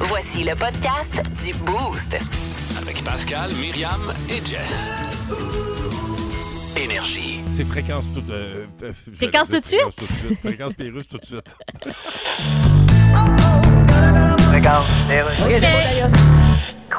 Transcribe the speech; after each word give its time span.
Voici 0.00 0.44
le 0.44 0.54
podcast 0.56 1.22
du 1.44 1.52
Boost. 1.60 2.16
Avec 2.80 3.04
Pascal, 3.04 3.50
Myriam 3.60 4.00
et 4.28 4.44
Jess. 4.44 4.90
Énergie. 6.76 7.40
C'est 7.50 7.66
fréquence 7.66 8.04
tout 8.14 8.22
euh, 8.30 8.66
euh, 8.82 8.92
je 9.06 9.16
Fréquence 9.16 9.48
tout 9.48 9.56
de 9.56 9.60
dire 9.60 9.90
fréquence 10.40 10.72
suite? 10.72 11.08
tout 11.08 11.18
de 11.18 11.24
suite. 11.26 11.56
Fréquence 14.48 14.84
Pérusse 15.08 15.62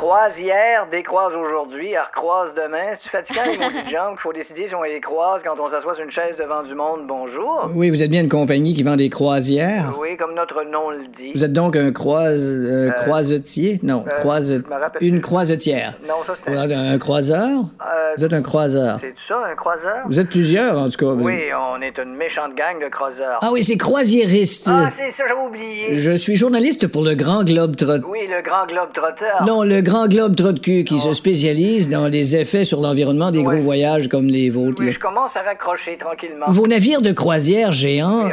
de. 0.01 0.11
Croisière 0.11 0.87
décroise 0.91 1.33
aujourd'hui, 1.33 1.91
elle 1.91 2.01
recroise 2.13 2.49
demain. 2.55 2.97
C'est 3.03 3.09
fatigant 3.11 3.41
les 3.45 3.57
maudits 3.57 3.91
jambes 3.91 4.13
qu'il 4.13 4.21
faut 4.21 4.33
décider 4.33 4.67
si 4.67 4.75
on 4.75 4.81
les 4.83 4.99
croise 4.99 5.41
quand 5.45 5.55
on 5.59 5.69
s'assoit 5.69 5.95
sur 5.95 6.03
une 6.03 6.11
chaise 6.11 6.35
devant 6.39 6.63
du 6.63 6.73
monde. 6.75 7.01
Bonjour. 7.07 7.69
Oui, 7.75 7.89
vous 7.89 8.03
êtes 8.03 8.09
bien 8.09 8.21
une 8.21 8.29
compagnie 8.29 8.73
qui 8.73 8.83
vend 8.83 8.95
des 8.95 9.09
croisières? 9.09 9.93
Oui, 9.99 10.17
comme 10.17 10.33
notre 10.33 10.63
nom 10.63 10.89
le 10.89 11.05
dit. 11.17 11.31
Vous 11.33 11.45
êtes 11.45 11.53
donc 11.53 11.75
un 11.75 11.91
croise, 11.91 12.43
euh, 12.43 12.89
Euh, 12.89 12.91
croisetier? 12.91 13.79
Non, 13.83 14.03
euh, 14.07 14.11
croise, 14.15 14.63
une 15.01 15.21
croisetière. 15.21 15.93
Non, 16.07 16.15
ça 16.25 16.33
c'est 16.45 16.51
êtes 16.51 16.71
un 16.71 16.97
croiseur? 16.97 17.59
Euh, 17.81 18.13
Vous 18.17 18.25
êtes 18.25 18.33
un 18.33 18.41
croiseur. 18.41 18.97
C'est 19.01 19.13
ça, 19.27 19.37
un 19.51 19.55
croiseur? 19.55 19.97
Vous 20.07 20.19
êtes 20.19 20.29
plusieurs, 20.29 20.77
en 20.77 20.89
tout 20.89 20.97
cas. 20.97 21.13
Oui, 21.13 21.39
on 21.55 21.81
est 21.81 21.97
une 21.97 22.15
méchante 22.15 22.55
gang 22.55 22.81
de 22.83 22.89
croiseurs. 22.89 23.39
Ah 23.41 23.49
oui, 23.51 23.63
c'est 23.63 23.77
croisiériste. 23.77 24.67
Ah, 24.71 24.89
c'est 24.97 25.11
ça, 25.15 25.29
j'avais 25.29 25.41
oublié. 25.47 25.93
Je 25.93 26.11
suis 26.11 26.35
journaliste 26.35 26.87
pour 26.87 27.03
le 27.03 27.15
Grand 27.15 27.43
Globe 27.43 27.75
Trot. 27.75 27.99
Oui, 28.09 28.27
le 28.27 28.41
grand 28.41 28.65
globe 28.65 28.91
trotteur. 28.93 29.45
Non, 29.45 29.63
le 29.63 29.81
Grand 29.81 29.90
Globe 30.07 30.35
Trot 30.35 30.53
cul 30.61 30.83
qui 30.83 30.99
se 30.99 31.13
spécialise 31.13 31.89
dans 31.89 32.07
les 32.07 32.35
effets 32.35 32.63
sur 32.63 32.81
l'environnement 32.81 33.31
des 33.31 33.39
Ouais. 33.39 33.55
gros 33.55 33.63
voyages 33.63 34.07
comme 34.07 34.27
les 34.27 34.49
vôtres. 34.49 34.81
Oui, 34.83 34.93
je 34.93 34.99
commence 34.99 35.31
à 35.35 35.41
raccrocher 35.41 35.97
tranquillement. 35.99 36.45
Vos 36.47 36.67
navires 36.67 37.01
de 37.01 37.11
croisière 37.11 37.71
géants 37.71 38.25
euh, 38.25 38.29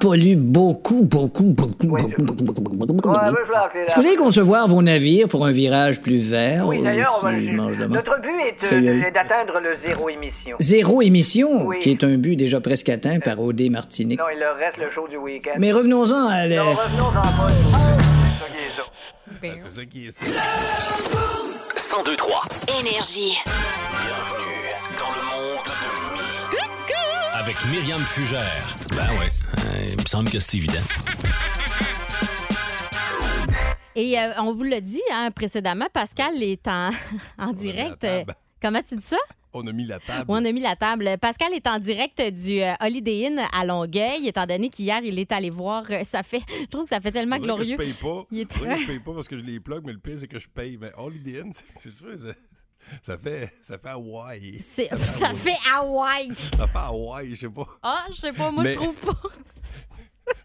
polluent 0.00 0.36
beaucoup, 0.36 1.02
beaucoup, 1.02 1.44
beaucoup, 1.44 1.74
Oui, 1.84 2.02
beaucoup, 2.02 2.22
beaucoup, 2.22 2.42
beaucoup, 2.44 2.60
beaucoup, 2.60 2.92
beaucoup, 2.92 3.08
Ouais, 3.10 3.14
beaucoup. 4.06 4.16
concevoir 4.24 4.68
vos 4.68 4.82
navires 4.82 5.28
pour 5.28 5.46
un 5.46 5.50
virage 5.52 6.00
plus 6.00 6.16
vert? 6.16 6.64
Oui, 6.66 6.78
ou 6.80 6.84
d'ailleurs, 6.84 7.20
notre 7.88 8.20
but 8.20 8.30
est, 8.48 8.72
euh, 8.72 9.06
est 9.08 9.12
d'atteindre 9.12 9.60
le 9.62 9.76
zéro 9.86 10.08
émission. 10.08 10.56
Zéro 10.58 11.02
émission, 11.02 11.66
Oui. 11.66 11.80
qui 11.80 11.90
est 11.90 12.02
un 12.04 12.16
but 12.16 12.36
déjà 12.36 12.60
presque 12.60 12.88
atteint 12.88 13.20
par 13.20 13.40
O.D. 13.40 13.68
Martinique. 13.70 14.18
Non, 14.18 14.26
il 14.34 14.40
leur 14.40 14.56
reste 14.56 14.78
le 14.78 14.90
show 14.94 15.06
du 15.08 15.16
week-end. 15.16 15.52
Mais 15.58 15.72
revenons-en 15.72 16.26
à... 16.28 16.46
la- 16.46 16.56
Non, 16.56 16.62
revenons 16.72 17.08
en 17.08 17.12
pas. 17.12 18.05
C'est 18.46 18.52
ça 18.52 18.54
qui 18.54 18.64
est 18.64 18.70
ça. 18.76 18.86
C'est 19.42 19.68
ça 19.70 19.84
qui 19.86 20.06
est 20.06 20.12
ça. 20.12 20.24
1023. 21.98 22.42
Énergie. 22.80 23.38
Bienvenue 23.44 24.70
dans 24.98 25.10
le 25.14 25.22
monde 25.56 25.64
de 25.66 25.70
Mi. 26.14 26.94
Avec 27.34 27.56
Myriam 27.66 28.04
Fugère. 28.04 28.76
Ben 28.94 29.08
ouais, 29.18 29.28
euh, 29.58 29.84
il 29.92 29.96
me 30.00 30.06
semble 30.06 30.30
que 30.30 30.38
c'est 30.38 30.56
évident. 30.58 30.80
Et 33.96 34.18
euh, 34.20 34.32
on 34.38 34.52
vous 34.52 34.62
l'a 34.64 34.80
dit 34.80 35.02
hein, 35.12 35.30
précédemment, 35.34 35.86
Pascal 35.92 36.40
est 36.42 36.68
en, 36.68 36.90
en 37.38 37.52
direct. 37.52 38.04
euh, 38.04 38.24
comment 38.62 38.82
tu 38.86 38.96
dis 38.96 39.06
ça? 39.06 39.16
On 39.58 39.66
a 39.66 39.72
mis 39.72 39.84
la 39.86 39.98
table. 39.98 40.24
Oui, 40.28 40.38
on 40.40 40.44
a 40.44 40.52
mis 40.52 40.60
la 40.60 40.76
table. 40.76 41.16
Pascal 41.20 41.52
est 41.54 41.66
en 41.66 41.78
direct 41.78 42.20
du 42.20 42.60
euh, 42.62 42.72
Holiday 42.80 43.26
Inn 43.28 43.40
à 43.52 43.64
Longueuil, 43.64 44.26
étant 44.28 44.46
donné 44.46 44.68
qu'hier, 44.70 45.00
il 45.04 45.18
est 45.18 45.32
allé 45.32 45.50
voir. 45.50 45.84
euh, 45.90 46.04
ça 46.04 46.22
fait, 46.22 46.42
je 46.60 46.66
trouve 46.66 46.82
que 46.84 46.88
ça 46.90 47.00
fait 47.00 47.12
tellement 47.12 47.36
dirait 47.36 47.48
que 47.48 47.54
glorieux. 47.54 47.76
Je 47.78 47.84
paye 47.84 47.92
pas. 47.94 48.26
Il 48.30 48.38
est 48.40 48.44
que 48.46 48.76
je 48.76 48.86
paye 48.86 48.98
pas 49.00 49.12
parce 49.14 49.28
que 49.28 49.38
je 49.38 49.42
les 49.44 49.60
plug, 49.60 49.82
mais 49.86 49.92
le 49.92 49.98
pire, 49.98 50.16
c'est 50.18 50.28
que 50.28 50.38
je 50.38 50.48
paye. 50.48 50.76
Mais 50.80 50.90
Holiday 50.96 51.40
Inn, 51.40 51.52
c'est- 51.80 51.96
sûr, 51.96 52.08
ça- 52.12 52.34
ça 53.02 53.18
fait, 53.18 53.52
ça 53.62 53.78
fait 53.78 53.88
Hawaii. 53.88 54.58
C'est- 54.62 54.88
Ça 54.96 55.32
fait 55.34 55.56
Hawaï. 55.74 56.32
Ça 56.56 56.66
fait 56.68 56.78
Hawaii, 56.78 57.30
je 57.30 57.34
sais 57.40 57.48
pas. 57.50 57.66
Ah, 57.82 58.04
je 58.10 58.14
sais 58.16 58.32
pas, 58.32 58.50
moi, 58.50 58.62
Mais- 58.62 58.74
je 58.74 58.78
trouve 58.78 58.94
pas. 58.96 59.20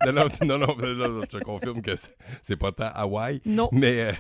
Non, 0.06 0.14
non, 0.14 0.28
non, 0.46 0.58
non, 0.60 1.22
je 1.22 1.26
te 1.26 1.38
confirme 1.44 1.82
que 1.82 1.96
c'est- 1.96 2.56
pas 2.56 2.72
tant 2.72 2.90
Hawaï. 2.94 3.42
Non. 3.46 3.68
Mais 3.72 4.02
euh, 4.02 4.14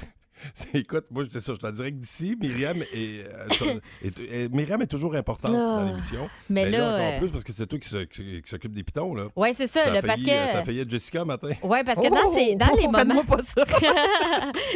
écoute, 0.73 1.05
moi, 1.11 1.23
j'étais 1.23 1.39
ça, 1.39 1.53
je 1.53 1.57
suis 1.59 1.67
en 1.67 1.71
direct 1.71 1.97
d'ici. 1.97 2.35
Myriam 2.39 2.81
est, 2.93 3.25
euh, 3.25 3.79
est- 4.03 4.19
est- 4.33 4.53
Myriam 4.53 4.81
est 4.81 4.87
toujours 4.87 5.15
importante 5.15 5.51
dans 5.53 5.77
Ah. 5.77 5.83
l'émission. 5.87 6.29
Mais 6.49 6.69
là, 6.69 6.87
encore 6.95 6.99
euh, 6.99 7.19
plus 7.19 7.29
parce 7.29 7.43
que 7.43 7.53
c'est 7.53 7.67
toi 7.67 7.79
qui 7.79 8.41
s'occupe 8.45 8.73
des 8.73 8.83
pitons, 8.83 9.13
là. 9.15 9.27
Ouais, 9.35 9.53
c'est 9.53 9.67
ça, 9.67 9.83
Ça, 9.83 9.89
le, 9.91 9.97
a 9.97 10.01
parce 10.01 10.13
failli, 10.19 10.31
euh, 10.31 10.45
que. 10.45 10.51
ça 10.51 10.57
a 10.59 10.63
failli 10.63 10.79
être 10.81 10.89
Jessica 10.89 11.25
matin. 11.25 11.49
Ouais, 11.63 11.83
parce 11.83 11.99
que 12.01 12.09
dans, 12.09 12.33
ces- 12.33 12.55
dans 12.55 12.75
les 12.75 12.87
moments. 13.05 13.23
Pas 13.23 13.41
ça. 13.43 13.63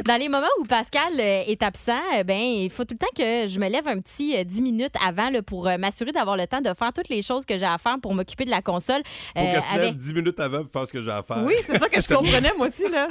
dans 0.06 0.16
les 0.19 0.29
moments 0.29 0.45
où 0.59 0.66
Pascal 0.66 1.19
est 1.19 1.62
absent, 1.63 2.00
ben 2.25 2.38
il 2.40 2.69
faut 2.69 2.85
tout 2.85 2.94
le 2.94 3.00
temps 3.00 3.11
que 3.16 3.47
je 3.47 3.59
me 3.59 3.67
lève 3.69 3.88
un 3.88 4.00
petit 4.00 4.35
euh, 4.38 4.44
10 4.44 4.61
minutes 4.61 4.94
avant 5.06 5.29
là, 5.29 5.41
pour 5.41 5.66
m'assurer 5.79 6.11
d'avoir 6.11 6.38
le 6.38 6.45
temps 6.47 6.61
de 6.61 6.69
faire 6.78 6.94
toutes 6.94 7.09
les 7.09 7.22
choses 7.22 7.45
que 7.45 7.57
j'ai 7.57 7.66
à 7.66 7.78
faire 7.78 7.97
pour 8.01 8.13
m'occuper 8.13 8.45
de 8.45 8.50
la 8.51 8.61
console. 8.61 9.01
Faut 9.35 9.41
euh, 9.41 9.51
qu'elle 9.51 9.61
se 9.61 9.73
lève 9.73 9.81
avec- 9.84 9.95
10 9.97 10.13
minutes 10.13 10.40
avant 10.40 10.63
pour 10.63 10.72
faire 10.72 10.88
ce 10.88 10.94
que 10.94 11.01
j'ai 11.01 11.11
à 11.11 11.23
faire. 11.23 11.44
Oui, 11.44 11.56
c'est 11.66 11.78
ça 11.78 11.90
que 11.90 12.01
je 12.01 12.13
comprenais, 12.13 12.51
moi 12.57 12.67
aussi, 12.67 12.90
là. 12.90 13.07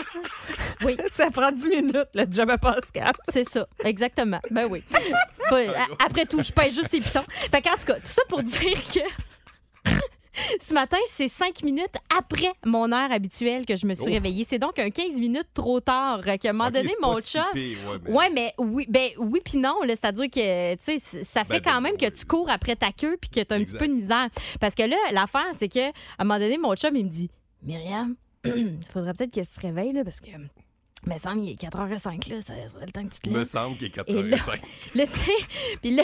Oui. 0.84 0.96
Ça 1.10 1.30
prend 1.30 1.50
10 1.50 1.68
minutes, 1.68 2.08
le 2.14 2.24
job 2.30 2.43
Pascal. 2.46 3.12
C'est 3.28 3.44
ça, 3.48 3.66
exactement. 3.84 4.40
Ben 4.50 4.66
oui. 4.70 4.82
Pas- 5.50 5.60
a- 5.70 6.04
après 6.06 6.26
tout, 6.26 6.42
je 6.42 6.52
pèse 6.52 6.74
juste 6.74 6.90
ces 6.90 7.00
pitons. 7.00 7.22
Fait 7.28 7.60
qu'en 7.62 7.76
tout 7.76 7.86
cas, 7.86 7.94
tout 7.96 8.06
ça 8.06 8.22
pour 8.28 8.42
dire 8.42 8.82
que. 8.84 9.00
Ce 10.60 10.74
matin, 10.74 10.96
c'est 11.06 11.28
cinq 11.28 11.62
minutes 11.62 11.94
après 12.18 12.50
mon 12.66 12.90
heure 12.90 13.12
habituelle 13.12 13.64
que 13.64 13.76
je 13.76 13.86
me 13.86 13.94
suis 13.94 14.06
Oh. 14.08 14.12
réveillée. 14.12 14.42
C'est 14.42 14.58
donc 14.58 14.80
un 14.80 14.90
15 14.90 15.20
minutes 15.20 15.46
trop 15.54 15.78
tard 15.78 16.22
euh, 16.26 16.36
qu'à 16.36 16.50
un 16.50 16.52
moment 16.52 16.66
Ok, 16.70 16.74
donné, 16.74 16.90
mon 17.00 17.16
si 17.18 17.30
chat. 17.38 17.46
pire, 17.52 17.78
ouais, 17.88 17.98
mais- 18.02 18.10
Ouais, 18.10 18.30
mais 18.30 18.54
oui, 18.58 18.86
ben 18.88 19.10
oui 19.18 19.40
puis 19.44 19.58
non, 19.58 19.76
c'est-à-dire 19.86 20.28
que 20.28 20.74
tu 20.74 20.98
sais, 20.98 21.22
ça 21.22 21.44
fait 21.44 21.60
Ben, 21.60 21.62
quand 21.64 21.74
ben, 21.74 21.80
même 21.82 21.96
que 21.96 22.08
tu 22.10 22.24
cours 22.26 22.50
après 22.50 22.74
ta 22.74 22.90
queue 22.90 23.16
puis 23.20 23.30
que 23.30 23.40
tu 23.46 23.54
as 23.54 23.56
un 23.56 23.62
petit 23.62 23.76
peu 23.76 23.86
de 23.86 23.92
misère 23.92 24.28
parce 24.60 24.74
que 24.74 24.82
là, 24.82 24.96
l'affaire 25.12 25.46
c'est 25.52 25.68
que 25.68 25.88
à 25.90 25.92
un 26.18 26.24
moment 26.24 26.40
donné, 26.40 26.58
mon 26.58 26.74
chum 26.74 26.96
il 26.96 27.04
me 27.04 27.10
dit 27.10 27.30
"Myriam, 27.62 28.16
il 28.44 28.78
faudrait 28.92 29.14
peut-être 29.14 29.32
que 29.32 29.40
tu 29.40 29.46
te 29.46 29.60
réveilles 29.60 29.92
là 29.92 30.02
parce 30.02 30.18
que 30.18 30.30
me 31.10 31.18
semble 31.18 31.40
il 31.42 31.50
est 31.50 31.60
4h05 31.60 32.30
là, 32.30 32.40
ça 32.40 32.52
le 32.84 32.92
temps 32.92 33.02
que 33.04 33.12
tu 33.14 33.20
te 33.20 33.28
Il 33.28 33.32
me 33.32 33.38
lèves." 33.38 33.48
semble 33.48 33.76
qu'il 33.76 33.86
est 33.86 33.98
Et 34.08 34.12
là- 34.22 34.36
4h05. 34.36 34.60
Là, 34.94 35.06
tu 35.06 35.12
sais, 35.18 35.32
puis 35.82 35.90
là, 35.94 36.02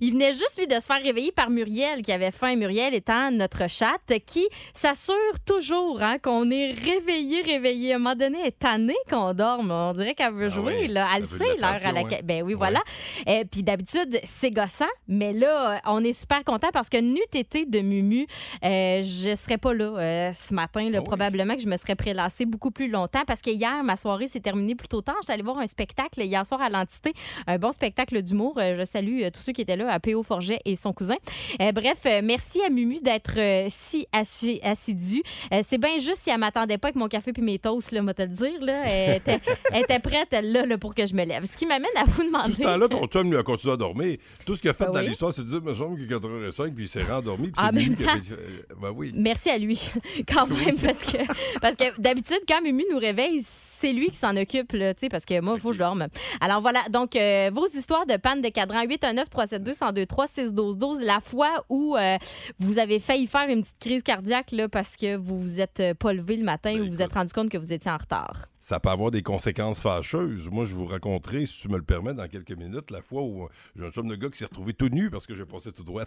il 0.00 0.12
venait 0.12 0.32
juste, 0.32 0.56
lui, 0.58 0.66
de 0.66 0.74
se 0.74 0.86
faire 0.86 1.02
réveiller 1.02 1.30
par 1.32 1.50
Muriel, 1.50 2.02
qui 2.02 2.10
avait 2.12 2.30
faim. 2.30 2.56
Muriel 2.56 2.94
étant 2.94 3.30
notre 3.30 3.68
chatte, 3.68 4.12
qui 4.26 4.46
s'assure 4.72 5.14
toujours 5.46 6.00
hein, 6.02 6.18
qu'on 6.18 6.50
est 6.50 6.72
réveillé, 6.72 7.42
réveillé. 7.42 7.92
À 7.92 7.96
un 7.96 7.98
moment 7.98 8.14
donné, 8.14 8.38
elle 8.40 8.46
est 8.48 8.58
tannée 8.58 8.96
qu'on 9.10 9.34
dorme. 9.34 9.70
On 9.70 9.92
dirait 9.92 10.14
qu'elle 10.14 10.32
veut 10.32 10.46
Ah 10.46 10.54
jouer, 10.54 10.76
ouais, 10.80 10.88
là. 10.88 11.06
Elle 11.16 11.26
sait 11.26 11.44
l'heure 11.58 11.76
à 11.84 11.92
laquelle... 11.92 12.20
hein. 12.20 12.24
Ben 12.24 12.42
oui, 12.42 12.52
Ouais. 12.54 12.58
voilà. 12.58 12.80
Et 13.26 13.44
puis 13.44 13.62
d'habitude, 13.62 14.18
c'est 14.24 14.50
gossant, 14.50 14.84
mais 15.08 15.32
là, 15.32 15.74
euh, 15.74 15.78
on 15.86 16.02
est 16.04 16.12
super 16.12 16.42
content 16.44 16.68
parce 16.72 16.88
que 16.88 16.96
n'eût 16.98 17.20
été 17.34 17.66
de 17.66 17.80
Mumu, 17.80 18.26
euh, 18.64 19.02
je 19.02 19.34
serais 19.34 19.58
pas 19.58 19.74
là 19.74 19.84
euh, 19.98 20.32
ce 20.32 20.54
matin. 20.54 20.88
Là, 20.88 20.98
Ah? 21.00 21.02
Probablement 21.02 21.54
que 21.56 21.62
je 21.62 21.66
me 21.68 21.76
serais 21.76 21.94
prélassée 21.96 22.46
beaucoup 22.46 22.70
plus 22.70 22.88
longtemps 22.88 23.24
parce 23.26 23.40
que 23.42 23.50
hier, 23.50 23.82
ma 23.84 23.96
soirée 23.96 24.28
s'est 24.40 24.44
terminée 24.50 24.74
plus 24.74 24.88
tôt 24.88 25.02
tard. 25.02 25.16
J'étais 25.22 25.34
allée 25.34 25.42
voir 25.42 25.58
un 25.58 25.66
spectacle 25.66 26.20
hier 26.22 26.44
soir 26.46 26.60
à 26.62 26.70
l'Entité, 26.70 27.12
un 27.46 27.58
bon 27.58 27.72
spectacle 27.72 28.22
d'humour. 28.22 28.54
Euh, 28.58 28.74
je 28.78 28.84
salue 28.84 29.22
euh, 29.22 29.30
tous 29.30 29.40
ceux 29.42 29.52
qui 29.52 29.60
étaient 29.60 29.76
là, 29.76 29.92
à 29.92 30.00
P.O. 30.00 30.22
Forget 30.22 30.60
et 30.64 30.76
son 30.76 30.92
cousin. 30.92 31.16
Euh, 31.60 31.72
bref, 31.72 31.98
euh, 32.06 32.20
merci 32.24 32.62
à 32.62 32.70
Mumu 32.70 33.00
d'être 33.00 33.34
euh, 33.38 33.66
si 33.68 34.06
assi- 34.12 34.60
assidue. 34.62 35.22
Euh, 35.52 35.60
c'est 35.64 35.78
bien 35.78 35.98
juste 35.98 36.18
si 36.18 36.30
elle 36.30 36.38
m'attendait 36.38 36.78
pas 36.78 36.88
avec 36.88 36.96
mon 36.96 37.08
café 37.08 37.32
puis 37.32 37.42
mes 37.42 37.58
toasts, 37.58 37.92
là, 37.92 38.02
moi 38.02 38.14
te 38.14 38.22
le 38.22 38.28
dire. 38.28 38.60
Là, 38.60 38.84
elle, 38.86 39.16
était, 39.18 39.38
elle 39.72 39.82
était 39.82 39.98
prête, 39.98 40.28
elle, 40.30 40.52
là, 40.52 40.64
là, 40.64 40.78
pour 40.78 40.94
que 40.94 41.04
je 41.06 41.14
me 41.14 41.24
lève. 41.24 41.44
Ce 41.44 41.56
qui 41.56 41.66
m'amène 41.66 41.90
à 41.96 42.04
vous 42.04 42.24
demander... 42.24 42.50
Tout 42.52 42.56
ce 42.58 42.62
temps-là, 42.62 42.88
ton 42.88 43.06
chum 43.06 43.30
lui 43.30 43.38
a 43.38 43.42
continué 43.42 43.74
à 43.74 43.76
dormir. 43.76 44.16
Tout 44.46 44.54
ce 44.54 44.60
qu'il 44.60 44.70
a 44.70 44.74
fait 44.74 44.86
Ben 44.86 44.92
dans 44.92 45.00
oui? 45.00 45.08
l'histoire, 45.08 45.32
c'est 45.32 45.42
de 45.42 45.48
dire, 45.48 45.60
me 45.62 45.74
semble 45.74 45.96
qu'il 45.98 46.10
est 46.10 46.16
4h05, 46.16 46.74
puis 46.74 46.84
il 46.84 46.88
s'est 46.88 47.02
rendormi, 47.04 47.50
puis 47.50 47.64
lui 47.72 47.88
même 47.88 47.96
qui 47.96 48.04
a 48.04 48.16
fait. 48.16 48.36
Ben 48.80 48.90
oui. 48.94 49.12
Merci 49.14 49.50
à 49.50 49.58
lui, 49.58 49.90
quand 50.28 50.46
même, 50.46 50.76
parce 50.78 51.02
que, 51.04 51.18
parce 51.60 51.76
que 51.76 52.00
d'habitude, 52.00 52.40
quand 52.48 52.62
Mumu 52.62 52.84
nous 52.90 52.98
réveille, 52.98 53.40
c'est 53.42 53.92
lui 53.92 54.08
qui 54.10 54.16
s'en 54.16 54.29
occupe, 54.36 54.72
là, 54.72 54.94
tu 54.94 55.00
sais, 55.00 55.08
parce 55.08 55.24
que 55.24 55.40
moi, 55.40 55.54
il 55.56 55.60
faut 55.60 55.68
que 55.68 55.74
je 55.74 55.80
dorme. 55.80 56.06
Alors 56.40 56.60
voilà, 56.60 56.80
donc 56.90 57.16
euh, 57.16 57.50
vos 57.52 57.66
histoires 57.66 58.06
de 58.06 58.16
panne 58.16 58.42
de 58.42 58.48
cadran 58.48 58.84
819-372-1023-612-12, 58.84 61.04
la 61.04 61.20
fois 61.20 61.64
où 61.68 61.96
euh, 61.96 62.16
vous 62.58 62.78
avez 62.78 62.98
failli 62.98 63.26
faire 63.26 63.48
une 63.48 63.62
petite 63.62 63.78
crise 63.78 64.02
cardiaque 64.02 64.52
là, 64.52 64.68
parce 64.68 64.96
que 64.96 65.16
vous 65.16 65.38
vous 65.38 65.60
êtes 65.60 65.80
euh, 65.80 65.94
pas 65.94 66.12
levé 66.12 66.36
le 66.36 66.44
matin 66.44 66.72
Ben, 66.72 66.80
ou 66.80 66.84
vous 66.84 66.90
vous 66.90 67.02
êtes 67.02 67.12
rendu 67.12 67.32
compte 67.32 67.48
que 67.48 67.58
vous 67.58 67.72
étiez 67.72 67.90
en 67.90 67.96
retard. 67.96 68.49
Ça 68.60 68.78
peut 68.78 68.90
avoir 68.90 69.10
des 69.10 69.22
conséquences 69.22 69.80
fâcheuses. 69.80 70.50
Moi, 70.50 70.66
je 70.66 70.74
vous 70.74 70.84
raconterai, 70.84 71.46
si 71.46 71.60
tu 71.60 71.68
me 71.68 71.78
le 71.78 71.82
permets, 71.82 72.12
dans 72.12 72.28
quelques 72.28 72.52
minutes, 72.52 72.90
la 72.90 73.00
fois 73.00 73.22
où 73.22 73.44
euh, 73.44 73.48
j'ai 73.74 73.86
un 73.86 73.90
chum 73.90 74.06
de 74.06 74.14
gars 74.16 74.28
qui 74.28 74.36
s'est 74.36 74.44
retrouvé 74.44 74.74
tout 74.74 74.90
nu 74.90 75.08
parce 75.10 75.26
que 75.26 75.34
j'ai 75.34 75.46
passé 75.46 75.72
tout 75.72 75.82
droit. 75.82 76.04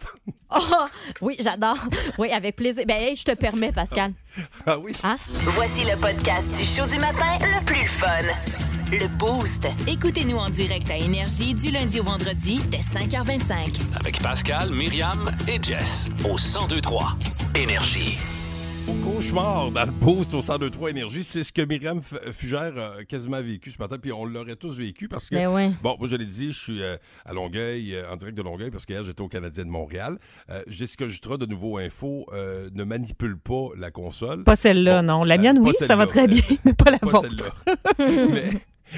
Oh, 0.55 0.59
oui, 1.21 1.35
j'adore. 1.39 1.77
Oui, 2.19 2.29
avec 2.31 2.55
plaisir. 2.55 2.85
Ben, 2.87 3.01
hey, 3.01 3.15
je 3.15 3.25
te 3.25 3.33
permets, 3.33 3.71
Pascal. 3.71 4.13
ah 4.67 4.77
oui? 4.77 4.93
Hein? 5.03 5.17
Voici 5.55 5.83
le 5.83 5.99
podcast 5.99 6.47
du 6.55 6.63
show 6.63 6.85
du 6.85 6.99
matin 6.99 7.37
le 7.41 7.65
plus 7.65 7.87
fun. 7.87 8.21
Le 8.91 9.07
Boost. 9.17 9.67
Écoutez-nous 9.87 10.37
en 10.37 10.51
direct 10.51 10.91
à 10.91 10.97
Énergie 10.97 11.55
du 11.55 11.71
lundi 11.71 11.99
au 11.99 12.03
vendredi 12.03 12.59
dès 12.69 12.77
5h25. 12.77 13.97
Avec 13.99 14.21
Pascal, 14.21 14.69
Myriam 14.69 15.31
et 15.47 15.61
Jess 15.61 16.07
au 16.23 16.35
1023 16.37 17.17
Énergie. 17.55 18.19
Au 18.85 18.93
cauchemar 18.95 19.71
dans 19.71 19.85
le 19.85 19.91
boost 19.91 20.33
au 20.33 20.39
1023 20.41 20.89
Énergie, 20.89 21.23
c'est 21.23 21.45
ce 21.45 21.53
que 21.53 21.61
Myriam 21.61 22.01
Fugère 22.33 22.73
a 22.77 23.05
quasiment 23.05 23.41
vécu 23.41 23.71
ce 23.71 23.77
matin, 23.79 23.97
puis 23.97 24.11
on 24.11 24.25
l'aurait 24.25 24.57
tous 24.57 24.77
vécu 24.77 25.07
parce 25.07 25.29
que. 25.29 25.35
Ben 25.35 25.47
ouais. 25.47 25.71
Bon, 25.81 25.95
moi, 25.97 26.07
je 26.09 26.17
l'ai 26.17 26.25
dit, 26.25 26.47
je 26.51 26.59
suis 26.59 26.83
euh, 26.83 26.97
à 27.25 27.31
Longueuil, 27.33 27.95
euh, 27.95 28.11
en 28.11 28.17
direct 28.17 28.37
de 28.37 28.43
Longueuil, 28.43 28.71
parce 28.71 28.85
qu'hier, 28.85 29.05
j'étais 29.05 29.21
au 29.21 29.29
Canadien 29.29 29.63
de 29.63 29.69
Montréal. 29.69 30.17
Euh, 30.49 30.61
Jessica 30.67 31.07
Jutra, 31.07 31.37
de 31.37 31.45
Nouveau 31.45 31.77
Info, 31.77 32.25
euh, 32.33 32.69
ne 32.73 32.83
manipule 32.83 33.37
pas 33.37 33.69
la 33.77 33.89
console. 33.89 34.43
Pas 34.43 34.57
celle-là, 34.57 35.01
Bon, 35.01 35.07
non. 35.07 35.23
La 35.23 35.37
mienne, 35.37 35.59
oui, 35.61 35.71
ça 35.79 35.95
va 35.95 36.05
très 36.05 36.27
bien, 36.27 36.41
mais 36.65 36.73
pas 36.73 36.91
la 36.91 36.99
Pas 36.99 37.07
vôtre. 37.07 37.29
celle-là. 37.97 38.27
mais 38.33 38.49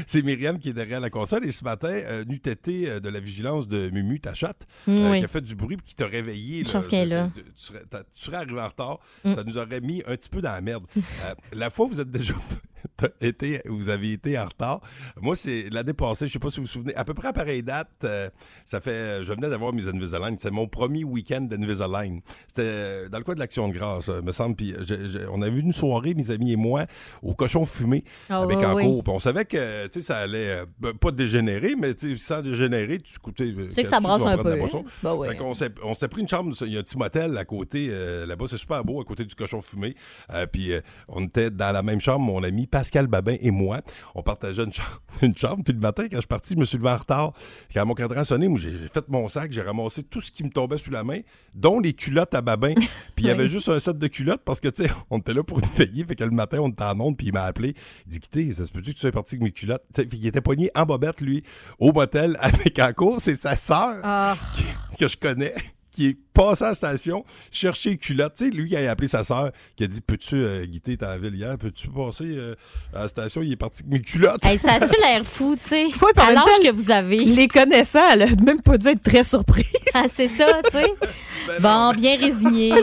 c'est 0.07 0.21
Myriam 0.21 0.59
qui 0.59 0.69
est 0.69 0.73
derrière 0.73 0.99
la 0.99 1.09
console. 1.09 1.45
Et 1.45 1.51
ce 1.51 1.63
matin, 1.63 1.89
euh, 1.89 2.23
n'eût 2.25 2.35
été 2.35 2.89
euh, 2.89 2.99
de 2.99 3.09
la 3.09 3.19
vigilance 3.19 3.67
de 3.67 3.89
Mumu, 3.91 4.19
ta 4.19 4.33
chatte, 4.33 4.65
Mm, 4.87 4.95
euh, 4.99 5.11
oui. 5.11 5.19
qui 5.19 5.25
a 5.25 5.27
fait 5.27 5.41
du 5.41 5.55
bruit 5.55 5.77
et 5.79 5.81
qui 5.81 5.95
t'a 5.95 6.07
réveillé. 6.07 6.59
Une 6.59 6.67
chance 6.67 6.87
qu'elle 6.87 7.11
est 7.11 7.15
là. 7.15 7.29
Tu, 7.33 7.43
tu 7.43 7.49
serais, 7.55 7.83
t'as- 7.89 8.03
tu 8.03 8.21
serais 8.21 8.37
arrivé 8.37 8.59
en 8.59 8.67
retard. 8.67 8.99
Mm. 9.23 9.33
Ça 9.33 9.43
nous 9.43 9.57
aurait 9.57 9.81
mis 9.81 10.01
un 10.07 10.15
petit 10.15 10.29
peu 10.29 10.41
dans 10.41 10.51
la 10.51 10.61
merde. 10.61 10.85
Euh, 10.95 11.33
la 11.53 11.69
fois 11.69 11.85
où 11.85 11.89
vous 11.89 11.99
êtes 11.99 12.11
déjà 12.11 12.33
été, 13.21 13.61
vous 13.65 13.89
avez 13.89 14.13
été 14.13 14.37
en 14.39 14.45
retard, 14.45 14.81
moi, 15.21 15.35
c'est 15.35 15.69
l'année 15.71 15.93
passée, 15.93 16.27
je 16.27 16.33
sais 16.33 16.39
pas 16.39 16.49
si 16.49 16.57
vous 16.57 16.63
vous 16.65 16.71
souvenez, 16.71 16.95
à 16.95 17.03
peu 17.03 17.13
près 17.13 17.27
à 17.29 17.33
pareille 17.33 17.63
date, 17.63 17.89
euh, 18.03 18.29
ça 18.65 18.79
fait, 18.79 19.23
je 19.23 19.31
venais 19.33 19.49
d'avoir 19.49 19.73
mes 19.73 19.87
Invisalign. 19.87 20.37
C'est 20.39 20.51
mon 20.51 20.67
premier 20.67 21.03
week-end 21.03 21.41
d'Invisalign. 21.41 22.21
C'était 22.47 22.61
euh, 22.63 23.09
dans 23.09 23.17
le 23.17 23.23
coin 23.23 23.35
de 23.35 23.39
l'Action 23.39 23.67
de 23.69 23.73
grâce, 23.73 24.09
euh, 24.09 24.21
me 24.21 24.31
semble. 24.31 24.55
Puis 24.55 24.73
je- 24.79 25.07
je- 25.07 25.27
on 25.31 25.41
avait 25.41 25.55
eu 25.55 25.61
une 25.61 25.73
soirée, 25.73 26.13
mes 26.13 26.31
amis 26.31 26.53
et 26.53 26.55
moi, 26.55 26.85
au 27.21 27.33
cochon 27.33 27.65
fumé 27.65 28.03
Ah, 28.29 28.41
avec. 28.43 28.85
Puis 29.03 29.13
on 29.13 29.19
savait 29.19 29.45
que, 29.45 29.87
ça 30.01 30.17
allait 30.17 30.59
euh, 30.61 30.65
ben, 30.79 30.93
pas 30.93 31.11
dégénérer, 31.11 31.75
mais 31.77 31.93
sans 32.17 32.41
dégénérer, 32.41 32.99
tu 32.99 33.17
coûtais. 33.19 33.53
Tu 33.53 33.71
sais 33.73 33.83
que 33.83 33.89
ça 33.89 33.99
brasse 33.99 34.21
un 34.21 34.37
peu. 34.43 34.49
hein? 34.49 34.51
Ben 34.53 34.59
s'est, 35.53 35.71
on 35.83 35.93
s'est 35.93 36.07
pris 36.07 36.21
une 36.21 36.27
chambre, 36.27 36.53
il 36.61 36.73
y 36.73 36.77
a 36.77 36.79
un 36.79 36.83
petit 36.83 36.97
motel 36.97 37.37
à 37.37 37.45
côté, 37.45 37.87
euh, 37.89 38.25
là-bas, 38.25 38.45
c'est 38.49 38.57
super 38.57 38.83
beau, 38.83 39.01
à 39.01 39.03
côté 39.03 39.25
du 39.25 39.35
cochon 39.35 39.61
fumé. 39.61 39.95
Euh, 40.33 40.45
puis 40.47 40.71
euh, 40.73 40.81
on 41.07 41.23
était 41.25 41.49
dans 41.51 41.71
la 41.71 41.83
même 41.83 42.01
chambre, 42.01 42.19
mon 42.25 42.43
ami 42.43 42.67
Pascal 42.85 43.07
Babin 43.07 43.35
et 43.41 43.49
moi. 43.49 43.81
On 44.13 44.21
partageait 44.21 44.63
une 44.63 44.71
chambre. 44.71 45.01
Une 45.23 45.35
chambre. 45.35 45.63
Puis 45.63 45.73
le 45.73 45.79
matin, 45.79 46.03
quand 46.03 46.17
je 46.17 46.21
suis 46.21 46.27
parti, 46.27 46.53
je 46.53 46.59
me 46.59 46.65
suis 46.65 46.77
levé 46.77 46.89
en 46.89 46.97
retard. 46.97 47.33
Quand 47.73 47.85
mon 47.85 47.95
cadran 47.95 48.21
moi, 48.37 48.59
j'ai 48.59 48.87
fait 48.87 49.07
mon 49.07 49.27
sac, 49.27 49.51
j'ai 49.51 49.61
ramassé 49.61 50.03
tout 50.03 50.21
ce 50.21 50.31
qui 50.31 50.43
me 50.43 50.49
tombait 50.49 50.77
sous 50.77 50.91
la 50.91 51.03
main, 51.03 51.21
dont 51.55 51.79
les 51.79 51.93
culottes 51.93 52.35
à 52.35 52.41
Babin. 52.41 52.75
Puis 53.15 53.25
il 53.25 53.27
y 53.27 53.29
avait 53.31 53.49
juste 53.49 53.69
un 53.69 53.79
set 53.79 53.97
de 53.97 54.07
culottes 54.07 54.43
parce 54.45 54.59
que, 54.59 54.67
tu 54.67 54.83
sais, 54.83 54.89
on 55.09 55.17
était 55.17 55.33
là 55.33 55.41
pour 55.41 55.59
une 55.59 55.65
veillée. 55.65 56.05
Fait 56.05 56.15
que 56.15 56.23
le 56.23 56.31
matin, 56.31 56.59
on 56.61 56.69
était 56.69 56.83
en 56.83 56.99
onde, 56.99 57.17
puis 57.17 57.27
il 57.27 57.33
m'a 57.33 57.43
appelé. 57.43 57.73
Il 58.05 58.09
dit, 58.09 58.19
quittez, 58.19 58.51
ça 58.53 58.65
se 58.65 58.71
peut-tu 58.71 58.91
que 58.91 58.95
tu 58.95 59.01
sois 59.01 59.11
parti 59.11 59.35
avec 59.35 59.43
mes 59.43 59.51
culottes? 59.51 59.83
Qu'il 59.93 60.27
était 60.27 60.41
poigné 60.41 60.69
en 60.75 60.85
bobette, 60.85 61.21
lui, 61.21 61.43
au 61.79 61.91
motel 61.91 62.37
avec 62.41 62.77
en 62.77 62.93
cours. 62.93 63.19
C'est 63.19 63.35
sa 63.35 63.55
sœur 63.55 63.95
Ah, 64.03 64.35
que 64.99 65.07
je 65.07 65.17
connais 65.17 65.55
qui 65.95 66.07
est 66.07 66.17
passé 66.33 66.65
à 66.65 66.67
la 66.69 66.75
station 66.75 67.23
chercher 67.51 67.91
les 67.91 67.97
culottes. 67.97 68.33
Tu 68.35 68.45
sais, 68.45 68.51
lui, 68.51 68.69
il 68.69 68.77
a 68.77 68.91
appelé 68.91 69.07
sa 69.07 69.23
sœur 69.23 69.51
qui 69.75 69.85
a 69.85 69.87
dit 69.87 70.01
Peux-tu 70.01 70.35
euh, 70.35 70.65
guider 70.65 70.97
ta 70.97 71.17
ville 71.17 71.33
hier? 71.33 71.57
Peux-tu 71.57 71.87
passer 71.87 72.25
euh, 72.25 72.53
à 72.93 73.03
la 73.03 73.07
station? 73.07 73.41
Il 73.41 73.51
est 73.53 73.55
parti 73.55 73.81
avec 73.81 73.93
mes 73.93 74.01
culottes. 74.01 74.45
hey, 74.45 74.57
ça 74.57 74.73
a-tu 74.73 74.93
l'air 75.01 75.25
fou, 75.25 75.55
tu 75.55 75.67
sais? 75.69 75.85
en 75.85 76.21
à 76.21 76.33
l'âge 76.33 76.59
que 76.61 76.71
vous 76.71 76.91
avez. 76.91 77.23
Les 77.23 77.47
connaissant, 77.47 78.07
elle 78.11 78.23
a 78.23 78.27
même 78.43 78.61
pas 78.61 78.77
dû 78.77 78.89
être 78.89 79.01
très 79.01 79.23
surprise. 79.23 79.65
Ah, 79.93 80.05
c'est 80.11 80.27
ça, 80.27 80.61
tu 80.65 80.71
sais. 80.71 80.93
Ben. 81.47 81.61
Bon, 81.61 81.93
bien 81.93 82.17
résigné. 82.17 82.71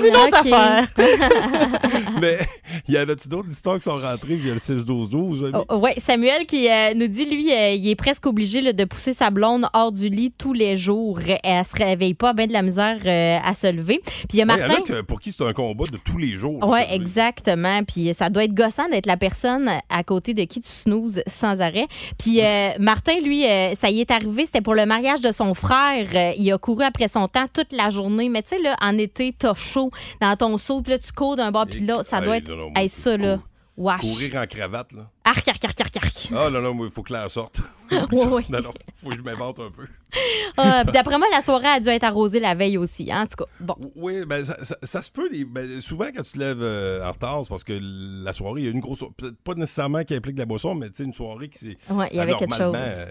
Mais 2.20 2.38
il 2.86 2.94
y 2.94 2.98
en 2.98 3.08
a-tu 3.08 3.28
d'autres 3.28 3.50
histoires 3.50 3.78
qui 3.78 3.82
sont 3.82 3.98
rentrées 3.98 4.36
via 4.36 4.52
le 4.52 4.60
6-12-12 4.60 5.46
ami? 5.48 5.64
Oh, 5.68 5.78
ouais, 5.78 5.94
Samuel 5.98 6.46
qui 6.46 6.70
euh, 6.70 6.94
nous 6.94 7.08
dit, 7.08 7.24
lui, 7.24 7.52
euh, 7.52 7.70
il 7.70 7.88
est 7.88 7.96
presque 7.96 8.24
obligé 8.24 8.60
là, 8.60 8.72
de 8.72 8.84
pousser 8.84 9.14
sa 9.14 9.30
blonde 9.30 9.66
hors 9.72 9.90
du 9.90 10.08
lit 10.08 10.30
tous 10.30 10.52
les 10.52 10.76
jours. 10.76 11.18
Elle 11.42 11.64
se 11.64 11.74
réveille 11.74 12.14
pas, 12.14 12.34
ben 12.34 12.46
de 12.46 12.52
la 12.52 12.62
misère 12.62 12.98
euh, 13.06 13.38
à 13.44 13.54
se 13.54 13.66
lever. 13.70 14.00
Puis 14.04 14.26
il 14.34 14.38
y 14.38 14.42
a 14.42 14.46
Ouais, 14.46 14.54
il 14.56 14.60
y 14.60 14.64
en 14.64 14.68
Martin. 14.68 14.82
a 14.82 14.86
que- 14.98 15.00
pour 15.02 15.20
qui 15.20 15.32
c'est 15.32 15.44
un 15.44 15.52
combat 15.52 15.84
de 15.90 15.96
tous 15.96 16.18
les 16.18 16.28
jours. 16.36 16.58
Oui, 16.66 16.80
exactement. 16.90 17.82
Puis 17.84 18.12
ça 18.14 18.30
doit 18.30 18.44
être 18.44 18.54
gossant 18.54 18.88
d'être 18.88 19.06
la 19.06 19.16
personne 19.16 19.70
à 19.88 20.02
côté 20.04 20.34
de 20.34 20.44
qui 20.44 20.60
tu 20.60 20.68
snoozes 20.68 21.22
sans 21.26 21.60
arrêt. 21.60 21.86
Puis 22.18 22.40
euh, 22.42 22.70
Martin, 22.78 23.20
lui, 23.22 23.46
euh, 23.46 23.74
ça 23.74 23.90
y 23.90 24.00
est 24.00 24.10
arrivé, 24.10 24.46
c'était 24.46 24.60
pour 24.60 24.74
le 24.74 24.86
mariage 24.86 25.20
de 25.20 25.32
son 25.32 25.54
frère. 25.54 26.06
Euh, 26.14 26.32
il 26.36 26.50
a 26.52 26.58
couru 26.58 26.84
après 26.84 27.08
son 27.08 27.28
temps 27.28 27.46
toute 27.52 27.72
la 27.72 27.90
journée. 27.90 28.28
Mais 28.28 28.42
tu 28.42 28.50
sais, 28.50 28.58
là, 28.62 28.76
en 28.80 28.96
été, 28.98 29.34
t'as 29.36 29.54
chaud 29.54 29.90
dans 30.20 30.34
ton 30.36 30.56
saut, 30.58 30.82
puis 30.82 30.92
là, 30.92 30.98
tu 30.98 31.12
cours 31.12 31.36
d'un 31.36 31.50
bord 31.50 31.66
puis 31.66 31.80
de 31.80 31.88
l'autre. 31.90 32.04
Ça 32.04 32.20
doit 32.20 32.36
être. 32.38 32.50
Hey, 32.76 32.88
ça, 32.88 33.16
là. 33.16 33.38
Wesh. 33.76 34.00
Courir 34.02 34.36
en 34.36 34.46
cravate, 34.46 34.92
là. 34.92 35.08
Arc, 35.24 35.48
arc, 35.48 35.64
arc, 35.64 35.80
arc, 35.80 35.96
arc. 35.96 36.28
Ah, 36.36 36.50
non, 36.50 36.60
non, 36.60 36.74
moi, 36.74 36.86
il 36.86 36.92
faut 36.92 37.02
que 37.02 37.12
la 37.12 37.28
sorte. 37.28 37.60
Oui, 38.10 38.20
oui. 38.30 38.42
Non, 38.48 38.60
non, 38.62 38.72
faut 38.94 39.10
que 39.10 39.16
je 39.18 39.22
m'invente 39.22 39.58
un 39.60 39.70
peu. 39.70 39.86
Ah, 40.58 40.82
puis 40.84 40.92
d'après 40.92 41.16
moi, 41.18 41.26
la 41.32 41.40
soirée 41.40 41.66
a 41.68 41.80
dû 41.80 41.88
être 41.88 42.04
arrosée 42.04 42.38
la 42.40 42.54
veille 42.54 42.76
aussi. 42.76 43.10
hein, 43.10 43.22
en 43.22 43.26
tout 43.26 43.44
cas, 43.44 43.50
bon. 43.60 43.74
Oui, 43.96 44.24
ben 44.26 44.44
ça, 44.44 44.62
ça- 44.62 44.76
ça 44.82 45.02
se 45.02 45.10
peut. 45.10 45.28
ben, 45.46 45.80
souvent, 45.80 46.06
quand 46.14 46.22
tu 46.22 46.32
te 46.32 46.38
lèves 46.38 46.60
euh, 46.60 47.02
en 47.06 47.12
retard, 47.12 47.40
c'est 47.42 47.48
parce 47.48 47.64
que 47.64 47.78
la 47.80 48.32
soirée, 48.34 48.60
il 48.60 48.64
y 48.64 48.68
a 48.68 48.70
une 48.70 48.80
grosse. 48.80 49.02
Peut-être 49.16 49.36
pas 49.42 49.54
nécessairement 49.54 50.04
qui 50.04 50.14
implique 50.14 50.38
la 50.38 50.44
boisson, 50.44 50.74
mais 50.74 50.88
tu 50.90 50.96
sais, 50.96 51.04
une 51.04 51.14
soirée 51.14 51.48
qui 51.48 51.58
c'est 51.58 51.92
Ouais, 51.92 52.08
il 52.12 52.16
y 52.16 52.20
avait 52.20 52.32
quelque 52.34 52.52
anormalement, 52.54 52.86
chose. 52.86 52.96
euh, 52.98 53.10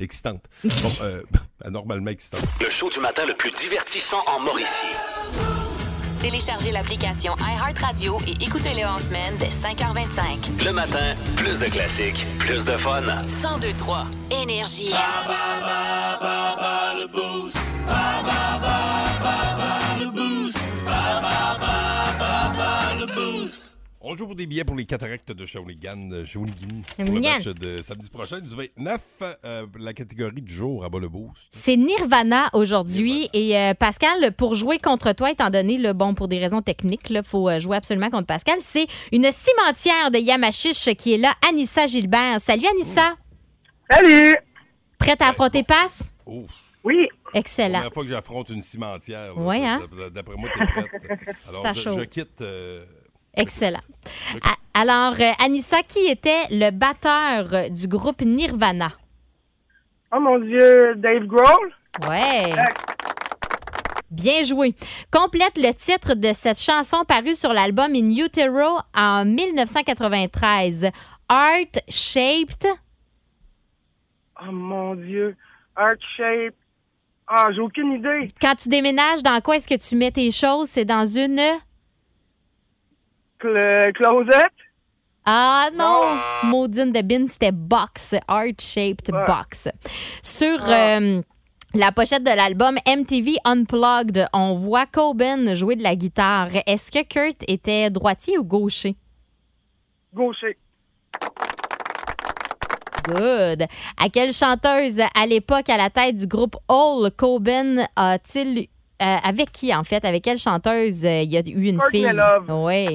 excitante. 0.00 0.44
Bon, 0.64 0.92
euh, 1.02 1.22
anormalement 1.64 2.10
excitante. 2.10 2.46
Le 2.60 2.70
show 2.70 2.88
du 2.90 3.00
matin 3.00 3.26
le 3.26 3.34
plus 3.34 3.50
divertissant 3.50 4.22
en 4.26 4.38
Mauricie. 4.40 5.65
Téléchargez 6.26 6.72
l'application 6.72 7.36
iHeartRadio 7.38 8.18
et 8.26 8.32
écoutez-le 8.42 8.84
en 8.84 8.98
semaine 8.98 9.36
dès 9.38 9.46
5h25. 9.46 10.64
Le 10.64 10.72
matin, 10.72 11.14
plus 11.36 11.56
de 11.56 11.66
classiques, 11.66 12.26
plus 12.40 12.64
de 12.64 12.72
fun. 12.72 13.02
1023 13.02 14.06
Énergie. 14.32 14.90
On 24.08 24.16
joue 24.16 24.26
pour 24.26 24.36
des 24.36 24.46
billets 24.46 24.62
pour 24.62 24.76
les 24.76 24.84
cataractes 24.84 25.32
de 25.32 25.44
Shawinigan, 25.44 26.10
euh, 26.12 26.24
Shawinigan 26.24 26.82
pour 26.96 27.04
le 27.06 27.20
match 27.20 27.44
de 27.46 27.82
samedi 27.82 28.08
prochain, 28.08 28.38
du 28.38 28.54
29, 28.54 29.00
euh, 29.44 29.66
la 29.80 29.92
catégorie 29.94 30.42
du 30.42 30.52
jour 30.54 30.84
à 30.84 30.88
bas 30.88 31.00
le 31.00 31.08
boost. 31.08 31.48
C'est 31.50 31.76
Nirvana 31.76 32.48
aujourd'hui. 32.52 33.28
Et 33.32 33.58
euh, 33.58 33.74
Pascal, 33.74 34.30
pour 34.36 34.54
jouer 34.54 34.78
contre 34.78 35.10
toi, 35.12 35.32
étant 35.32 35.50
donné, 35.50 35.76
le 35.76 35.92
bon, 35.92 36.14
pour 36.14 36.28
des 36.28 36.38
raisons 36.38 36.62
techniques, 36.62 37.10
il 37.10 37.20
faut 37.24 37.50
jouer 37.58 37.78
absolument 37.78 38.08
contre 38.08 38.26
Pascal, 38.28 38.58
c'est 38.60 38.86
une 39.10 39.28
cimentière 39.32 40.12
de 40.12 40.18
Yamachiche 40.18 40.94
qui 40.94 41.14
est 41.14 41.18
là, 41.18 41.34
Anissa 41.48 41.88
Gilbert. 41.88 42.40
Salut 42.40 42.66
Anissa. 42.68 43.16
Salut! 43.90 44.36
Prête 45.00 45.20
à 45.20 45.30
affronter 45.30 45.64
Passe? 45.64 46.14
Oh, 46.26 46.44
Oui, 46.84 47.08
Excellent. 47.34 47.78
première 47.80 47.92
fois 47.92 48.04
que 48.04 48.10
j'affronte 48.10 48.50
une 48.50 48.62
cimentière. 48.62 49.34
ça, 49.34 49.52
hein? 49.52 49.80
D'après 50.12 50.36
moi, 50.36 50.48
t'es 50.56 50.64
prête. 50.64 51.26
Alors, 51.48 51.62
Ça 51.62 51.72
je, 51.72 51.90
je 51.90 52.04
quitte. 52.04 52.40
euh, 52.40 52.84
Excellent. 53.36 53.80
Alors, 54.74 55.14
euh, 55.20 55.32
Anissa, 55.44 55.82
qui 55.82 56.06
était 56.06 56.44
le 56.50 56.70
batteur 56.70 57.52
euh, 57.52 57.68
du 57.68 57.86
groupe 57.88 58.22
Nirvana? 58.22 58.92
oh 60.14 60.20
mon 60.20 60.38
Dieu, 60.38 60.94
Dave 60.96 61.24
Grohl? 61.26 61.72
Ouais. 62.08 62.52
Bien 64.10 64.42
joué. 64.42 64.74
Complète 65.10 65.56
le 65.56 65.72
titre 65.72 66.14
de 66.14 66.32
cette 66.32 66.60
chanson 66.60 67.04
parue 67.06 67.34
sur 67.34 67.52
l'album 67.52 67.94
In 67.94 68.10
Utero 68.10 68.78
en 68.94 69.24
1993. 69.24 70.90
Art 71.28 71.82
Shaped. 71.88 72.66
Oh 74.40 74.52
mon 74.52 74.94
Dieu, 74.94 75.34
Art 75.74 75.96
Shape. 76.16 76.54
Ah, 77.26 77.48
j'ai 77.52 77.60
aucune 77.60 77.92
idée. 77.92 78.28
Quand 78.40 78.54
tu 78.54 78.68
déménages, 78.68 79.22
dans 79.22 79.40
quoi 79.40 79.56
est-ce 79.56 79.66
que 79.66 79.74
tu 79.74 79.96
mets 79.96 80.12
tes 80.12 80.30
choses? 80.30 80.68
C'est 80.68 80.84
dans 80.84 81.04
une. 81.04 81.40
Cl- 83.40 83.92
closet? 83.94 84.50
Ah 85.24 85.68
non! 85.74 86.00
Maudine 86.48 86.92
de 86.92 87.02
bin, 87.02 87.26
c'était 87.26 87.52
Box. 87.52 88.14
Art 88.28 88.60
Shaped 88.60 89.12
Ouais. 89.12 89.24
Box. 89.26 89.68
Sur. 90.22 90.58
Ah. 90.62 90.98
euh, 90.98 91.22
la 91.74 91.92
pochette 91.92 92.22
de 92.22 92.30
l'album 92.34 92.76
MTV 92.86 93.34
Unplugged, 93.44 94.26
on 94.32 94.54
voit 94.54 94.86
Coben 94.86 95.54
jouer 95.54 95.76
de 95.76 95.82
la 95.82 95.94
guitare. 95.96 96.48
Est-ce 96.66 96.90
que 96.90 97.02
Kurt 97.02 97.36
était 97.48 97.90
droitier 97.90 98.38
ou 98.38 98.44
gaucher? 98.44 98.96
Gaucher. 100.14 100.56
Good. 103.08 103.66
À 104.02 104.08
quelle 104.12 104.32
chanteuse 104.32 105.00
à 105.00 105.26
l'époque 105.26 105.68
à 105.68 105.76
la 105.76 105.90
tête 105.90 106.16
du 106.16 106.26
groupe 106.26 106.56
All 106.68 107.10
Coben 107.16 107.86
a-t-il 107.94 108.66
euh, 109.02 109.16
avec 109.22 109.52
qui 109.52 109.72
en 109.74 109.84
fait 109.84 110.04
avec 110.04 110.24
quelle 110.24 110.38
chanteuse 110.38 111.04
euh, 111.04 111.20
il 111.22 111.30
y 111.32 111.36
a 111.36 111.40
eu 111.40 111.68
une 111.68 111.78
Courtney 111.78 112.04
fille? 112.04 112.12
Love. 112.16 112.46
Oui. 112.64 112.88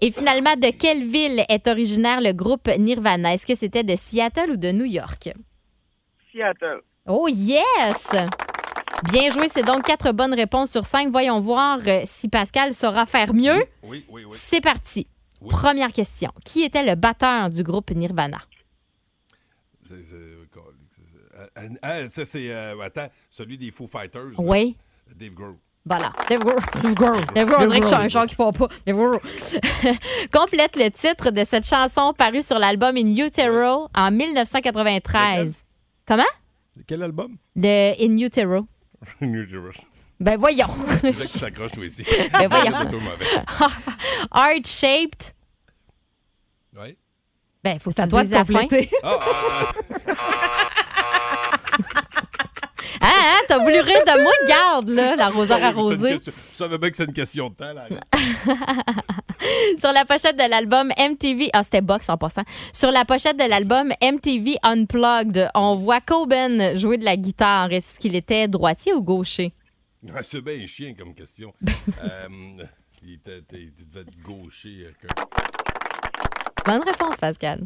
Et 0.00 0.10
finalement 0.12 0.56
de 0.56 0.70
quelle 0.70 1.04
ville 1.04 1.44
est 1.48 1.66
originaire 1.68 2.20
le 2.20 2.32
groupe 2.32 2.68
Nirvana? 2.78 3.34
Est-ce 3.34 3.46
que 3.46 3.54
c'était 3.54 3.82
de 3.84 3.96
Seattle 3.96 4.52
ou 4.52 4.56
de 4.56 4.72
New 4.72 4.84
York? 4.86 5.30
Seattle. 6.32 6.80
Oh 7.06 7.28
yes 7.28 8.08
Bien 9.12 9.30
joué, 9.30 9.48
c'est 9.48 9.62
donc 9.62 9.82
quatre 9.82 10.12
bonnes 10.12 10.34
réponses 10.34 10.70
sur 10.70 10.84
cinq. 10.84 11.10
Voyons 11.10 11.40
voir 11.40 11.80
euh, 11.86 12.02
si 12.04 12.28
Pascal 12.28 12.74
saura 12.74 13.06
faire 13.06 13.32
mieux. 13.34 13.62
Oui, 13.82 14.04
oui, 14.10 14.24
oui. 14.24 14.30
C'est 14.30 14.60
parti. 14.60 15.06
Oui. 15.40 15.48
Première 15.50 15.92
question. 15.92 16.30
Qui 16.44 16.62
était 16.62 16.84
le 16.84 16.94
batteur 16.96 17.48
du 17.48 17.62
groupe 17.62 17.90
Nirvana? 17.92 18.40
C'est- 19.82 20.04
c'est- 20.04 20.14
euh, 21.84 22.08
ça, 22.10 22.24
c'est. 22.26 22.50
euh, 22.52 22.78
attends, 22.80 23.08
celui 23.30 23.56
des 23.56 23.70
Foo 23.70 23.86
Fighters. 23.86 24.26
là. 24.26 24.34
Oui. 24.38 24.76
Dave 25.16 25.32
Grohl. 25.34 25.56
Voilà. 25.86 26.12
Dave 26.28 26.40
Grohl. 26.40 26.56
Dave 27.34 27.46
Grohl. 27.48 27.62
On 27.62 27.66
dirait 27.66 27.80
que 27.80 27.86
je 27.86 27.94
suis 27.94 28.02
un 28.04 28.08
chant 28.08 28.26
qui 28.26 28.36
part 28.36 28.52
pas. 28.52 28.68
Dave 28.86 28.96
Grohl. 28.96 29.20
Complète 30.32 30.76
le 30.76 30.90
titre 30.90 31.30
de 31.30 31.42
cette 31.44 31.66
chanson 31.66 32.12
parue 32.16 32.42
sur 32.42 32.58
l'album 32.58 32.96
In 32.96 33.16
Utero 33.16 33.88
en 33.94 34.10
1993. 34.10 35.64
Comment? 36.06 36.22
Quel 36.86 37.02
album? 37.02 37.36
Le 37.56 37.94
In 38.00 38.16
Utero. 38.18 38.66
New 39.20 39.46
Jersey. 39.48 39.82
Ben 40.20 40.36
voyons. 40.38 40.68
Disais 41.02 41.50
que 41.50 41.56
toi 41.56 41.84
aussi. 41.84 42.04
Ben 42.32 42.46
voyons. 42.48 42.84
De. 42.84 42.96
Heart 44.34 44.66
Shaped. 44.66 45.34
Oui. 46.78 46.96
Ben, 47.64 47.78
faut 47.78 47.90
que 47.90 47.96
C'est 48.02 48.08
tu 48.08 48.16
dises 48.20 48.28
de 48.30 48.34
la 48.34 48.44
fin. 48.44 48.60
compléter. 48.60 48.90
Ah, 49.02 49.16
ah, 49.18 49.72
ah, 50.08 50.16
Ah, 53.02 53.09
hein, 53.20 53.40
t'as 53.48 53.58
voulu 53.58 53.80
rire 53.80 54.02
de 54.06 54.22
moi? 54.22 54.32
Garde, 54.48 54.88
là, 54.90 55.16
l'arroseur 55.16 55.62
arrosé. 55.62 56.18
Tu 56.20 56.30
savais 56.54 56.78
bien 56.78 56.90
que 56.90 56.96
c'est 56.96 57.04
une 57.04 57.12
question 57.12 57.48
de 57.50 57.54
temps, 57.54 57.72
là. 57.72 57.86
Sur 59.78 59.92
la 59.92 60.04
pochette 60.04 60.36
de 60.36 60.48
l'album 60.48 60.88
MTV, 60.98 61.50
ah 61.52 61.62
c'était 61.62 61.80
box 61.80 62.08
en 62.08 62.16
passant. 62.18 62.42
Sur 62.72 62.90
la 62.90 63.04
pochette 63.04 63.38
de 63.38 63.48
l'album 63.48 63.92
MTV 64.02 64.56
Unplugged, 64.62 65.48
on 65.54 65.76
voit 65.76 66.00
Coben 66.00 66.78
jouer 66.78 66.98
de 66.98 67.04
la 67.04 67.16
guitare. 67.16 67.72
Est-ce 67.72 67.98
qu'il 67.98 68.14
était 68.16 68.48
droitier 68.48 68.92
ou 68.92 69.02
gaucher? 69.02 69.52
Ah, 70.14 70.20
C'est 70.22 70.40
bien 70.42 70.66
chien 70.66 70.94
comme 70.94 71.14
question. 71.14 71.52
Euh, 72.02 72.28
il, 73.02 73.14
était, 73.14 73.42
il 73.52 73.72
devait 73.74 74.02
être 74.02 74.22
gaucher. 74.22 74.86
euh, 74.86 74.92
que- 75.00 75.69
Bonne 76.64 76.82
réponse, 76.84 77.16
Pascal. 77.16 77.62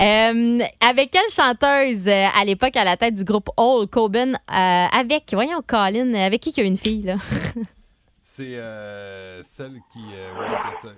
Euh, 0.00 0.60
avec 0.80 1.10
quelle 1.10 1.28
chanteuse 1.30 2.06
euh, 2.08 2.26
à 2.38 2.44
l'époque 2.44 2.76
à 2.76 2.84
la 2.84 2.96
tête 2.96 3.14
du 3.14 3.24
groupe 3.24 3.48
All 3.56 3.86
Coben 3.88 4.34
euh, 4.34 4.86
avec, 4.92 5.32
voyons, 5.32 5.62
Colin, 5.66 6.14
avec 6.14 6.40
qui 6.42 6.50
il 6.50 6.58
y 6.58 6.60
a 6.60 6.64
une 6.64 6.76
fille 6.76 7.02
là? 7.02 7.16
C'est 8.22 8.54
euh, 8.56 9.42
celle 9.42 9.80
qui. 9.90 9.98
euh, 10.14 10.38
ouais, 10.38 10.46
c'est. 10.80 10.88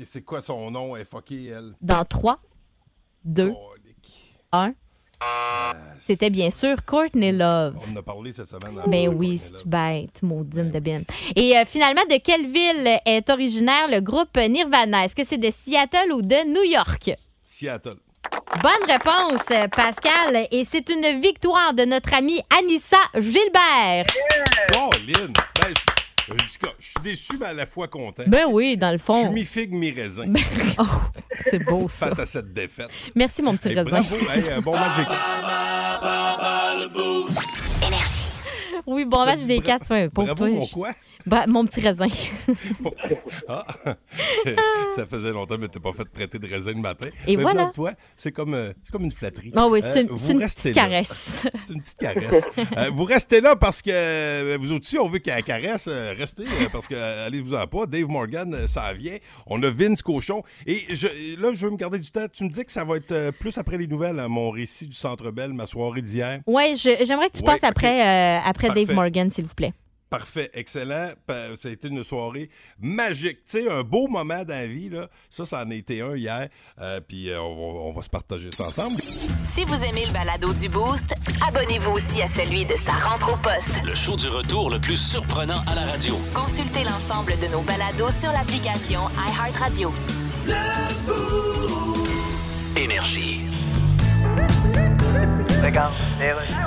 Euh, 0.00 0.20
quoi 0.24 0.40
son 0.40 0.70
nom? 0.70 0.94
Elle 0.94 1.02
est 1.02 1.04
fuckée, 1.04 1.46
elle. 1.46 1.72
Dans 1.80 2.04
3, 2.04 2.38
2, 3.24 3.48
Colique. 3.48 4.36
1. 4.52 4.74
C'était 6.02 6.30
bien 6.30 6.50
sûr 6.50 6.84
Courtney 6.84 7.32
Love. 7.32 7.74
On 7.88 7.92
en 7.92 7.96
a 7.96 8.02
parlé 8.02 8.32
cette 8.32 8.48
semaine. 8.48 8.80
Ben 8.86 9.08
oui, 9.08 9.38
c'est 9.38 9.66
bête, 9.66 10.22
maudine 10.22 10.70
de 10.70 10.78
bin. 10.78 11.02
Et 11.34 11.56
euh, 11.56 11.64
finalement, 11.66 12.04
de 12.08 12.18
quelle 12.18 12.46
ville 12.46 12.98
est 13.04 13.28
originaire 13.28 13.88
le 13.90 14.00
groupe 14.00 14.36
Nirvana? 14.36 15.04
Est-ce 15.04 15.16
que 15.16 15.24
c'est 15.24 15.38
de 15.38 15.50
Seattle 15.50 16.12
ou 16.12 16.22
de 16.22 16.46
New 16.46 16.62
York? 16.62 17.10
Seattle. 17.40 17.96
Bonne 18.62 18.88
réponse, 18.88 19.46
Pascal. 19.74 20.46
Et 20.50 20.64
c'est 20.64 20.88
une 20.90 21.20
victoire 21.20 21.74
de 21.74 21.84
notre 21.84 22.14
amie 22.14 22.40
Anissa 22.58 22.98
Gilbert. 23.14 24.06
Oh, 24.76 24.90
Lynn! 25.06 25.32
Ben, 25.60 25.74
je, 26.28 26.32
je- 26.32 26.68
je 26.78 26.84
suis 26.86 27.00
déçu, 27.02 27.32
mais 27.38 27.46
à 27.46 27.52
la 27.52 27.66
fois 27.66 27.88
content. 27.88 28.24
Ben 28.26 28.46
oui, 28.50 28.76
dans 28.76 28.90
le 28.92 28.98
je 28.98 29.02
fond. 29.02 29.22
suis 29.24 29.32
mi-figue, 29.32 29.72
mi-raisin 29.72 30.32
Oh, 30.78 30.84
c'est 31.40 31.58
beau, 31.58 31.88
ça. 31.88 32.08
face 32.08 32.18
à 32.20 32.26
cette 32.26 32.52
défaite. 32.52 32.90
Merci, 33.14 33.42
mon 33.42 33.56
petit 33.56 33.68
Hey, 33.68 33.74
raisin. 33.76 33.90
bravo! 33.90 34.14
Hey, 34.30 34.48
euh, 34.50 34.60
bon 34.60 34.72
match, 34.72 34.96
Jacob. 34.96 35.16
Oui, 38.86 39.04
bon 39.04 39.24
match 39.24 39.40
des 39.42 39.60
quatre. 39.60 39.90
Ouais, 39.90 40.08
pauvre 40.08 40.34
Bravo, 40.34 40.46
toi. 40.50 40.58
mon 40.60 40.66
Je- 40.66 40.72
quoi? 40.72 40.90
Bah, 41.26 41.44
mon 41.48 41.64
petit 41.66 41.80
raisin. 41.80 42.06
Ah, 43.48 43.64
ça 44.94 45.06
faisait 45.06 45.30
longtemps, 45.30 45.56
mais 45.58 45.68
t'es 45.68 45.78
pas 45.80 45.92
fait 45.92 46.04
traiter 46.04 46.38
de 46.38 46.48
raisin 46.48 46.72
le 46.72 46.80
matin. 46.80 47.08
Et 47.26 47.36
Mais 47.36 47.42
voilà. 47.42 47.64
là, 47.64 47.70
toi, 47.72 47.92
c'est 48.16 48.32
comme, 48.32 48.54
euh, 48.54 48.72
c'est 48.82 48.90
comme 48.92 49.04
une 49.04 49.12
flatterie. 49.12 49.52
Ah 49.54 49.68
oui, 49.68 49.80
Euh, 49.84 49.90
c'est 49.92 50.02
une, 50.02 50.16
c'est 50.16 50.34
petite 50.34 50.74
caresse. 50.74 51.44
C'est 51.64 51.74
une 51.74 51.80
petite 51.80 51.98
caresse. 51.98 52.44
Euh, 52.76 52.90
vous 52.92 53.04
restez 53.04 53.40
là 53.40 53.56
parce 53.56 53.82
que 53.82 53.90
euh, 53.92 54.56
vous 54.60 54.72
aussi, 54.72 54.98
on 54.98 55.08
veut 55.08 55.18
qu'elle 55.18 55.42
caresse. 55.42 55.86
Euh, 55.88 56.14
restez 56.16 56.44
parce 56.72 56.86
que, 56.88 56.94
allez-vous-en 57.26 57.66
pas. 57.66 57.86
Dave 57.86 58.08
Morgan, 58.08 58.66
ça 58.66 58.92
vient. 58.94 59.16
On 59.46 59.62
a 59.62 59.70
Vince 59.70 60.02
Cochon. 60.02 60.42
Et 60.66 60.78
je- 60.94 61.40
là, 61.40 61.50
je 61.54 61.66
veux 61.66 61.72
me 61.72 61.76
garder 61.76 61.98
du 61.98 62.10
temps. 62.10 62.26
Tu 62.32 62.44
me 62.44 62.50
dis 62.50 62.64
que 62.64 62.72
ça 62.72 62.84
va 62.84 62.96
être 62.96 63.30
plus 63.38 63.56
après 63.58 63.78
les 63.78 63.86
nouvelles, 63.86 64.18
hein, 64.18 64.28
mon 64.28 64.50
récit 64.50 64.86
du 64.86 64.96
Centre 64.96 65.30
Bell, 65.30 65.52
ma 65.52 65.66
soirée 65.66 66.02
d'hier. 66.02 66.40
Oui, 66.46 66.74
j'aimerais 66.76 67.28
que 67.30 67.38
tu 67.38 67.42
Ouais, 67.44 67.46
passes 67.52 67.64
après, 67.64 68.38
après 68.44 68.68
Parfait. 68.68 68.84
Dave 68.86 68.94
Morgan, 68.94 69.30
s'il 69.30 69.44
vous 69.44 69.54
plaît. 69.54 69.72
Parfait, 70.18 70.50
excellent. 70.54 71.10
Ça 71.28 71.68
a 71.68 71.70
été 71.70 71.88
une 71.88 72.02
soirée 72.02 72.48
magique. 72.80 73.44
Tu 73.44 73.62
sais, 73.64 73.70
un 73.70 73.82
beau 73.82 74.08
moment 74.08 74.44
dans 74.44 74.54
la 74.54 74.66
vie, 74.66 74.88
là. 74.88 75.08
Ça, 75.28 75.44
ça 75.44 75.62
en 75.62 75.70
a 75.70 75.74
été 75.74 76.00
un 76.00 76.16
hier. 76.16 76.48
Euh, 76.80 77.00
Puis 77.00 77.30
euh, 77.30 77.40
on, 77.40 77.54
va, 77.54 77.80
on 77.80 77.92
va 77.92 78.02
se 78.02 78.08
partager 78.08 78.48
ça 78.52 78.68
ensemble. 78.68 79.00
Si 79.44 79.64
vous 79.64 79.84
aimez 79.84 80.06
le 80.06 80.12
balado 80.12 80.54
du 80.54 80.68
Boost, 80.68 81.14
Abonnez-vous 81.46 81.92
aussi 81.92 82.22
à 82.22 82.28
celui 82.28 82.64
de 82.64 82.74
sa 82.84 82.92
rentre 82.92 83.32
au 83.32 83.36
poste. 83.36 83.84
Le 83.84 83.94
show 83.94 84.16
du 84.16 84.28
retour 84.28 84.70
le 84.70 84.80
plus 84.80 84.96
surprenant 84.96 85.60
à 85.66 85.74
la 85.74 85.84
radio. 85.84 86.14
consultez 86.34 86.84
l'ensemble 86.84 87.32
de 87.40 87.46
nos 87.52 87.60
balados 87.60 88.10
sur 88.10 88.32
l'application 88.32 89.00
iHeartRadio. 89.18 89.92
Énergie. 92.76 93.45
Regarde, 95.76 95.92
les 96.18 96.32
rues. 96.32 96.66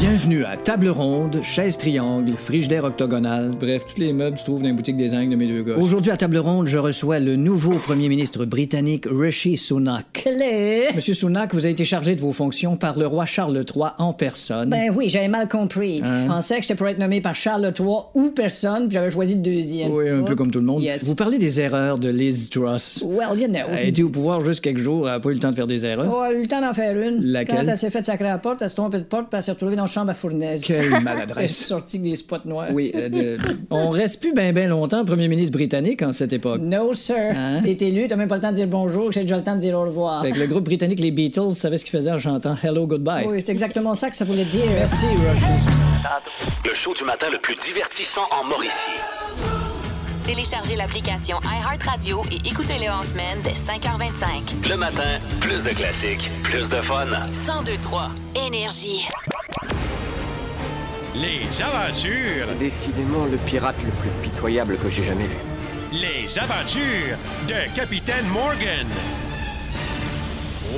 Bienvenue 0.00 0.46
à 0.46 0.56
Table 0.56 0.88
Ronde, 0.88 1.42
Chaise 1.42 1.76
Triangle, 1.76 2.32
Frigidaire 2.34 2.84
Octogonal. 2.84 3.50
Bref, 3.60 3.82
tous 3.84 4.00
les 4.00 4.14
meubles 4.14 4.38
se 4.38 4.44
trouvent 4.44 4.62
dans 4.62 4.68
les 4.68 4.72
boutiques 4.72 4.96
des 4.96 5.12
Ingles 5.12 5.32
de 5.32 5.36
mes 5.36 5.46
deux 5.46 5.62
gars. 5.62 5.76
Aujourd'hui, 5.76 6.10
à 6.10 6.16
Table 6.16 6.38
Ronde, 6.38 6.68
je 6.68 6.78
reçois 6.78 7.20
le 7.20 7.36
nouveau 7.36 7.72
premier 7.72 8.08
ministre 8.08 8.46
britannique 8.46 9.04
Rishi 9.10 9.58
Sunak. 9.58 10.26
Monsieur 10.94 11.12
Sunak, 11.12 11.52
vous 11.52 11.66
avez 11.66 11.72
été 11.72 11.84
chargé 11.84 12.16
de 12.16 12.20
vos 12.22 12.32
fonctions 12.32 12.78
par 12.78 12.98
le 12.98 13.06
roi 13.06 13.26
Charles 13.26 13.54
III 13.56 13.88
en 13.98 14.14
personne. 14.14 14.70
Ben 14.70 14.90
oui, 14.96 15.10
j'avais 15.10 15.28
mal 15.28 15.50
compris. 15.50 16.00
Hein? 16.02 16.22
Je 16.22 16.28
pensais 16.28 16.56
que 16.56 16.62
j'étais 16.62 16.76
pour 16.76 16.88
être 16.88 16.98
nommé 16.98 17.20
par 17.20 17.34
Charles 17.34 17.70
III 17.78 17.86
ou 18.14 18.30
personne, 18.30 18.88
puis 18.88 18.94
j'avais 18.94 19.10
choisi 19.10 19.34
le 19.34 19.42
deuxième. 19.42 19.92
oui, 19.92 20.08
un 20.08 20.22
peu 20.22 20.34
comme 20.34 20.50
tout 20.50 20.60
le 20.60 20.66
monde. 20.66 20.82
Yes. 20.82 21.04
Vous 21.04 21.14
parlez 21.14 21.36
des 21.36 21.60
erreurs 21.60 21.98
de 21.98 22.08
Liz 22.08 22.48
Truss. 22.48 23.04
Well, 23.06 23.38
you 23.38 23.48
know. 23.48 23.66
Elle 23.68 23.76
a 23.76 23.82
été 23.82 24.02
au 24.02 24.08
pouvoir 24.08 24.40
juste 24.40 24.62
quelques 24.62 24.78
jours, 24.78 25.06
elle 25.06 25.16
n'a 25.16 25.20
pas 25.20 25.28
eu 25.28 25.34
le 25.34 25.40
temps 25.40 25.50
de 25.50 25.56
faire 25.56 25.66
des 25.66 25.84
erreurs. 25.84 26.10
Oh, 26.10 26.22
elle 26.26 26.36
a 26.36 26.38
eu 26.38 26.42
le 26.42 26.48
temps 26.48 26.62
d'en 26.62 26.72
faire 26.72 26.98
une. 26.98 27.22
Laquelle? 27.22 27.56
Quand 27.58 27.68
elle 27.68 27.76
s'est 27.76 27.90
fait 27.90 28.02
sacrer 28.10 28.26
à 28.28 28.32
la 28.32 28.38
porte, 28.38 28.62
elle 28.62 28.68
s'est 28.68 28.74
trompée 28.76 28.98
de 28.98 29.04
porte, 29.04 29.28
puis 29.28 29.38
elle 29.38 29.44
s'est 29.44 29.52
retrouvée 29.52 29.76
dans 29.76 29.82
la 29.82 29.88
chambre 29.88 30.10
à 30.10 30.14
fournaise. 30.14 30.60
Quelle 30.62 30.84
Elle 30.86 30.94
est 30.94 31.00
maladresse. 31.00 31.64
sortie 31.66 31.98
avec 31.98 32.10
des 32.10 32.16
spots 32.16 32.36
noirs. 32.44 32.68
Oui, 32.72 32.90
euh, 32.94 33.08
de- 33.08 33.38
on 33.70 33.90
reste 33.90 34.20
plus 34.20 34.32
bien 34.32 34.52
ben 34.52 34.68
longtemps 34.68 35.04
premier 35.04 35.28
ministre 35.28 35.52
britannique 35.52 36.02
en 36.02 36.12
cette 36.12 36.32
époque. 36.32 36.60
No, 36.62 36.92
sir. 36.92 37.16
Hein? 37.34 37.60
T'es 37.62 37.76
élu, 37.86 38.06
t'as 38.08 38.16
même 38.16 38.28
pas 38.28 38.36
le 38.36 38.40
temps 38.42 38.50
de 38.50 38.56
dire 38.56 38.66
bonjour, 38.68 39.12
j'ai 39.12 39.22
déjà 39.22 39.36
le 39.36 39.42
temps 39.44 39.54
de 39.56 39.60
dire 39.60 39.76
au 39.78 39.82
revoir. 39.82 40.22
Fait 40.22 40.32
que 40.32 40.38
le 40.38 40.46
groupe 40.46 40.64
britannique 40.64 40.98
Les 41.00 41.10
Beatles 41.10 41.52
savait 41.52 41.76
ce 41.78 41.84
qu'ils 41.84 41.92
faisaient 41.98 42.10
en 42.12 42.18
chantant 42.18 42.56
Hello 42.62 42.86
Goodbye. 42.86 43.26
Oui, 43.28 43.42
c'est 43.44 43.52
exactement 43.52 43.94
ça 43.94 44.10
que 44.10 44.16
ça 44.16 44.24
voulait 44.24 44.44
dire. 44.44 44.66
Merci, 44.70 45.06
Rush. 45.06 46.68
Le 46.68 46.74
show 46.74 46.94
du 46.94 47.04
matin 47.04 47.26
le 47.30 47.38
plus 47.38 47.54
divertissant 47.56 48.22
en 48.30 48.44
Mauricie. 48.48 49.59
Téléchargez 50.24 50.76
l'application 50.76 51.40
iHeartRadio 51.44 52.22
et 52.30 52.48
écoutez-le 52.48 52.90
en 52.90 53.02
semaine 53.02 53.40
dès 53.42 53.52
5h25. 53.52 54.68
Le 54.68 54.76
matin, 54.76 55.18
plus 55.40 55.62
de 55.62 55.70
classiques, 55.70 56.30
plus 56.42 56.68
de 56.68 56.76
fun. 56.82 57.06
1023 57.06 58.10
Énergie. 58.34 59.06
Les 61.14 61.62
aventures, 61.62 62.46
Décidément 62.58 63.24
le 63.24 63.36
pirate 63.38 63.76
le 63.84 63.90
plus 63.90 64.10
pitoyable 64.22 64.76
que 64.78 64.88
j'ai 64.90 65.04
jamais 65.04 65.24
vu. 65.24 65.36
les 65.92 66.38
aventures 66.38 67.16
de 67.48 67.74
Capitaine 67.74 68.26
Morgan. 68.28 68.86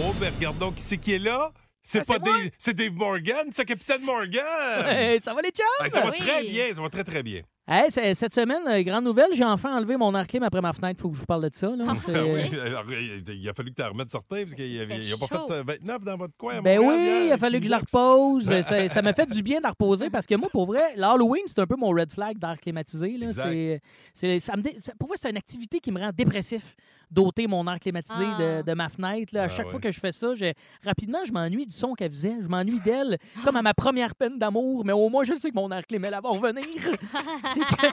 Oh, 0.01 0.15
ben 0.19 0.33
regardons 0.35 0.73
qui 0.73 0.83
c'est 0.83 0.97
qui 0.97 1.15
est 1.15 1.19
là? 1.19 1.51
C'est 1.83 2.01
Ah, 2.01 2.05
pas. 2.15 2.19
Dave, 2.21 2.49
c'est 2.57 2.75
Dave 2.75 2.93
Morgan, 2.95 3.49
c'est 3.51 3.65
Capitaine 3.65 4.03
Morgan? 4.05 4.43
Hey, 4.87 5.21
ça 5.21 5.35
va 5.35 5.43
les 5.43 5.51
chums? 5.51 5.67
Hey, 5.85 5.91
ça 5.91 6.01
va 6.01 6.11
Oui. 6.11 6.19
très 6.19 6.45
bien, 6.45 6.65
ça 6.75 6.81
va 6.81 6.89
très 6.89 7.05
très 7.05 7.23
bien. 7.23 7.43
Hey, 7.69 7.93
cette 7.93 8.35
semaine, 8.35 8.63
euh, 8.67 8.83
grande 8.83 9.05
nouvelle, 9.05 9.29
j'ai 9.35 9.45
enfin 9.45 9.77
enlevé 9.77 9.97
mon 9.97 10.13
air 10.17 10.27
clim 10.27 10.43
après 10.43 10.61
ma 10.61 10.73
fenêtre. 10.73 11.01
Faut 11.01 11.09
que 11.11 11.15
je 11.15 11.21
vous 11.21 11.27
parle 11.27 11.49
de 11.49 11.55
ça. 11.57 11.69
Là. 11.69 11.85
Ah 11.89 11.93
oui, 12.09 12.59
alors, 12.59 12.85
il 12.91 13.23
il 13.29 13.49
a 13.49 13.55
fallu 13.55 13.71
que 13.71 13.77
tu 13.77 13.83
la 13.83 13.89
remettes 13.91 14.11
certains 14.11 14.43
parce 14.43 14.55
qu'il 14.55 14.77
n'a 14.79 14.87
fait 14.89 15.17
pas 15.21 15.27
chaud. 15.37 15.47
fait 15.47 15.55
euh, 15.55 15.63
29 15.65 16.01
dans 16.05 16.17
votre 16.17 16.37
coin. 16.37 16.61
Ben 16.61 16.81
Montréal, 16.81 17.21
oui, 17.23 17.27
il 17.29 17.33
a 17.33 17.39
fallu 17.39 17.61
que 17.61 17.67
je 17.67 17.71
la 17.71 17.79
repose. 17.79 18.45
ça 18.63 18.89
ça 18.89 19.03
m'a 19.03 19.13
fait 19.13 19.27
du 19.31 19.43
bien 19.45 19.59
de 19.59 19.63
la 19.63 19.71
reposer 19.71 20.11
parce 20.11 20.27
que 20.27 20.35
moi, 20.35 20.49
pour 20.51 20.67
vrai, 20.67 20.83
l'Halloween, 20.97 21.45
c'est 21.47 21.61
un 21.61 21.67
peu 21.67 21.77
mon 21.77 21.91
red 21.91 22.13
flag 22.13 22.37
d'air 22.37 22.59
climatisé. 22.61 23.17
Là. 23.17 23.27
Exact. 23.29 23.53
C'est, 23.53 23.81
c'est- 24.13 24.41
ça 24.41 24.57
me 24.57 24.63
dé- 24.63 24.77
ça- 24.81 24.93
pour 24.99 25.09
moi, 25.09 25.17
c'est 25.21 25.31
une 25.31 25.37
activité 25.37 25.79
qui 25.79 25.93
me 25.93 26.01
rend 26.01 26.11
dépressif 26.13 26.75
d'ôter 27.13 27.47
mon 27.47 27.67
air 27.71 27.79
climatisé 27.79 28.25
Ah. 28.27 28.39
de, 28.63 28.63
de 28.63 28.75
ma 28.75 28.89
fenêtre. 28.89 29.35
là. 29.35 29.43
À 29.43 29.45
Ah 29.45 29.49
chaque 29.49 29.67
ouais. 29.67 29.71
fois 29.73 29.81
que 29.81 29.91
je 29.91 30.01
fais 30.01 30.13
ça, 30.13 30.35
je- 30.35 30.53
rapidement, 30.85 31.19
je 31.25 31.33
m'ennuie 31.33 31.67
du 31.67 31.75
son 31.77 31.93
qu'elle 31.95 32.11
faisait. 32.11 32.35
Je 32.43 32.49
m'ennuie 32.49 32.81
d'elle, 32.81 33.19
comme 33.45 33.57
à 33.57 33.63
ma 33.63 33.75
première 33.75 34.15
peine 34.15 34.39
d'amour. 34.39 34.85
Mais 34.85 34.93
au 34.93 35.09
moins, 35.09 35.23
je 35.25 35.35
sais 35.35 35.51
que 35.51 35.55
mon 35.55 35.71
air 35.71 35.87
clim, 35.87 36.05
elle 36.05 36.13
va 36.13 36.21
revenir. 36.29 36.65
c'est, 37.55 37.61
que, 37.61 37.93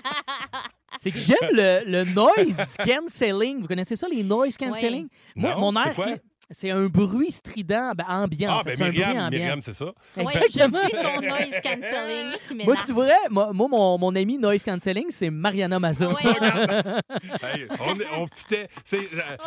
c'est 1.01 1.11
que 1.11 1.17
j'aime 1.17 1.49
le, 1.51 1.81
le 1.85 2.03
noise 2.13 2.75
cancelling. 2.85 3.61
Vous 3.61 3.67
connaissez 3.67 3.95
ça, 3.95 4.07
les 4.07 4.23
noise 4.23 4.57
cancelling? 4.57 5.07
Moi, 5.35 5.53
Non, 5.55 5.59
mon 5.71 5.81
air, 5.81 5.93
quoi? 5.93 6.05
C'est 6.51 6.71
un 6.71 6.85
bruit 6.87 7.31
strident, 7.31 7.91
ben, 7.95 8.05
ambiant. 8.07 8.49
Ah, 8.51 8.63
fait. 8.63 8.71
ben 8.71 8.75
C'est 8.77 8.83
un 8.83 8.87
bruit 8.89 8.99
Myriam, 8.99 9.25
ambiant. 9.25 9.39
Myriam, 9.39 9.61
c'est 9.61 9.73
ça. 9.73 9.85
Oui, 10.17 10.23
je 10.33 10.49
suis 10.49 10.59
son 10.61 11.21
noise 11.21 11.61
cancelling 11.63 12.37
qui 12.47 12.65
Moi, 12.65 12.75
tu 12.85 12.91
vrai, 12.93 13.13
moi, 13.29 13.51
moi, 13.53 13.67
mon, 13.69 13.97
mon 13.97 14.15
ami 14.15 14.37
noise 14.37 14.63
cancelling, 14.63 15.07
c'est 15.09 15.29
Mariana. 15.29 15.77
Ouais, 15.79 15.91
Hey, 17.43 17.67
on, 17.79 18.21
on 18.23 18.27
fitait. 18.27 18.67
Euh, 18.93 18.97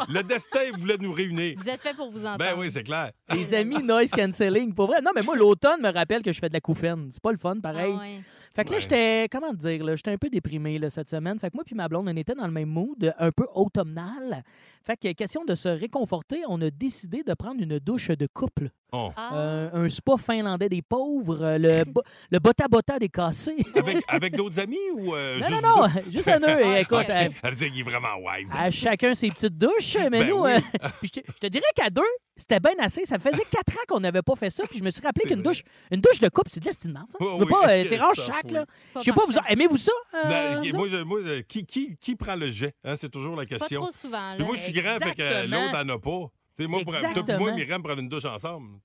le 0.09 0.23
destin 0.23 0.61
voulait 0.79 0.97
nous 0.99 1.13
réunir. 1.13 1.55
vous 1.59 1.69
êtes 1.69 1.81
fait 1.81 1.95
pour 1.95 2.11
vous 2.11 2.21
entendre. 2.25 2.39
Ben 2.39 2.55
oui, 2.57 2.71
c'est 2.71 2.83
clair. 2.85 3.11
Les 3.35 3.53
amis 3.55 3.83
noise 3.83 4.11
cancelling. 4.11 4.73
Pour 4.75 4.87
vrai, 4.87 5.01
non, 5.03 5.11
mais 5.15 5.23
moi, 5.23 5.37
l'automne 5.37 5.81
me 5.83 5.93
rappelle 5.93 6.23
que 6.23 6.33
je 6.33 6.39
fais 6.39 6.49
de 6.49 6.55
la 6.55 6.61
couffaine. 6.61 7.09
C'est 7.13 7.23
pas 7.23 7.33
le 7.33 7.39
fun, 7.39 7.55
Ah 7.59 7.63
pareil. 7.63 7.93
ouais. 7.95 8.21
Fait 8.55 8.65
que 8.65 8.69
là, 8.71 8.75
Ouais. 8.77 8.81
j'étais, 8.83 9.29
comment 9.33 9.51
te 9.53 9.57
dire, 9.57 9.83
là, 9.83 9.97
j'étais 9.97 10.11
un 10.11 10.19
peu 10.19 10.29
déprimé 10.29 10.79
là, 10.79 10.91
cette 10.91 11.09
semaine. 11.09 11.39
Fait 11.39 11.49
que 11.51 11.57
moi 11.57 11.65
puis 11.65 11.75
ma 11.75 11.89
blonde, 11.89 12.07
on 12.07 12.17
était 12.17 12.35
dans 12.35 12.45
le 12.45 12.53
même 12.53 12.69
mood, 12.69 13.15
un 13.19 13.33
peu 13.33 13.47
automnal. 13.55 14.45
Fait 14.85 14.97
que 14.97 15.13
question 15.13 15.45
de 15.45 15.55
se 15.55 15.69
réconforter, 15.69 16.43
on 16.49 16.61
a 16.61 16.71
décidé 16.71 17.23
de 17.23 17.35
prendre 17.35 17.61
une 17.63 17.79
douche 17.79 18.09
de 18.09 18.27
couple. 18.27 18.71
Oh. 18.95 19.11
Euh, 19.33 19.71
un 19.73 19.89
spa 19.89 20.17
finlandais 20.19 20.69
des 20.69 20.83
pauvres, 20.83 21.41
euh, 21.43 21.57
le, 21.59 21.85
bo- 21.91 22.03
le 22.31 22.39
bota 22.41 22.69
bota 22.69 22.99
des 22.99 23.09
cassés. 23.09 23.57
Avec, 23.75 23.99
avec 24.09 24.37
d'autres 24.37 24.59
amis 24.61 24.77
ou 24.95 25.15
euh, 25.15 25.39
Non, 25.39 25.47
juste 25.47 25.63
non, 25.63 25.77
non, 25.79 25.89
juste 26.11 26.29
à 26.29 26.39
nous. 26.39 26.47
Et 26.75 26.81
écoute, 26.81 27.07
euh, 27.09 27.29
Elle 27.43 27.55
dit 27.55 27.71
qu'il 27.71 27.81
est 27.81 27.83
vraiment 27.85 28.17
wild. 28.23 28.49
à 28.53 28.71
chacun 28.71 29.15
ses 29.15 29.31
petites 29.31 29.57
douches, 29.57 29.97
mais 30.11 30.21
Ben 30.25 30.29
nous, 30.29 30.43
oui. 30.43 30.51
euh, 30.53 30.59
je, 31.03 31.09
te, 31.09 31.21
je 31.27 31.39
te 31.41 31.47
dirais 31.47 31.65
qu'à 31.75 31.89
deux, 31.89 32.03
c'était 32.37 32.61
bien 32.61 32.73
assez. 32.81 33.07
Ça 33.07 33.19
faisait 33.19 33.45
quatre 33.51 33.73
ans 33.79 33.83
qu'on 33.89 34.01
n'avait 34.01 34.21
pas 34.23 34.35
fait 34.37 34.51
ça, 34.51 34.65
puis 34.69 34.79
je 34.79 34.85
me 34.85 34.91
suis 34.91 35.01
rappelé 35.03 35.27
qu'une 35.27 35.43
douche, 35.43 35.63
une 35.91 36.01
douche 36.03 36.21
de 36.21 36.29
couple, 36.29 36.51
c'est 36.53 36.61
de 36.61 36.67
l'estimement. 36.67 37.07
Tu 37.19 37.25
veux 37.25 37.33
oui, 37.33 37.47
pas, 37.49 37.71
euh, 37.71 37.85
c'est 37.89 37.97
rare 37.97 38.13
que 38.13 38.21
chaque, 38.21 38.45
oui. 38.47 38.53
là. 38.53 38.67
Pas 38.93 39.01
Je 39.01 39.05
sais 39.07 39.13
pas, 39.13 39.23
vous, 39.27 39.35
aimez-vous 39.49 39.77
ça? 39.79 39.93
euh, 40.17 40.23
Ben, 40.25 40.61
vous 40.71 40.77
moi, 40.77 40.87
autres? 40.87 40.97
je- 40.99 41.03
moi, 41.05 41.19
qui, 41.49 41.65
qui, 41.65 41.97
qui 41.97 42.15
prend 42.15 42.35
le 42.37 42.51
jet? 42.51 42.75
Hein, 42.85 42.97
c'est 42.97 43.11
toujours 43.11 43.37
la 43.37 43.45
Pas 43.47 43.57
question. 43.57 43.81
trop 43.83 43.93
souvent. 43.93 44.31
Puis 44.33 44.41
Là. 44.41 44.45
moi, 44.47 44.55
je 44.57 44.61
suis 44.61 44.72
grand, 44.73 44.99
fait 44.99 45.15
que 45.15 45.23
euh, 45.23 45.43
Exactement. 45.45 45.65
l'autre 45.67 45.85
n'en 45.85 45.95
a 45.95 45.99
pas. 45.99 46.33
Moi, 46.69 46.81
pour, 46.85 46.95
toi 47.25 47.39
moi, 47.39 47.53
Myriam 47.53 47.83
prendre 47.83 48.01
une 48.01 48.09
douche 48.09 48.25
ensemble. 48.25 48.79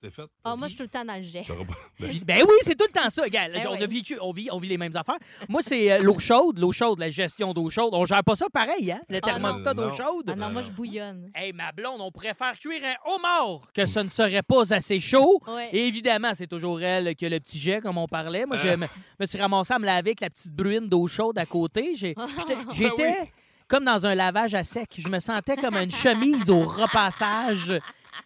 T'es 0.00 0.10
fait. 0.10 0.24
Ah, 0.42 0.56
moi, 0.56 0.66
je 0.66 0.70
suis 0.70 0.78
tout 0.78 0.82
le 0.82 0.88
temps 0.88 1.04
dans 1.04 1.14
le 1.14 1.22
jet. 1.22 1.44
Ben, 2.00 2.10
Ben 2.24 2.38
oui, 2.42 2.54
c'est 2.62 2.74
tout 2.74 2.86
le 2.92 3.00
temps 3.00 3.08
ça. 3.08 3.22
Regarde, 3.22 3.52
Ben 3.52 3.64
on, 3.68 3.74
a 3.74 3.78
oui. 3.82 3.86
vécu, 3.86 4.18
on, 4.20 4.32
vit, 4.32 4.48
on 4.50 4.58
vit 4.58 4.68
les 4.68 4.76
mêmes 4.76 4.96
affaires. 4.96 5.18
Moi, 5.48 5.62
c'est 5.62 5.92
euh, 5.92 5.98
l'eau 6.02 6.18
chaude, 6.18 6.58
l'eau 6.58 6.72
chaude, 6.72 6.98
la 6.98 7.08
gestion 7.10 7.54
d'eau 7.54 7.70
chaude. 7.70 7.90
On 7.92 8.04
gère 8.04 8.24
pas 8.24 8.34
ça 8.34 8.46
pareil, 8.52 8.90
hein? 8.90 9.00
Le 9.08 9.18
Ah, 9.18 9.20
thermostat 9.20 9.74
d'eau 9.74 9.94
chaude. 9.94 10.24
Ah 10.28 10.34
non, 10.34 10.50
moi, 10.50 10.62
je 10.62 10.70
bouillonne. 10.72 11.30
Hey, 11.36 11.52
ma 11.52 11.70
blonde, 11.70 12.00
on 12.00 12.10
préfère 12.10 12.58
cuire 12.58 12.82
un 12.84 13.12
homard 13.14 13.60
que 13.72 13.86
ce 13.86 14.00
ne 14.00 14.08
serait 14.08 14.42
pas 14.42 14.74
assez 14.74 14.98
chaud. 14.98 15.40
Ouais. 15.46 15.68
Et 15.72 15.86
évidemment, 15.86 16.32
c'est 16.34 16.48
toujours 16.48 16.82
elle 16.82 17.14
qui 17.14 17.24
a 17.26 17.28
le 17.28 17.38
petit 17.38 17.60
jet, 17.60 17.80
comme 17.80 17.96
on 17.96 18.08
parlait. 18.08 18.44
Moi, 18.44 18.56
je 18.56 18.70
Ah. 18.70 18.76
me, 18.76 18.86
me 19.20 19.26
suis 19.26 19.38
ramassé 19.38 19.72
à 19.72 19.78
me 19.78 19.86
laver 19.86 20.10
avec 20.10 20.20
la 20.20 20.30
petite 20.30 20.50
bruine 20.52 20.88
d'eau 20.88 21.06
chaude 21.06 21.38
à 21.38 21.46
côté. 21.46 21.94
J'étais-. 22.74 23.30
Comme 23.72 23.84
dans 23.86 24.04
un 24.04 24.14
lavage 24.14 24.52
à 24.54 24.64
sec. 24.64 24.90
Je 24.98 25.08
me 25.08 25.18
sentais 25.18 25.56
comme 25.56 25.76
une 25.76 25.90
chemise 25.90 26.50
au 26.50 26.60
repassage. 26.60 27.72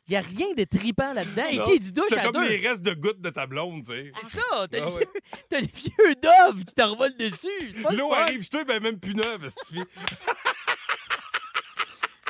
Il 0.09 0.11
n'y 0.11 0.17
a 0.17 0.21
rien 0.21 0.47
de 0.57 0.65
tripant 0.65 1.13
là-dedans. 1.13 1.45
Et 1.49 1.59
qui 1.61 1.79
dit 1.79 1.93
douche 1.93 2.13
à 2.13 2.25
comme 2.25 2.33
deux? 2.33 2.49
les 2.49 2.57
restes 2.69 2.83
de 2.83 2.93
gouttes 2.95 3.21
de 3.21 3.31
ta 3.31 3.47
blonde, 3.47 3.85
tu 3.87 3.93
sais. 3.93 4.11
C'est 4.33 4.41
ça, 4.41 4.67
t'as 4.69 4.79
Ah 4.83 4.87
le 4.87 4.93
ouais. 4.93 5.09
vieux- 5.61 5.63
vieux 5.75 6.15
dove 6.21 6.65
qui 6.65 6.75
te 6.75 6.83
revole 6.83 7.15
dessus. 7.17 7.73
L'eau 7.97 8.13
arrive, 8.13 8.43
je 8.43 8.49
te 8.51 8.65
ben 8.65 8.83
même 8.83 8.99
plus 8.99 9.15
neuve, 9.15 9.49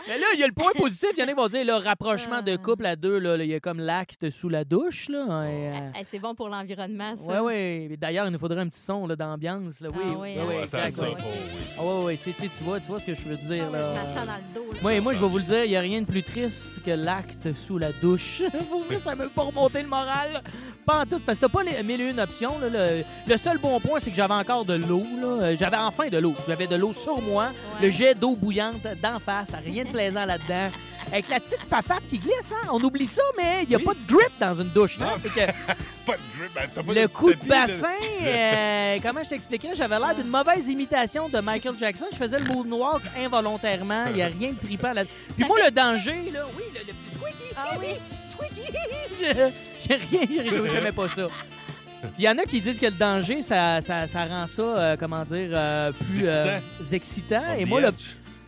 Mais 0.08 0.18
là, 0.18 0.26
il 0.34 0.40
y 0.40 0.44
a 0.44 0.46
le 0.46 0.52
point 0.52 0.70
positif. 0.76 1.08
Il 1.16 1.20
y 1.20 1.22
en 1.22 1.26
a 1.26 1.28
qui 1.30 1.34
vont 1.34 1.48
dire 1.48 1.64
le 1.64 1.74
rapprochement 1.74 2.36
Ah. 2.38 2.42
de 2.42 2.56
couple 2.56 2.86
à 2.86 2.94
deux. 2.96 3.18
Là, 3.18 3.36
il 3.42 3.50
y 3.50 3.54
a 3.54 3.60
comme 3.60 3.80
l'acte 3.80 4.30
sous 4.30 4.48
la 4.48 4.64
douche. 4.64 5.08
Là, 5.08 5.44
et, 5.48 5.68
euh, 5.68 5.90
Eh, 6.00 6.04
C'est 6.04 6.18
bon 6.18 6.34
pour 6.34 6.48
l'environnement, 6.48 7.10
Ouais, 7.10 7.16
ça. 7.34 7.42
ouais. 7.42 7.86
Mais 7.90 7.96
D'ailleurs, 7.96 8.26
il 8.26 8.32
nous 8.32 8.38
faudrait 8.38 8.60
un 8.60 8.68
petit 8.68 8.80
son 8.80 9.06
là, 9.06 9.16
d'ambiance. 9.16 9.80
là. 9.80 9.88
Oui, 9.92 9.98
Ah 10.04 10.10
oui, 10.10 10.14
oui, 10.18 10.34
oui, 10.36 10.38
hein. 10.38 10.44
oui, 10.48 10.54
exact, 10.64 10.96
oui. 11.02 11.08
oh, 11.10 11.16
oui. 11.18 11.32
Ah 11.78 11.84
ouais, 11.84 12.04
ouais, 12.04 12.18
c'est- 12.22 12.32
tu 12.36 12.64
vois, 12.64 12.78
tu 12.80 12.86
vois 12.86 13.00
ce 13.00 13.06
que 13.06 13.14
je 13.14 13.28
veux 13.28 13.36
dire. 13.36 13.64
Ah 13.68 13.72
là. 13.72 13.94
je 13.94 14.14
dans 14.14 14.22
le 14.22 14.54
dos. 14.54 14.72
là. 14.72 14.78
Moi, 14.82 15.00
moi, 15.00 15.14
je 15.14 15.18
vais 15.20 15.28
vous 15.28 15.38
le 15.38 15.42
dire, 15.44 15.64
il 15.64 15.70
n'y 15.70 15.76
a 15.76 15.80
rien 15.80 16.00
de 16.02 16.06
plus 16.06 16.22
triste 16.22 16.82
que 16.84 16.90
l'acte 16.92 17.48
sous 17.66 17.78
la 17.78 17.90
douche. 17.92 18.42
Pour 18.70 18.84
vrai, 18.84 18.98
ça 19.02 19.10
m'a 19.14 19.24
même 19.24 19.30
pas 19.30 19.42
remonté 19.42 19.82
le 19.82 19.88
moral. 19.88 20.42
Pas 20.84 21.00
en 21.00 21.04
tout, 21.06 21.18
parce 21.26 21.38
que 21.38 21.46
t'as 21.46 21.52
pas 21.52 21.62
les 21.64 21.82
mille 21.82 22.00
et 22.00 22.10
une 22.10 22.20
options. 22.20 22.58
là. 22.60 22.68
Le, 22.68 23.02
le 23.28 23.36
seul 23.38 23.58
bon 23.58 23.80
point, 23.80 23.98
c'est 24.00 24.10
que 24.10 24.16
j'avais 24.16 24.34
encore 24.34 24.64
de 24.64 24.74
l'eau. 24.74 25.02
là. 25.20 25.54
J'avais 25.56 25.76
enfin 25.78 26.08
de 26.08 26.18
l'eau. 26.18 26.34
J'avais 26.46 26.66
de 26.68 26.76
l'eau 26.76 26.92
sur 26.92 27.20
moi. 27.20 27.46
Ouais. 27.80 27.86
Le 27.86 27.90
jet 27.90 28.14
d'eau 28.14 28.36
bouillante 28.36 28.86
d'en 29.02 29.18
face. 29.18 29.50
Rien 29.64 29.84
de 29.84 29.95
plaisant 29.96 30.24
là-dedans. 30.26 30.68
Avec 31.12 31.28
la 31.28 31.38
petite 31.38 31.64
papate 31.70 32.02
qui 32.10 32.18
glisse, 32.18 32.52
hein? 32.52 32.68
On 32.72 32.82
oublie 32.82 33.06
ça, 33.06 33.22
mais 33.36 33.62
il 33.62 33.68
n'y 33.68 33.74
a 33.76 33.78
Oui. 33.78 33.84
pas 33.84 33.94
de 33.94 34.06
grip 34.12 34.32
dans 34.40 34.54
une 34.60 34.68
douche. 34.70 34.98
hein? 35.00 35.04
Non. 35.06 35.12
C'est 35.22 35.28
que 35.30 35.52
Pas 36.06 36.12
de 36.16 36.38
grip, 36.38 36.50
ben, 36.54 36.62
t'as 36.74 36.82
pas 36.82 36.92
le 36.92 37.08
coup 37.08 37.32
de 37.32 37.46
bassin, 37.48 37.88
euh, 38.22 38.96
comment 39.02 39.22
je 39.24 39.28
t'expliquais, 39.30 39.70
j'avais 39.74 39.98
l'air 39.98 40.14
d'une 40.16 40.26
mauvaise 40.28 40.66
imitation 40.68 41.28
de 41.28 41.38
Michael 41.38 41.74
Jackson. 41.78 42.06
Je 42.12 42.16
faisais 42.16 42.38
le 42.38 42.44
moonwalk 42.44 43.02
involontairement. 43.18 44.04
Il 44.08 44.14
n'y 44.14 44.22
a 44.22 44.26
rien 44.26 44.50
de 44.50 44.58
trippant 44.66 44.92
là 44.92 45.04
Puis 45.34 45.42
Ça 45.42 45.46
moi, 45.46 45.58
fait- 45.58 45.64
le 45.66 45.70
danger, 45.70 46.30
là, 46.32 46.44
oui, 46.56 46.64
le, 46.74 46.80
le 46.80 46.92
petit 46.92 47.16
squeaky, 47.16 47.54
Ah 47.56 47.76
oui. 47.80 47.86
squeaky, 48.30 48.72
j'ai 49.88 49.94
rien, 49.94 50.26
j'ai 50.28 50.72
jamais 50.74 50.92
pas 50.92 51.08
ça. 51.08 51.28
Il 52.18 52.24
y 52.24 52.28
en 52.28 52.36
a 52.38 52.42
qui 52.44 52.60
disent 52.60 52.78
que 52.78 52.86
le 52.86 52.92
danger, 52.92 53.42
ça, 53.42 53.80
ça, 53.80 54.06
ça 54.06 54.24
rend 54.26 54.46
ça, 54.46 54.62
euh, 54.62 54.96
comment 54.98 55.24
dire, 55.24 55.48
euh, 55.52 55.92
plus 55.92 56.26
euh, 56.28 56.58
excitant. 56.92 57.54
Et 57.56 57.64
moi, 57.64 57.80
le. 57.80 57.88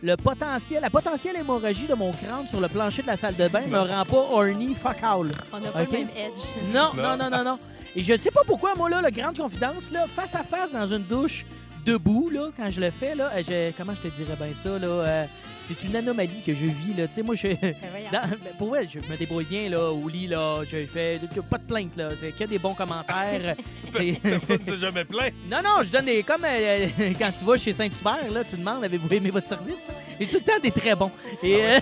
Le 0.01 0.15
potentiel, 0.15 0.81
la 0.81 0.89
potentielle 0.89 1.35
hémorragie 1.37 1.87
de 1.87 1.93
mon 1.93 2.11
crâne 2.11 2.47
sur 2.47 2.61
le 2.61 2.67
plancher 2.67 3.01
de 3.01 3.07
la 3.07 3.17
salle 3.17 3.35
de 3.35 3.47
bain 3.49 3.61
me 3.67 3.77
rend 3.79 4.05
pas 4.05 4.17
horny 4.31 4.73
fuck 4.75 4.97
all. 5.03 5.27
On 5.51 5.59
n'a 5.59 5.69
pas 5.71 5.83
le 5.83 5.91
même 5.91 6.07
edge. 6.15 6.73
Non, 6.73 6.91
Non. 6.95 7.17
non, 7.17 7.29
non, 7.29 7.43
non. 7.43 7.59
Et 7.95 8.03
je 8.03 8.15
sais 8.17 8.31
pas 8.31 8.41
pourquoi, 8.45 8.73
moi, 8.75 8.89
là, 8.89 9.01
la 9.01 9.11
grande 9.11 9.35
confidence, 9.37 9.91
là, 9.91 10.05
face 10.15 10.33
à 10.35 10.43
face 10.43 10.71
dans 10.71 10.87
une 10.87 11.03
douche, 11.03 11.45
debout, 11.85 12.29
là, 12.29 12.49
quand 12.55 12.69
je 12.69 12.79
le 12.79 12.91
fais, 12.91 13.15
là, 13.15 13.31
euh, 13.35 13.43
je- 13.47 13.71
comment 13.77 13.93
je 13.95 14.07
te 14.09 14.15
dirais 14.15 14.35
bien 14.37 14.53
ça, 14.53 14.77
là, 14.79 14.87
euh, 14.87 15.25
c'est 15.69 15.87
une 15.87 15.95
anomalie 15.95 16.41
que 16.45 16.53
je 16.53 16.65
vis, 16.65 16.93
là. 16.97 17.07
Tu 17.07 17.15
sais, 17.15 17.21
moi, 17.21 17.35
je. 17.35 17.47
Ben 17.47 17.75
dans- 18.11 18.27
ben, 18.27 18.37
pour 18.57 18.69
vrai, 18.69 18.87
je 18.91 18.99
me 18.99 19.17
débrouille 19.17 19.45
bien, 19.45 19.69
là, 19.69 19.91
au 19.91 20.07
lit, 20.09 20.27
là. 20.27 20.61
Je 20.63 20.85
fais. 20.85 21.19
Pas 21.49 21.57
de 21.57 21.63
plainte, 21.63 21.95
là. 21.95 22.09
C'est 22.19 22.31
que 22.31 22.43
des 22.43 22.59
bons 22.59 22.73
commentaires. 22.73 23.55
Personne 24.23 24.59
ne 24.65 24.71
s'est 24.71 24.79
jamais 24.79 25.05
plaint. 25.05 25.33
non, 25.49 25.57
non, 25.63 25.83
je 25.83 25.89
donne 25.91 26.05
des. 26.05 26.23
Comme 26.23 26.45
euh, 26.45 26.87
quand 27.17 27.31
tu 27.37 27.45
vas 27.45 27.57
chez 27.57 27.73
Saint-Hubert, 27.73 28.31
là, 28.31 28.43
tu 28.43 28.57
demandes 28.57 28.83
avez-vous 28.83 29.13
aimé 29.13 29.29
votre 29.31 29.47
service? 29.47 29.87
Et 30.19 30.25
tout 30.27 30.35
le 30.35 30.41
temps 30.41 30.59
des 30.61 30.71
très 30.71 30.95
bons. 30.95 31.11
Et 31.41 31.55
euh, 31.63 31.79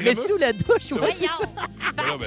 mais 0.00 0.14
sous 0.14 0.36
la 0.36 0.52
douche, 0.52 0.92
ouais, 0.92 1.12
c'est 1.14 1.26
ça. 1.26 1.66
Ben 1.96 2.02
non, 2.06 2.18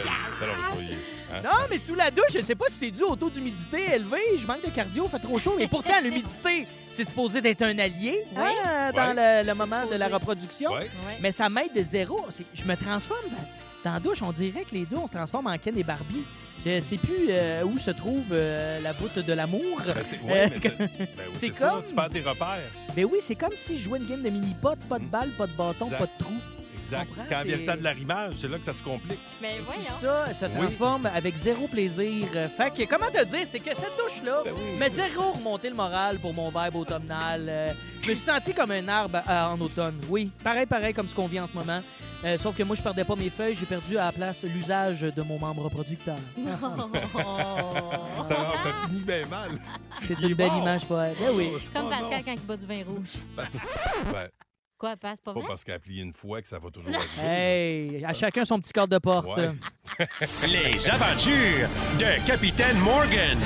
hein? 1.33 1.41
Non, 1.43 1.49
mais 1.69 1.79
sous 1.79 1.95
la 1.95 2.09
douche, 2.11 2.31
je 2.33 2.39
sais 2.39 2.55
pas 2.55 2.65
si 2.69 2.79
c'est 2.79 2.91
dû 2.91 3.03
au 3.03 3.15
taux 3.15 3.29
d'humidité 3.29 3.83
élevé, 3.95 4.17
je 4.39 4.47
manque 4.47 4.63
de 4.63 4.69
cardio, 4.69 5.07
fait 5.07 5.19
trop 5.19 5.37
chaud, 5.39 5.55
mais 5.57 5.67
pourtant, 5.67 5.99
l'humidité, 6.01 6.65
c'est 6.97 7.05
supposé 7.05 7.39
d'être 7.41 7.61
un 7.61 7.77
allié 7.79 8.23
Oui. 8.35 8.41
hein, 8.65 8.91
dans 8.91 9.15
Ouais. 9.15 9.41
le, 9.43 9.47
le 9.47 9.53
moment 9.55 9.85
de 9.89 9.95
la 9.95 10.07
reproduction. 10.07 10.71
Ouais. 10.73 10.89
Mais 11.21 11.31
ça 11.31 11.47
m'aide 11.49 11.73
de 11.75 11.83
zéro. 11.83 12.25
Je 12.53 12.63
me 12.65 12.75
transforme 12.75 13.29
dans, 13.29 13.89
dans 13.89 13.93
la 13.93 13.99
douche. 13.99 14.21
On 14.21 14.31
dirait 14.33 14.63
que 14.63 14.73
les 14.75 14.85
deux, 14.85 14.97
on 14.97 15.07
se 15.07 15.13
transforme 15.13 15.47
en 15.47 15.57
Ken 15.57 15.77
et 15.77 15.83
Barbie. 15.83 16.23
Je 16.65 16.81
sais 16.81 16.97
plus 16.97 17.27
euh, 17.29 17.63
où 17.63 17.77
se 17.77 17.91
trouve 17.91 18.23
euh, 18.31 18.79
la 18.81 18.91
voûte 18.91 19.19
de 19.19 19.31
l'amour. 19.33 19.61
Ben, 19.85 19.93
c'est 20.03 20.19
ouais, 20.21 20.45
Euh, 20.45 20.69
ben 20.79 21.07
oui, 21.41 21.51
ça, 21.53 21.69
comme- 21.69 21.85
tu 21.85 21.93
perds 21.93 22.09
tes 22.09 22.21
repères. 22.21 22.57
Mais 22.95 23.03
oui, 23.03 23.19
c'est 23.21 23.35
comme 23.35 23.53
si 23.55 23.77
je 23.77 23.83
jouais 23.83 23.99
une 23.99 24.07
game 24.07 24.21
de 24.23 24.29
mini-pot, 24.29 24.75
pas 24.89 24.99
de 24.99 25.05
balle, 25.05 25.29
pas 25.37 25.45
de 25.47 25.53
bâton, 25.53 25.85
Exact. 25.85 25.97
pas 25.99 26.05
de 26.05 26.23
trou. 26.23 26.33
Exact. 26.93 27.07
comprends, 27.07 27.23
Quand 27.29 27.43
vient 27.43 27.57
le 27.57 27.65
temps 27.65 27.75
de 27.77 27.83
l'arrimage, 27.83 28.33
c'est 28.35 28.47
là 28.47 28.57
que 28.59 28.65
ça 28.65 28.73
se 28.73 28.83
complique. 28.83 29.19
Mais 29.41 29.55
voyons. 29.65 29.83
Ça, 30.01 30.33
ça 30.33 30.47
Oui. 30.47 30.65
transforme 30.65 31.05
avec 31.07 31.35
zéro 31.37 31.67
plaisir. 31.67 32.27
Fait 32.57 32.71
que, 32.71 32.89
comment 32.89 33.09
te 33.11 33.23
dire, 33.25 33.45
c'est 33.49 33.59
que 33.59 33.69
cette 33.75 33.95
douche-là, 33.97 34.41
Ben 34.45 34.53
oui. 34.55 34.61
mais 34.79 34.89
zéro 34.89 35.31
remonter 35.33 35.69
le 35.69 35.75
moral 35.75 36.19
pour 36.19 36.33
mon 36.33 36.49
vibe 36.49 36.75
automnal. 36.75 37.45
Euh, 37.47 37.71
je 38.03 38.09
me 38.09 38.15
suis 38.15 38.25
senti 38.25 38.53
comme 38.53 38.71
un 38.71 38.87
arbre 38.87 39.19
euh, 39.29 39.45
en 39.45 39.59
automne. 39.59 39.99
Oui, 40.09 40.29
pareil, 40.43 40.65
pareil 40.65 40.93
comme 40.93 41.07
ce 41.07 41.15
qu'on 41.15 41.27
vit 41.27 41.39
en 41.39 41.47
ce 41.47 41.53
moment. 41.53 41.81
Euh, 42.25 42.35
sauf 42.39 42.55
que 42.57 42.63
moi, 42.63 42.75
je 42.75 42.81
perdais 42.81 43.03
pas 43.03 43.15
mes 43.15 43.29
feuilles, 43.29 43.55
j'ai 43.59 43.67
perdu 43.67 43.95
à 43.97 44.05
la 44.05 44.11
place 44.11 44.41
l'usage 44.43 45.01
de 45.01 45.21
mon 45.21 45.37
membre 45.37 45.63
reproducteur. 45.65 46.15
Ça, 48.27 48.35
ça 48.35 48.87
finit 48.87 49.01
bien 49.01 49.25
mal. 49.27 49.51
C'est 50.07 50.19
une 50.21 50.33
belle 50.33 50.47
mort. 50.51 50.61
image, 50.61 50.81
ouais. 50.89 51.13
Ben 51.19 51.29
oui. 51.33 51.51
Comme 51.73 51.85
Oh, 51.85 51.89
Pascal 51.89 52.09
non. 52.11 52.23
quand 52.25 52.33
il 52.33 52.41
boit 52.47 52.57
du 52.57 52.65
vin 52.65 52.83
rouge. 52.85 53.13
Ben, 53.35 53.47
Quoi, 54.77 54.95
passe 54.95 55.19
pas 55.21 55.33
pas 55.33 55.39
vrai? 55.39 55.47
parce 55.47 55.63
qu'elle 55.63 55.73
a 55.75 55.79
plié 55.79 56.03
une 56.03 56.13
fois 56.13 56.39
que 56.39 56.47
ça 56.47 56.59
va 56.59 56.69
toujours 56.69 56.91
arriver. 56.93 57.97
Hey, 57.97 58.05
à 58.05 58.13
chacun 58.13 58.45
son 58.45 58.59
petit 58.59 58.71
corps 58.71 58.87
de 58.87 58.99
porte. 58.99 59.27
Ouais. 59.35 59.51
Les 60.47 60.87
aventures 60.89 61.67
de 61.97 62.25
Capitaine 62.27 62.77
Morgan. 62.79 63.39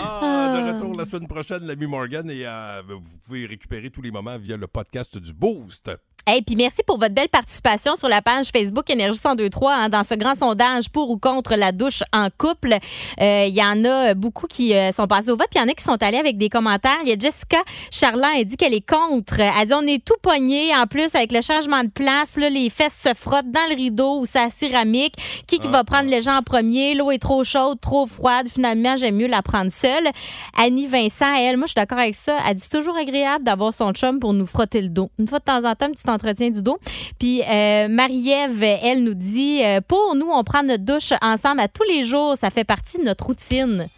Ah, 0.00 0.52
de 0.54 0.72
retour 0.72 0.94
la 0.96 1.04
semaine 1.04 1.28
prochaine, 1.28 1.66
l'ami 1.66 1.86
Morgan, 1.86 2.28
et 2.30 2.42
euh, 2.46 2.82
vous 2.88 3.00
pouvez 3.24 3.46
récupérer 3.46 3.90
tous 3.90 4.02
les 4.02 4.10
moments 4.10 4.38
via 4.38 4.56
le 4.56 4.66
podcast 4.66 5.16
du 5.18 5.32
Boost. 5.32 5.90
Et 6.26 6.40
puis 6.40 6.56
merci 6.56 6.78
pour 6.86 6.98
votre 6.98 7.12
belle 7.14 7.28
participation 7.28 7.96
sur 7.96 8.08
la 8.08 8.22
page 8.22 8.46
Facebook 8.50 8.88
Énergie 8.88 9.20
1023 9.22 9.72
hein, 9.74 9.88
dans 9.90 10.04
ce 10.04 10.14
grand 10.14 10.34
sondage 10.34 10.88
pour 10.88 11.10
ou 11.10 11.18
contre 11.18 11.54
la 11.54 11.70
douche 11.70 12.02
en 12.14 12.28
couple. 12.38 12.72
Euh, 13.20 13.44
Il 13.46 13.54
y 13.54 13.62
en 13.62 13.84
a 13.84 14.14
beaucoup 14.14 14.46
qui 14.46 14.74
euh, 14.74 14.90
sont 14.90 15.06
passés 15.06 15.28
au 15.28 15.36
vote, 15.36 15.48
puis 15.50 15.60
il 15.60 15.62
y 15.62 15.64
en 15.66 15.68
a 15.68 15.74
qui 15.74 15.84
sont 15.84 16.02
allés 16.02 16.16
avec 16.16 16.38
des 16.38 16.48
commentaires. 16.48 16.96
Il 17.02 17.10
y 17.10 17.12
a 17.12 17.18
Jessica 17.18 17.58
Charland, 17.90 18.30
elle 18.38 18.46
dit 18.46 18.56
qu'elle 18.56 18.72
est 18.72 18.88
contre. 18.88 19.38
Elle 19.38 19.66
dit 19.68 19.74
on 19.74 19.82
est 19.86 20.02
tout 20.02 20.16
pogné. 20.22 20.74
En 20.74 20.86
plus, 20.86 21.14
avec 21.14 21.30
le 21.30 21.42
changement 21.42 21.84
de 21.84 21.90
place, 21.90 22.38
là, 22.38 22.48
les 22.48 22.70
fesses 22.70 22.98
se 23.04 23.12
frottent 23.12 23.50
dans 23.50 23.68
le 23.68 23.76
rideau 23.76 24.20
ou 24.20 24.24
sa 24.24 24.48
céramique. 24.48 25.16
Qui, 25.46 25.58
qui 25.58 25.66
Ah, 25.68 25.72
va 25.72 25.84
prendre 25.84 26.08
les 26.08 26.22
gens 26.22 26.38
en 26.38 26.42
premier? 26.42 26.94
L'eau 26.94 27.10
est 27.10 27.18
trop 27.18 27.44
chaude, 27.44 27.78
trop 27.82 28.06
froide. 28.06 28.48
Finalement, 28.48 28.96
j'aime 28.96 29.16
mieux 29.16 29.26
la 29.28 29.42
prendre 29.42 29.70
seule. 29.84 30.08
Annie 30.56 30.86
Vincent, 30.86 31.32
elle, 31.34 31.56
moi, 31.56 31.66
je 31.66 31.70
suis 31.72 31.74
d'accord 31.74 31.98
avec 31.98 32.14
ça. 32.14 32.38
Elle 32.48 32.54
dit 32.54 32.62
c'est 32.62 32.76
toujours 32.78 32.96
agréable 32.96 33.44
d'avoir 33.44 33.74
son 33.74 33.92
chum 33.92 34.18
pour 34.20 34.32
nous 34.32 34.46
frotter 34.46 34.80
le 34.82 34.88
dos. 34.88 35.10
Une 35.18 35.28
fois 35.28 35.38
de 35.40 35.44
temps 35.44 35.64
en 35.68 35.74
temps, 35.74 35.86
un 35.86 35.90
petit 35.92 36.08
entretien 36.08 36.50
du 36.50 36.62
dos. 36.62 36.78
Puis 37.18 37.42
euh, 37.42 37.88
Marie-Ève, 37.88 38.62
elle 38.62 39.02
nous 39.04 39.14
dit 39.14 39.62
euh, 39.62 39.80
pour 39.86 40.14
nous, 40.16 40.28
on 40.32 40.42
prend 40.44 40.62
notre 40.62 40.84
douche 40.84 41.12
ensemble 41.22 41.60
à 41.60 41.68
tous 41.68 41.84
les 41.88 42.04
jours. 42.04 42.36
Ça 42.36 42.50
fait 42.50 42.64
partie 42.64 42.98
de 42.98 43.04
notre 43.04 43.26
routine. 43.26 43.88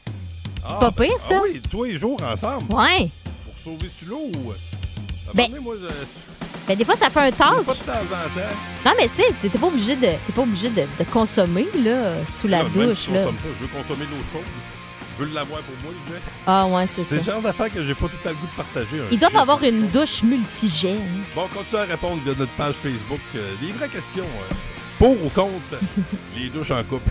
C'est 0.68 0.78
pas 0.80 0.90
pire, 0.90 1.14
ça? 1.20 1.36
Ah 1.36 1.40
oui, 1.44 1.60
tous 1.70 1.84
les 1.84 1.92
jours 1.96 2.20
ensemble. 2.28 2.64
Ouais. 2.74 3.08
Pour 3.44 3.54
sauver 3.74 3.88
sur 3.88 4.08
l'eau. 4.08 4.30
Ben- 5.34 5.48
moi, 5.62 5.74
je- 5.80 6.66
Ben, 6.66 6.76
des 6.76 6.84
fois, 6.84 6.96
ça 6.96 7.08
fait 7.10 7.20
un 7.20 7.30
talk. 7.30 7.62
fois 7.62 7.74
de 7.74 7.78
temps 7.78 7.92
en 7.92 8.40
temps. 8.40 8.56
Non, 8.84 8.92
mais 8.98 9.06
c'est, 9.06 9.32
t'es 9.48 9.56
pas 9.58 9.66
obligé 9.68 9.94
de, 9.94 10.00
t'es 10.26 10.32
pas 10.34 10.42
obligé 10.42 10.68
de, 10.70 10.82
de 10.98 11.04
consommer 11.12 11.66
là, 11.84 12.24
sous 12.26 12.48
la 12.48 12.64
Non, 12.64 12.68
même 12.74 12.88
douche. 12.88 12.98
si 12.98 13.06
je 13.10 13.14
Là. 13.14 13.18
consomme 13.20 13.36
pas, 13.36 13.48
je 13.56 13.62
veux 13.64 13.68
consommer 13.82 14.04
l'eau 14.06 14.16
chaude. 14.32 14.42
Je 15.18 15.24
veux 15.24 15.32
l'avoir 15.34 15.60
pour 15.62 15.74
moi, 15.82 15.92
le 15.92 16.14
jet. 16.14 16.20
Ah, 16.46 16.66
ouais, 16.66 16.86
c'est 16.86 17.04
C'est 17.04 17.18
ça. 17.20 17.24
le 17.26 17.32
genre 17.32 17.42
d'affaire 17.42 17.72
que 17.72 17.84
j'ai 17.84 17.94
pas 17.94 18.06
tout 18.08 18.16
temps 18.22 18.30
le 18.30 18.34
goût 18.34 18.46
de 18.46 18.56
partager. 18.62 19.00
un 19.00 19.04
Ils 19.10 19.18
doivent 19.18 19.36
avoir 19.36 19.62
une 19.64 19.88
douche 19.88 20.22
multigène. 20.22 21.22
Bon, 21.34 21.48
continuez 21.54 21.82
à 21.82 21.84
répondre 21.84 22.20
via 22.24 22.34
notre 22.38 22.52
page 22.52 22.74
Facebook. 22.74 23.20
euh, 23.34 23.54
des 23.60 23.72
vraies 23.72 23.88
questions. 23.88 24.24
euh, 24.24 24.54
pour 24.98 25.10
ou 25.22 25.28
contre 25.28 25.52
les 26.36 26.48
douches 26.48 26.70
en 26.70 26.82
couple. 26.84 27.10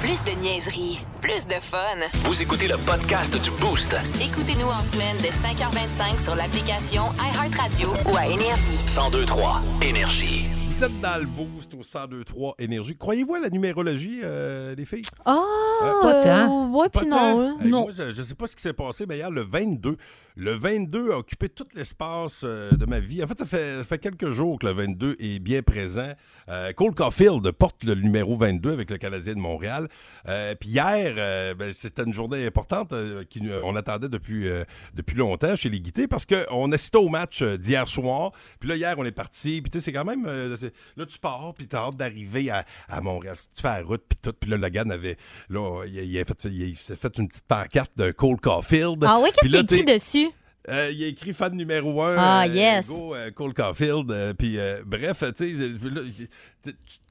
Plus 0.00 0.22
de 0.22 0.32
niaiserie, 0.40 1.00
plus 1.20 1.46
de 1.48 1.54
fun. 1.60 1.78
Vous 2.26 2.40
écoutez 2.40 2.68
le 2.68 2.76
podcast 2.78 3.36
du 3.42 3.50
Boost. 3.52 3.96
Écoutez-nous 4.20 4.66
en 4.68 4.82
semaine 4.92 5.16
de 5.18 5.26
5h25 5.26 6.22
sur 6.22 6.34
l'application 6.36 7.04
iHeartRadio 7.18 7.88
ou 8.06 8.16
à 8.16 8.26
Énergie. 8.26 8.62
1023 8.96 9.62
Énergie. 9.82 10.46
Êtes 10.84 11.00
dans 11.00 11.18
le 11.18 11.24
boost 11.26 11.72
au 11.72 11.78
1023 11.78 12.56
Énergie. 12.58 12.94
Croyez-vous 12.94 13.36
à 13.36 13.40
la 13.40 13.48
numérologie, 13.48 14.20
euh, 14.22 14.74
les 14.74 14.84
filles? 14.84 15.00
Ah, 15.24 15.42
Pas 16.02 16.22
tant. 16.22 16.66
euh, 16.66 16.78
ouais, 16.78 16.88
puis 16.90 17.06
non. 17.06 17.40
hein. 17.40 17.56
Hey, 17.62 17.70
non. 17.70 17.82
Moi, 17.84 17.92
je 17.96 18.02
ne 18.02 18.12
sais 18.12 18.34
pas 18.34 18.46
ce 18.46 18.54
qui 18.54 18.60
s'est 18.60 18.74
passé, 18.74 19.06
mais 19.08 19.16
hier, 19.16 19.30
le 19.30 19.40
22, 19.40 19.96
le 20.36 20.52
22 20.52 21.12
a 21.12 21.18
occupé 21.18 21.48
tout 21.48 21.66
l'espace 21.74 22.40
euh, 22.42 22.72
de 22.72 22.86
ma 22.86 22.98
vie. 22.98 23.22
En 23.22 23.28
fait, 23.28 23.38
ça 23.38 23.46
fait, 23.46 23.78
ça 23.78 23.84
fait 23.84 23.98
quelques 23.98 24.32
jours 24.32 24.58
que 24.58 24.66
le 24.66 24.72
22 24.72 25.14
est 25.20 25.38
bien 25.38 25.62
présent. 25.62 26.12
Euh, 26.48 26.72
Cole 26.72 26.92
Caulfield 26.92 27.48
porte 27.52 27.84
le 27.84 27.94
numéro 27.94 28.36
22 28.36 28.72
avec 28.72 28.90
le 28.90 28.98
Canadien 28.98 29.34
de 29.34 29.38
Montréal. 29.38 29.88
Euh, 30.28 30.56
Puis 30.56 30.70
hier, 30.70 31.54
ben, 31.54 31.72
c'était 31.72 32.02
une 32.02 32.12
journée 32.12 32.44
importante 32.46 32.90
qu'on 32.90 33.76
attendait 33.76 34.08
depuis, 34.08 34.48
depuis 34.94 35.16
longtemps 35.16 35.54
chez 35.54 35.68
les 35.68 35.80
Guittés 35.80 36.08
parce 36.08 36.26
qu'on 36.26 36.72
assistait 36.72 36.98
au 36.98 37.08
match 37.08 37.42
d'hier 37.42 37.86
soir. 37.86 38.32
Puis 38.58 38.68
là, 38.68 38.76
hier, 38.76 38.94
on 38.98 39.04
est 39.04 39.12
parti. 39.12 39.62
Puis 39.62 39.70
tu 39.70 39.78
sais, 39.78 39.84
c'est 39.84 39.92
quand 39.92 40.04
même... 40.04 40.24
là, 40.26 41.06
tu 41.06 41.18
pars, 41.18 41.54
puis 41.56 41.68
tu 41.68 41.76
as 41.76 41.80
hâte 41.80 41.96
d'arriver 41.96 42.50
à, 42.50 42.64
à 42.88 43.00
Montréal. 43.00 43.36
Tu 43.54 43.62
fais 43.62 43.68
la 43.68 43.82
route, 43.82 44.02
puis 44.08 44.18
tout. 44.20 44.32
Puis 44.38 44.50
là, 44.50 44.56
Logan 44.56 44.90
avait... 44.90 45.16
Là, 45.48 45.84
il, 45.86 45.94
il 45.94 46.18
a 46.18 46.24
fait, 46.24 46.44
il, 46.44 46.70
il 46.70 46.76
s'est 46.76 46.96
fait 46.96 47.16
une 47.18 47.28
petite 47.28 47.46
pancarte 47.46 47.96
de 47.96 48.10
Cole 48.10 48.40
Caulfield. 48.40 49.04
Ah 49.06 49.20
oui, 49.22 49.30
qu'est-ce 49.32 49.52
qu'il 49.52 49.80
écrit 49.80 49.84
dessus? 49.84 50.23
Euh, 50.68 50.90
il 50.90 51.04
a 51.04 51.06
écrit 51.08 51.32
fan 51.32 51.54
numéro 51.54 52.02
un. 52.02 52.16
Ah, 52.18 52.42
euh, 52.44 52.46
yes. 52.46 52.88
Go, 52.88 53.14
euh, 53.14 53.30
Cole 53.30 53.54
Caulfield. 53.54 54.10
euh, 54.10 54.32
puis, 54.34 54.58
euh, 54.58 54.82
bref, 54.84 55.22
tu 55.36 55.48
sais, 55.56 55.68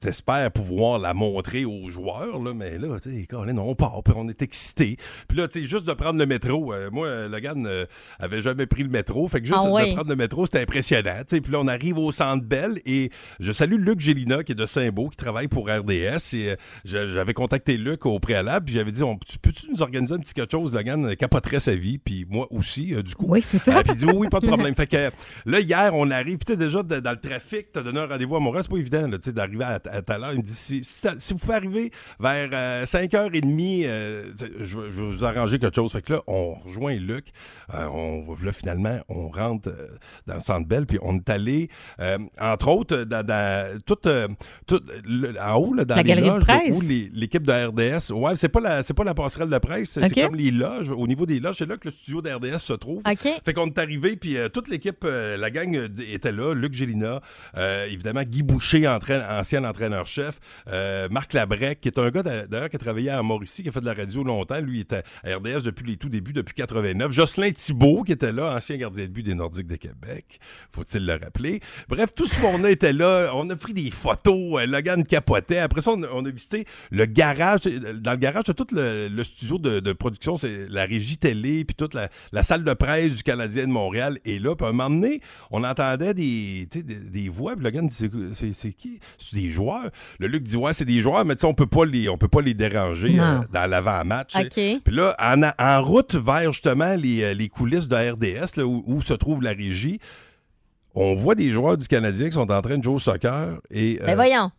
t'espères 0.00 0.50
pouvoir 0.50 0.98
la 0.98 1.14
montrer 1.14 1.64
aux 1.64 1.88
joueurs, 1.88 2.38
là, 2.42 2.52
mais 2.54 2.78
là, 2.78 2.98
tu 3.00 3.10
sais, 3.26 3.26
on 3.34 3.74
part, 3.74 4.02
puis 4.04 4.14
on 4.16 4.28
est 4.28 4.42
excité. 4.42 4.96
Puis 5.28 5.38
là, 5.38 5.48
tu 5.48 5.60
sais, 5.60 5.66
juste 5.66 5.86
de 5.86 5.92
prendre 5.92 6.18
le 6.18 6.26
métro. 6.26 6.72
euh, 6.72 6.90
moi, 6.90 7.28
Logan 7.28 7.66
euh, 7.66 7.86
avait 8.18 8.42
jamais 8.42 8.66
pris 8.66 8.82
le 8.82 8.88
métro. 8.88 9.26
Fait 9.28 9.40
que 9.40 9.46
juste 9.46 9.58
Ah 9.62 9.70
ouais. 9.70 9.88
de 9.90 9.94
prendre 9.94 10.10
le 10.10 10.16
métro, 10.16 10.44
c'était 10.46 10.60
impressionnant. 10.60 11.18
tu 11.20 11.36
sais. 11.36 11.40
Puis 11.40 11.52
là, 11.52 11.60
on 11.60 11.68
arrive 11.68 11.98
au 11.98 12.12
Centre 12.12 12.44
Bell 12.44 12.80
et 12.86 13.10
je 13.40 13.52
salue 13.52 13.78
Luc 13.78 14.00
Gélina, 14.00 14.42
qui 14.44 14.52
est 14.52 14.56
de 14.56 14.66
Saint-Beau, 14.66 15.08
qui 15.08 15.16
travaille 15.16 15.48
pour 15.48 15.68
RDS. 15.68 16.34
Et 16.34 16.50
euh, 16.50 16.56
j'avais 16.84 17.34
contacté 17.34 17.76
Luc 17.76 18.04
au 18.06 18.18
préalable, 18.18 18.66
puis 18.66 18.74
j'avais 18.74 18.92
dit, 18.92 19.02
on, 19.02 19.16
tu- 19.16 19.38
peux-tu 19.38 19.70
nous 19.70 19.82
organiser 19.82 20.14
un 20.14 20.18
petit 20.18 20.34
quelque 20.34 20.50
chose? 20.52 20.72
Logan 20.72 21.06
euh, 21.06 21.14
capoterait 21.14 21.60
sa 21.60 21.74
vie, 21.74 21.98
puis 21.98 22.26
moi 22.28 22.46
aussi, 22.50 22.94
du 23.02 23.14
coup. 23.14 23.26
Oui, 23.28 23.42
c'est 23.44 23.58
ça. 23.58 23.78
Euh, 23.78 23.82
puis 23.82 23.92
il 23.94 23.98
dit 23.98 24.04
oui, 24.06 24.14
oui, 24.16 24.28
pas 24.28 24.40
de 24.40 24.46
problème. 24.48 24.74
fait 24.74 24.86
que 24.86 25.10
là, 25.46 25.60
hier, 25.60 25.90
on 25.94 26.10
arrive. 26.10 26.38
Tu 26.38 26.52
sais, 26.52 26.56
déjà, 26.58 26.82
dans 26.82 27.10
le 27.10 27.20
trafic, 27.20 27.72
t'as 27.72 27.82
donné 27.82 28.00
un 28.00 28.06
rendez-vous 28.06 28.36
à 28.36 28.40
Montréal. 28.40 28.62
C'est 28.64 28.70
pas 28.72 28.78
évident, 28.78 29.06
là, 29.06 29.18
tu 29.18 29.24
sais, 29.30 29.32
d'arriver 29.46 29.64
à, 29.64 29.80
à 29.96 30.02
ta 30.02 30.18
l'heure. 30.18 30.32
Il 30.32 30.38
me 30.38 30.42
dit 30.42 30.54
si, 30.54 30.82
si, 30.84 30.92
ça- 31.00 31.14
si 31.18 31.32
vous 31.32 31.38
pouvez 31.38 31.54
arriver 31.54 31.90
vers 32.20 32.48
euh, 32.52 32.84
5h30, 32.84 33.84
euh, 33.86 34.24
sais, 34.36 34.46
je, 34.58 34.78
vais- 34.78 34.92
je 34.92 35.02
vais 35.02 35.16
vous 35.16 35.24
arranger 35.24 35.58
quelque 35.58 35.74
chose. 35.74 35.92
Fait 35.92 36.02
que 36.02 36.14
là, 36.14 36.22
on 36.26 36.54
rejoint 36.54 36.94
Luc. 36.96 37.26
Euh, 37.74 37.86
on, 37.92 38.24
là, 38.44 38.52
finalement, 38.52 38.98
on 39.08 39.28
rentre 39.28 39.68
euh, 39.68 39.88
dans 40.26 40.34
le 40.34 40.40
centre 40.40 40.66
Bell. 40.68 40.86
Puis 40.86 40.98
on 41.02 41.16
est 41.16 41.28
allé, 41.30 41.68
euh, 42.00 42.18
entre 42.40 42.68
autres, 42.68 43.04
dans, 43.04 43.24
dans 43.24 43.78
tout, 43.86 43.98
euh, 44.06 44.28
tout, 44.66 44.80
le- 45.04 45.40
en 45.40 45.54
haut, 45.56 45.74
là, 45.74 45.84
dans 45.84 45.94
La 45.96 46.02
les 46.02 46.08
galerie 46.08 46.28
de 46.28 46.34
loges, 46.34 46.44
où 46.72 46.80
l'équipe 47.14 47.42
de 47.42 47.52
RDS. 47.52 48.12
Ouais, 48.12 48.36
c'est 48.36 48.48
pas 48.48 48.60
la, 48.60 48.82
c'est 48.82 48.94
pas 48.94 49.04
la 49.04 49.14
passerelle 49.14 49.48
de 49.48 49.58
presse. 49.58 49.90
C'est 49.92 50.04
comme 50.24 50.36
les 50.36 50.50
loges. 50.50 50.90
Au 50.90 51.06
niveau 51.06 51.26
des 51.26 51.40
loges, 51.40 51.56
c'est 51.58 51.68
là 51.68 51.76
que 51.76 51.88
le 51.88 51.92
studio 51.92 52.22
d'RDS 52.22 52.58
se 52.58 52.72
trouve. 52.72 53.02
Fait 53.44 53.52
qu'on 53.54 53.66
est 53.66 53.78
arrivé, 53.78 54.16
puis 54.16 54.36
euh, 54.36 54.48
toute 54.48 54.68
l'équipe, 54.68 55.04
euh, 55.04 55.36
la 55.36 55.50
gang 55.50 55.74
euh, 55.76 55.88
était 56.12 56.32
là. 56.32 56.54
Luc 56.54 56.72
Gélina, 56.74 57.20
euh, 57.56 57.86
évidemment, 57.86 58.22
Guy 58.22 58.42
Boucher, 58.42 58.86
entraîne- 58.88 59.24
ancien 59.38 59.64
entraîneur-chef, 59.64 60.38
euh, 60.68 61.08
Marc 61.10 61.32
Labrec, 61.32 61.80
qui 61.80 61.88
est 61.88 61.98
un 61.98 62.10
gars 62.10 62.22
d'a- 62.22 62.46
d'ailleurs 62.46 62.68
qui 62.68 62.76
a 62.76 62.78
travaillé 62.78 63.10
à 63.10 63.22
Mauricie, 63.22 63.62
qui 63.62 63.68
a 63.68 63.72
fait 63.72 63.80
de 63.80 63.86
la 63.86 63.94
radio 63.94 64.22
longtemps. 64.24 64.60
Lui, 64.60 64.80
était 64.80 65.02
à 65.24 65.36
RDS 65.36 65.62
depuis 65.62 65.86
les 65.86 65.96
tout 65.96 66.08
débuts, 66.08 66.32
depuis 66.32 66.54
89. 66.54 67.12
Jocelyn 67.12 67.52
Thibault, 67.52 68.02
qui 68.02 68.12
était 68.12 68.32
là, 68.32 68.54
ancien 68.54 68.76
gardien 68.76 69.04
de 69.04 69.10
but 69.10 69.22
des 69.22 69.34
Nordiques 69.34 69.66
de 69.66 69.76
Québec, 69.76 70.38
faut-il 70.70 71.04
le 71.06 71.12
rappeler. 71.14 71.60
Bref, 71.88 72.10
tout 72.14 72.26
ce 72.26 72.40
monde-là 72.40 72.70
était 72.70 72.92
là. 72.92 73.30
On 73.34 73.48
a 73.50 73.56
pris 73.56 73.72
des 73.74 73.90
photos. 73.90 74.60
euh, 74.62 74.66
Logan 74.66 75.04
capotait. 75.04 75.58
Après 75.58 75.82
ça, 75.82 75.92
on 75.92 76.02
a, 76.02 76.28
a 76.28 76.30
visité 76.30 76.64
le 76.90 77.06
garage. 77.06 77.60
Dans 78.00 78.12
le 78.12 78.18
garage, 78.18 78.44
tout 78.56 78.66
le, 78.72 79.22
studio 79.22 79.58
de, 79.58 79.92
production, 79.92 80.36
c'est 80.36 80.68
la 80.68 80.84
régie 80.84 81.18
télé, 81.18 81.64
puis 81.64 81.74
toute 81.74 81.94
la, 81.94 82.42
salle 82.42 82.64
de 82.64 82.74
presse 82.74 83.16
du 83.16 83.22
Canadien 83.22 83.66
de 83.66 83.72
Montréal 83.72 84.18
est 84.24 84.42
là. 84.42 84.54
Puis 84.54 84.66
à 84.66 84.70
un 84.70 84.72
moment 84.72 84.90
donné, 84.90 85.20
on 85.50 85.64
entendait 85.64 86.14
des, 86.14 86.66
des, 86.70 86.82
des 86.82 87.28
voix. 87.28 87.54
Puis 87.54 87.64
Logan 87.64 87.86
dit 87.86 88.10
c'est 88.54 88.72
qui? 88.72 89.00
C'est 89.30 89.36
des 89.40 89.50
joueurs? 89.50 89.90
Le 90.18 90.26
Luc 90.26 90.42
dit 90.42 90.56
ouais, 90.56 90.72
c'est 90.72 90.84
des 90.84 91.00
joueurs, 91.00 91.24
mais 91.24 91.34
tu 91.34 91.40
sais, 91.42 91.46
on 91.46 91.54
peut 91.54 91.66
pas 91.66 91.84
les, 91.84 92.08
on 92.08 92.16
peut 92.18 92.28
pas 92.28 92.40
les 92.42 92.54
déranger 92.54 93.16
euh, 93.18 93.38
dans 93.52 93.68
l'avant-match. 93.68 94.34
Puis 94.54 94.94
là, 94.94 95.16
en, 95.18 95.42
en 95.58 95.82
route 95.82 96.14
vers 96.14 96.52
justement 96.52 96.94
les, 96.94 97.22
euh, 97.22 97.34
les 97.34 97.48
coulisses 97.48 97.88
de 97.88 97.96
RDS, 97.96 98.56
là, 98.56 98.66
où, 98.66 98.82
où 98.86 99.00
se 99.00 99.14
trouve 99.14 99.42
la 99.42 99.52
régie, 99.52 99.98
on 100.94 101.14
voit 101.14 101.34
des 101.34 101.50
joueurs 101.52 101.76
du 101.76 101.88
Canadien 101.88 102.26
qui 102.26 102.34
sont 102.34 102.50
en 102.50 102.62
train 102.62 102.78
de 102.78 102.84
jouer 102.84 102.94
au 102.94 102.98
soccer. 102.98 103.58
Et 103.70 103.98
Ben 103.98 104.10
euh, 104.10 104.14
voyons. 104.14 104.50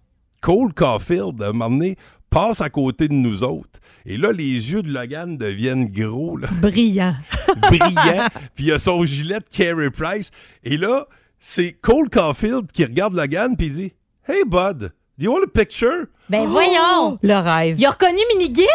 Cole 0.42 0.74
Caulfield, 0.74 1.42
à 1.42 1.48
un 1.48 1.52
moment 1.54 1.70
donné, 1.70 1.96
passe 2.30 2.60
à 2.62 2.70
côté 2.70 3.08
de 3.08 3.14
nous 3.14 3.44
autres. 3.44 3.80
Et 4.06 4.18
là, 4.18 4.32
les 4.32 4.72
yeux 4.72 4.84
de 4.84 4.92
Logan 4.92 5.38
deviennent 5.38 5.88
gros, 5.88 6.38
là, 6.38 6.48
Brillant. 6.62 7.16
brillants. 7.58 8.28
Puis 8.56 8.66
il 8.66 8.72
a 8.74 8.80
son 8.80 9.06
gilet 9.06 9.40
de 9.40 9.46
Carey 9.50 9.90
Price. 9.90 10.32
Et 10.64 10.78
là, 10.78 11.08
c'est 11.40 11.74
Cole 11.74 12.10
Caulfield 12.10 12.72
qui 12.72 12.84
regarde 12.84 13.14
Logan 13.16 13.56
puis 13.56 13.68
il 13.68 13.74
dit 13.74 13.94
Hey, 14.28 14.44
bud, 14.44 14.92
do 15.18 15.24
you 15.26 15.32
want 15.32 15.44
a 15.44 15.48
picture? 15.48 16.08
Ben 16.30 16.48
voyons. 16.48 17.20
Le 17.22 17.36
rêve. 17.36 17.80
Il 17.80 17.86
a 17.86 17.92
reconnu 17.92 18.18
Minigit? 18.36 18.66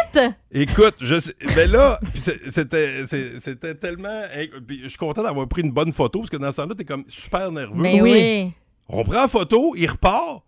Écoute, 0.51 0.95
je 1.01 1.19
sais, 1.19 1.33
ben 1.55 1.69
là, 1.69 1.99
c'est- 2.15 2.49
c'était 2.49 3.03
c'est- 3.05 3.37
c'était 3.39 3.75
tellement. 3.75 4.21
Je 4.69 4.87
suis 4.87 4.97
content 4.97 5.23
d'avoir 5.23 5.47
pris 5.47 5.61
une 5.61 5.71
bonne 5.71 5.91
photo 5.91 6.19
parce 6.19 6.29
que 6.29 6.37
dans 6.37 6.51
ce 6.51 6.57
temps-là, 6.61 6.75
t'es 6.75 6.85
comme 6.85 7.03
super 7.07 7.51
nerveux. 7.51 7.81
Ben 7.81 8.01
Oui. 8.01 8.11
oui. 8.11 8.51
On 8.87 9.03
prend 9.03 9.13
la 9.21 9.27
photo, 9.27 9.73
il 9.77 9.89
repart. 9.89 10.43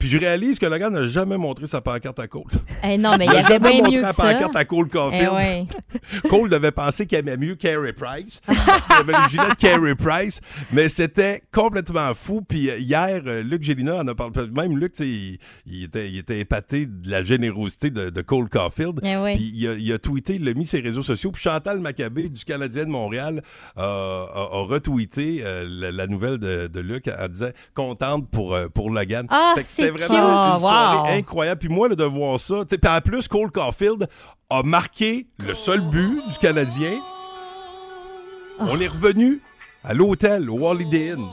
Puis 0.00 0.08
je 0.08 0.18
réalise 0.18 0.58
que 0.58 0.66
le 0.66 0.76
gars 0.78 0.90
n'a 0.90 1.04
jamais 1.06 1.36
montré 1.36 1.66
sa 1.66 1.80
pancarte 1.80 2.18
à 2.18 2.26
Cole. 2.26 2.42
Eh 2.82 2.98
non, 2.98 3.16
mais 3.18 3.26
il 3.26 3.28
a 3.30 3.38
avait 3.38 3.42
jamais 3.42 3.70
bien 3.70 3.78
montré 3.82 3.96
mieux 3.98 4.02
que 4.02 4.12
ça. 4.12 4.32
pancarte 4.32 4.56
à 4.56 4.64
Cole 4.64 4.86
Eh 4.88 4.96
Caulfield. 4.96 5.32
ouais. 5.32 5.64
Cole 6.28 6.48
devait 6.50 6.72
penser 6.72 7.06
qu'il 7.06 7.18
aimait 7.18 7.36
mieux 7.36 7.54
Carey 7.54 7.92
Price. 7.92 8.40
Parce 8.46 8.86
qu'il 8.86 8.96
avait 8.96 9.12
le 9.12 9.28
gilet 9.28 9.50
de 9.50 9.54
Carey 9.54 9.94
Price. 9.94 10.40
Mais 10.72 10.88
c'était 10.88 11.42
complètement 11.52 12.12
fou. 12.14 12.40
Puis 12.42 12.70
euh, 12.70 12.78
hier, 12.78 13.20
euh, 13.26 13.42
Luc 13.42 13.62
Gélina 13.62 13.98
en 14.00 14.08
a 14.08 14.14
parlé. 14.14 14.30
Même 14.56 14.76
Luc, 14.78 14.94
il, 15.00 15.38
il 15.66 15.84
était, 15.84 16.08
il 16.08 16.18
était 16.18 16.40
épaté 16.40 16.86
de 16.86 17.10
la 17.10 17.22
générosité 17.22 17.90
de, 17.90 18.08
de 18.10 18.20
Cole 18.22 18.48
Caulfield. 18.48 19.00
Eh 19.02 19.18
ouais. 19.18 19.34
Puis 19.34 19.52
il 19.54 19.68
a, 19.68 19.74
il 19.74 19.92
a 19.92 19.98
tweeté, 19.98 20.36
il 20.36 20.44
l'a 20.44 20.54
mis 20.54 20.64
ses 20.64 20.80
réseaux 20.80 21.02
sociaux. 21.02 21.30
Puis 21.30 21.42
Chantal 21.42 21.78
Maccabé 21.80 22.28
du 22.30 22.42
Canadien 22.44 22.84
de 22.86 22.90
Montréal 22.90 23.42
a, 23.76 23.82
a- 23.82 23.84
a 23.84 24.62
retweeté 24.64 25.42
euh, 25.44 25.66
la, 25.68 25.92
la 25.92 26.06
nouvelle 26.06 26.38
de, 26.38 26.68
de 26.68 26.80
Luc 26.80 27.06
en 27.08 27.28
disant 27.28 27.50
contente 27.74 28.30
pour, 28.30 28.54
euh, 28.54 28.68
pour 28.68 28.90
Logan. 28.90 29.26
Ah, 29.28 29.54
c'est 29.66 29.89
c'était 29.98 30.06
vraiment 30.14 30.48
une 30.50 30.56
Oh, 30.56 30.60
soirée 30.60 31.12
wow. 31.12 31.18
incroyable. 31.18 31.58
Puis 31.60 31.68
moi, 31.68 31.88
là, 31.88 31.94
de 31.94 32.04
voir 32.04 32.38
ça. 32.40 32.54
tu 32.68 32.74
sais, 32.74 32.78
Puis 32.78 32.90
en 32.90 33.00
plus, 33.00 33.28
Cole 33.28 33.50
Caulfield 33.50 34.08
a 34.50 34.62
marqué 34.62 35.26
le 35.38 35.54
seul 35.54 35.80
but 35.80 36.20
du 36.28 36.38
Canadien. 36.40 36.92
On 38.58 38.78
est 38.80 38.88
revenu 38.88 39.40
à 39.84 39.94
l'hôtel, 39.94 40.50
au 40.50 40.66
Holiday 40.66 41.12
Inn. 41.12 41.24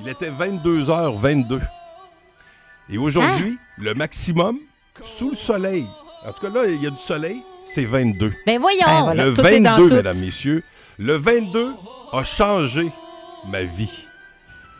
Il 0.00 0.08
était 0.08 0.30
22h22. 0.30 1.60
Et 2.90 2.98
aujourd'hui, 2.98 3.56
le 3.78 3.94
maximum, 3.94 4.58
sous 5.02 5.30
le 5.30 5.36
soleil, 5.36 5.86
en 6.26 6.32
tout 6.32 6.40
cas 6.40 6.50
là, 6.50 6.66
il 6.66 6.82
y 6.82 6.86
a 6.86 6.90
du 6.90 6.96
soleil, 6.98 7.40
c'est 7.64 7.84
22. 7.86 8.32
Ben 8.46 8.60
voyons. 8.60 8.80
Ben 8.84 9.02
voilà. 9.04 9.24
le 9.26 9.34
tout 9.34 9.46
est 9.46 9.60
dans 9.60 9.76
22, 9.76 9.88
tout. 9.88 9.94
mesdames, 9.94 10.18
messieurs, 10.18 10.62
le 10.98 11.16
22 11.16 11.72
a 12.12 12.24
changé 12.24 12.90
ma 13.48 13.62
vie. 13.62 13.90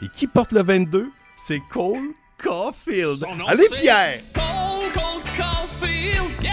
Et 0.03 0.09
qui 0.09 0.27
porte 0.27 0.53
le 0.53 0.63
22? 0.63 1.09
C'est 1.37 1.61
Cole 1.73 2.11
Caulfield. 2.45 3.17
Son 3.17 3.35
nom, 3.37 3.47
Allez, 3.47 3.65
Pierre! 3.81 4.21
Cole, 4.35 4.93
Cole 4.93 5.23
Caulfield, 5.37 6.31
yeah, 6.43 6.53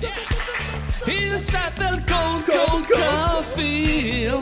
yeah. 0.00 0.10
Il 1.08 1.36
s'appelle 1.38 2.02
Cole, 2.06 2.44
Cole 2.46 2.82
Caulfield. 2.88 4.40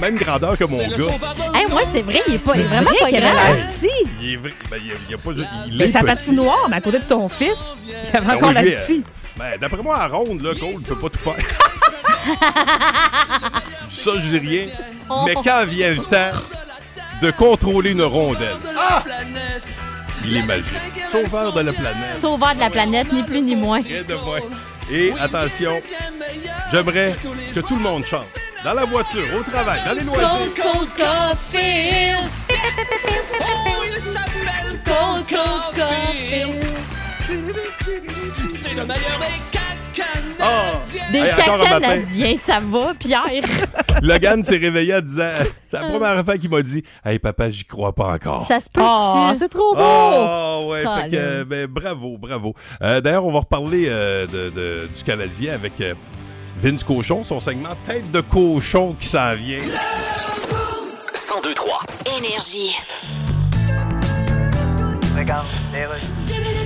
Même 0.00 0.16
grandeur 0.16 0.56
que 0.56 0.64
mon 0.64 0.78
gars. 0.78 1.58
Hey, 1.58 1.66
moi, 1.68 1.82
c'est 1.90 2.02
vrai, 2.02 2.22
il 2.28 2.34
est, 2.34 2.44
pas, 2.44 2.52
il 2.54 2.60
est 2.60 2.64
vraiment 2.64 2.90
vrai 2.90 2.98
pas 3.00 3.06
qu'il 3.08 3.16
avait 3.16 3.30
grand. 3.34 3.54
petit. 3.68 3.90
Il 4.20 4.32
est 4.32 4.36
vrai. 4.36 4.52
Ben, 4.70 4.76
il, 4.80 4.86
y 4.86 4.92
a, 4.92 4.94
il 5.08 5.14
a 5.14 5.18
pas. 5.18 5.30
Il 5.66 5.76
Mais 5.78 5.84
est 5.86 5.88
sa 5.88 6.02
patinoire, 6.02 6.68
mais 6.70 6.76
à 6.76 6.80
côté 6.80 6.98
de 7.00 7.04
ton 7.04 7.28
fils, 7.28 7.74
il 7.84 7.90
y 7.90 7.94
avait 8.16 8.24
Ben 8.26 8.36
encore 8.36 8.48
oui, 8.50 8.54
la 8.54 8.62
lui, 8.62 8.74
euh, 8.74 8.80
petit. 8.80 9.02
Ben, 9.36 9.58
d'après 9.60 9.82
moi, 9.82 9.98
à 9.98 10.06
ronde, 10.06 10.40
là, 10.42 10.54
Cole, 10.54 10.74
ne 10.74 10.78
peut 10.80 10.96
pas 10.98 11.08
tout 11.08 11.18
faire. 11.18 11.34
Ça, 13.88 14.10
je 14.16 14.20
dis 14.20 14.38
rien. 14.38 14.66
Mais 15.26 15.34
quand 15.34 15.64
vient 15.66 15.90
le 15.90 16.02
temps 16.02 16.30
de 17.22 17.30
contrôler 17.32 17.90
une 17.92 18.02
rondelle, 18.02 18.56
ah! 18.78 19.02
Il 20.24 20.36
est 20.36 20.42
magique. 20.42 20.78
Sauveur 21.10 21.52
de 21.52 21.60
la 21.60 21.72
planète. 21.72 22.20
Sauveur 22.20 22.54
de 22.54 22.60
la 22.60 22.70
planète, 22.70 23.12
ni 23.12 23.22
plus 23.22 23.40
ni 23.42 23.56
moins. 23.56 23.80
Et 24.90 25.12
attention, 25.20 25.80
j'aimerais 26.72 27.14
que 27.54 27.60
tout 27.60 27.76
le 27.76 27.82
monde 27.82 28.04
chante. 28.04 28.36
Dans 28.64 28.74
la 28.74 28.84
voiture, 28.84 29.22
au 29.36 29.42
travail, 29.42 29.80
dans 29.86 29.94
les 29.94 30.02
loisirs. 30.02 30.54
Cold, 30.56 30.88
cold. 30.96 31.38
Oh, 33.40 33.84
il 33.92 34.00
s'appelle 34.00 34.80
Cold, 34.84 35.26
cold. 35.28 35.84
C'est 38.48 38.74
le 38.74 38.84
meilleur 38.86 39.18
des 39.18 39.58
Des 41.12 41.18
Hey. 41.18 41.34
Canadiens, 41.36 42.36
ça 42.40 42.60
va, 42.60 42.94
Pierre? 42.98 43.22
Logan 44.02 44.42
s'est 44.44 44.56
réveillé 44.56 44.94
en 44.96 45.00
disant 45.00 45.28
C'est 45.70 45.80
la 45.80 45.88
première 45.90 46.24
fois 46.24 46.38
qu'il 46.38 46.50
m'a 46.50 46.62
dit 46.62 46.82
Hey 47.04 47.18
papa, 47.18 47.50
j'y 47.50 47.64
crois 47.64 47.94
pas 47.94 48.12
encore. 48.14 48.46
Ça 48.46 48.60
se 48.60 48.68
peut 48.70 48.80
Oh, 48.84 49.30
c'est 49.38 49.48
trop 49.48 49.74
beau! 49.74 49.82
Oh, 49.82 50.68
ouais, 50.70 50.82
fait 50.82 51.10
que, 51.10 51.16
Colin. 51.16 51.44
ben, 51.44 51.66
bravo, 51.66 52.16
bravo. 52.18 52.54
Euh, 52.82 53.00
D'ailleurs, 53.00 53.24
on 53.26 53.32
va 53.32 53.40
reparler 53.40 53.86
euh, 53.88 54.26
de, 54.26 54.50
de- 54.50 54.88
du 54.96 55.02
Canadien 55.04 55.54
avec 55.54 55.80
euh, 55.80 55.94
Vince 56.60 56.84
Cochon, 56.84 57.22
son 57.22 57.40
segment 57.40 57.70
Tête 57.86 58.10
de 58.10 58.20
cochon 58.20 58.94
qui 58.98 59.06
s'en 59.06 59.34
vient. 59.34 59.60
1023. 59.60 61.80
Énergie. 62.18 62.76
Regarde, 65.16 65.46
les 65.72 65.86
rues. 65.86 66.00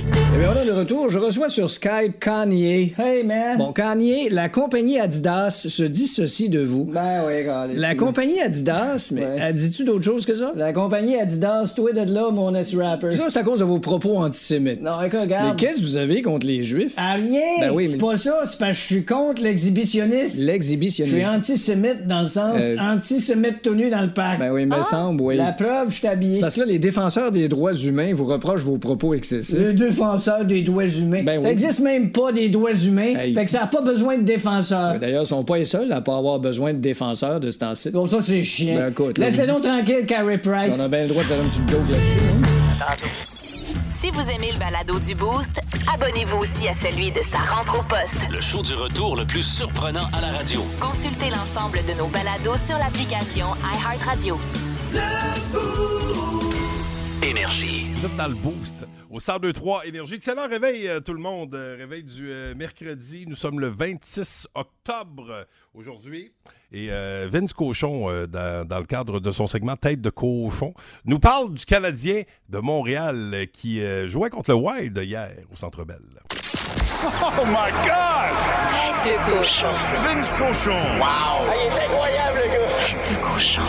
Eh 0.05 0.37
bien, 0.37 0.47
voilà 0.47 0.65
le 0.65 0.73
retour. 0.73 1.09
Je 1.09 1.19
reçois 1.19 1.47
sur 1.49 1.69
Skype 1.69 2.19
Kanye. 2.19 2.93
Hey, 2.97 3.23
man. 3.23 3.57
Bon, 3.57 3.71
Kanye, 3.71 4.29
la 4.31 4.49
compagnie 4.49 4.99
Adidas 4.99 5.65
se 5.69 5.83
dissocie 5.83 6.49
de 6.49 6.59
vous. 6.61 6.85
Ben 6.85 7.21
oui, 7.27 7.37
regardez. 7.37 7.75
La 7.75 7.93
compagnie 7.95 8.41
Adidas, 8.41 9.11
mais 9.13 9.21
Ouais. 9.23 9.53
dit-tu 9.53 9.83
d'autre 9.83 10.03
chose 10.03 10.25
que 10.25 10.33
ça? 10.33 10.51
La 10.55 10.73
compagnie 10.73 11.15
Adidas, 11.17 11.71
toi 11.75 11.91
de 11.93 12.11
là, 12.11 12.31
mon 12.31 12.53
S-rapper. 12.55 13.11
Ça, 13.11 13.25
c'est 13.29 13.39
à 13.39 13.43
cause 13.43 13.59
de 13.59 13.63
vos 13.63 13.79
propos 13.79 14.17
antisémites. 14.17 14.81
Non, 14.81 14.99
écoute, 15.01 15.13
Mais 15.13 15.21
regarde. 15.21 15.57
qu'est-ce 15.59 15.77
que 15.79 15.83
vous 15.85 15.97
avez 15.97 16.21
contre 16.23 16.47
les 16.47 16.63
Juifs? 16.63 16.93
Ah, 16.97 17.13
rien! 17.13 17.39
Ben 17.61 17.71
oui, 17.71 17.87
c'est 17.87 17.97
mais- 17.97 18.01
pas 18.03 18.17
ça, 18.17 18.41
c'est 18.45 18.57
parce 18.57 18.71
que 18.71 18.81
je 18.81 18.81
suis 18.87 19.05
contre 19.05 19.41
l'exhibitionnisme. 19.43 20.41
Je 20.41 20.45
L'exhibitionnisme. 20.47 21.15
suis 21.15 21.25
antisémite 21.25 22.07
dans 22.07 22.21
le 22.23 22.27
sens 22.27 22.55
Euh, 22.59 22.75
antisémite 22.79 23.61
tout 23.61 23.75
nu 23.75 23.89
dans 23.91 24.01
le 24.01 24.09
parc. 24.11 24.39
Ben 24.39 24.51
oui, 24.51 24.65
me 24.65 24.81
semble, 24.81 25.21
oui. 25.21 25.37
La 25.37 25.51
preuve, 25.53 25.91
je. 25.91 25.97
C'est 26.01 26.39
parce 26.41 26.55
que 26.55 26.61
là, 26.61 26.65
les 26.65 26.79
défenseurs 26.79 27.31
des 27.31 27.47
droits 27.47 27.73
humains 27.73 28.13
vous 28.13 28.25
reprochent 28.25 28.63
vos 28.63 28.77
propos 28.77 29.13
excessifs. 29.13 29.55
Le 29.57 29.73
défenseur 29.93 30.45
des 30.45 30.61
doigts 30.61 30.85
humains. 30.85 31.23
Ben 31.23 31.39
ça 31.41 31.45
oui. 31.47 31.51
existe 31.51 31.79
même 31.79 32.11
pas 32.11 32.31
des 32.31 32.49
doigts 32.49 32.73
humains. 32.73 33.15
Hey. 33.15 33.33
Fait 33.33 33.45
que 33.45 33.51
ça 33.51 33.61
n'a 33.61 33.67
pas 33.67 33.81
besoin 33.81 34.17
de 34.17 34.23
défenseur. 34.23 34.93
Ben, 34.93 34.99
D'ailleurs, 34.99 35.23
ils 35.23 35.27
sont 35.27 35.43
pas 35.43 35.57
les 35.57 35.65
seuls 35.65 35.91
à 35.91 36.01
pas 36.01 36.17
avoir 36.17 36.39
besoin 36.39 36.73
de 36.73 36.79
défenseurs 36.79 37.39
de 37.39 37.51
ce 37.51 37.59
temps-ci. 37.59 37.89
Bon, 37.91 38.07
ça, 38.07 38.17
c'est 38.21 38.43
chiant. 38.43 38.75
Ben, 38.75 38.89
écoute, 38.91 39.17
Laisse-le 39.17 39.47
donc 39.47 39.61
tranquille, 39.63 40.05
Carrie 40.07 40.37
Price. 40.37 40.75
On 40.77 40.81
a 40.83 40.87
bien 40.87 41.03
le 41.03 41.07
droit 41.09 41.21
de 41.23 41.27
faire 41.27 41.39
un 41.39 41.49
petit 41.49 41.59
joke 41.71 41.89
là-dessus. 41.89 42.19
hein? 42.81 42.95
Si 43.89 44.09
vous 44.09 44.29
aimez 44.29 44.51
le 44.53 44.59
balado 44.59 44.99
du 44.99 45.15
Boost, 45.15 45.61
Abonnez-vous 45.93 46.37
aussi 46.37 46.67
à 46.67 46.73
celui 46.73 47.11
de 47.11 47.19
sa 47.31 47.37
rentre 47.39 47.79
au 47.79 47.83
poste. 47.83 48.27
Le 48.31 48.41
show 48.41 48.61
du 48.63 48.73
retour 48.73 49.15
le 49.15 49.25
plus 49.25 49.43
surprenant 49.43 50.07
à 50.17 50.21
la 50.21 50.37
radio. 50.37 50.61
consultez 50.79 51.29
l'ensemble 51.29 51.79
de 51.87 51.97
nos 51.99 52.07
balados 52.07 52.57
sur 52.65 52.77
l'application 52.77 53.45
iHeartRadio. 53.63 54.37
Énergie. 57.21 57.85
Vous 57.95 58.05
êtes 58.05 58.15
dans 58.17 58.27
le 58.27 58.35
boost 58.35 58.85
au 59.13 59.19
1023 59.19 59.85
Énergie. 59.85 60.15
Excellent 60.15 60.47
réveil, 60.47 60.87
euh, 60.87 60.99
tout 60.99 61.13
le 61.13 61.19
monde. 61.19 61.53
Euh, 61.53 61.75
réveil 61.77 62.03
du 62.03 62.31
euh, 62.31 62.55
mercredi. 62.55 63.25
Nous 63.27 63.35
sommes 63.35 63.59
le 63.59 63.67
26 63.67 64.47
octobre 64.55 65.45
aujourd'hui. 65.75 66.31
Et 66.71 66.87
euh, 66.89 67.29
Vince 67.31 67.53
Cochon, 67.53 68.09
euh, 68.09 68.25
dans, 68.25 68.67
dans 68.67 68.79
le 68.79 68.85
cadre 68.85 69.19
de 69.19 69.31
son 69.31 69.45
segment 69.45 69.75
Tête 69.75 70.01
de 70.01 70.09
cochon, 70.09 70.73
nous 71.05 71.19
parle 71.19 71.53
du 71.53 71.63
Canadien 71.65 72.23
de 72.49 72.57
Montréal 72.57 73.45
qui 73.53 73.81
euh, 73.83 74.09
jouait 74.09 74.31
contre 74.31 74.49
le 74.49 74.57
Wild 74.57 74.97
hier 74.97 75.29
au 75.51 75.55
Centre 75.55 75.83
Bell. 75.83 76.01
Oh 77.05 77.45
my 77.45 77.71
God! 77.85 78.33
Tête 79.03 79.19
de 79.19 79.37
cochon. 79.37 79.67
Vince 80.03 80.33
Cochon. 80.33 80.71
Wow! 80.99 81.51
il 81.53 81.67
est 81.67 81.85
incroyable, 81.85 82.39
le 82.43 82.51
gars! 82.51 82.87
Tête 82.87 83.11
de 83.11 83.23
cochon. 83.23 83.61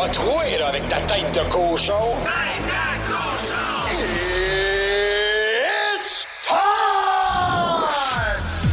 A 0.00 0.08
troué, 0.08 0.58
là, 0.58 0.68
avec 0.68 0.88
ta 0.88 1.00
tête 1.00 1.34
de 1.34 1.50
cochon. 1.50 2.14
Tête 2.24 2.64
de 2.64 2.85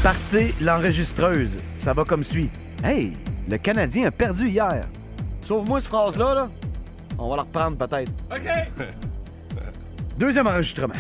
Partez 0.03 0.53
l'enregistreuse. 0.59 1.57
Ça 1.77 1.93
va 1.93 2.03
comme 2.03 2.23
suit. 2.23 2.49
Hey, 2.83 3.13
le 3.49 3.57
Canadien 3.57 4.07
a 4.07 4.11
perdu 4.11 4.49
hier. 4.49 4.85
Sauve-moi 5.41 5.79
cette 5.79 5.87
phrase-là, 5.87 6.35
là. 6.35 6.49
On 7.17 7.29
va 7.29 7.37
la 7.37 7.41
reprendre 7.43 7.77
peut-être. 7.77 8.11
OK! 8.29 8.85
Deuxième 10.17 10.47
enregistrement. 10.47 10.93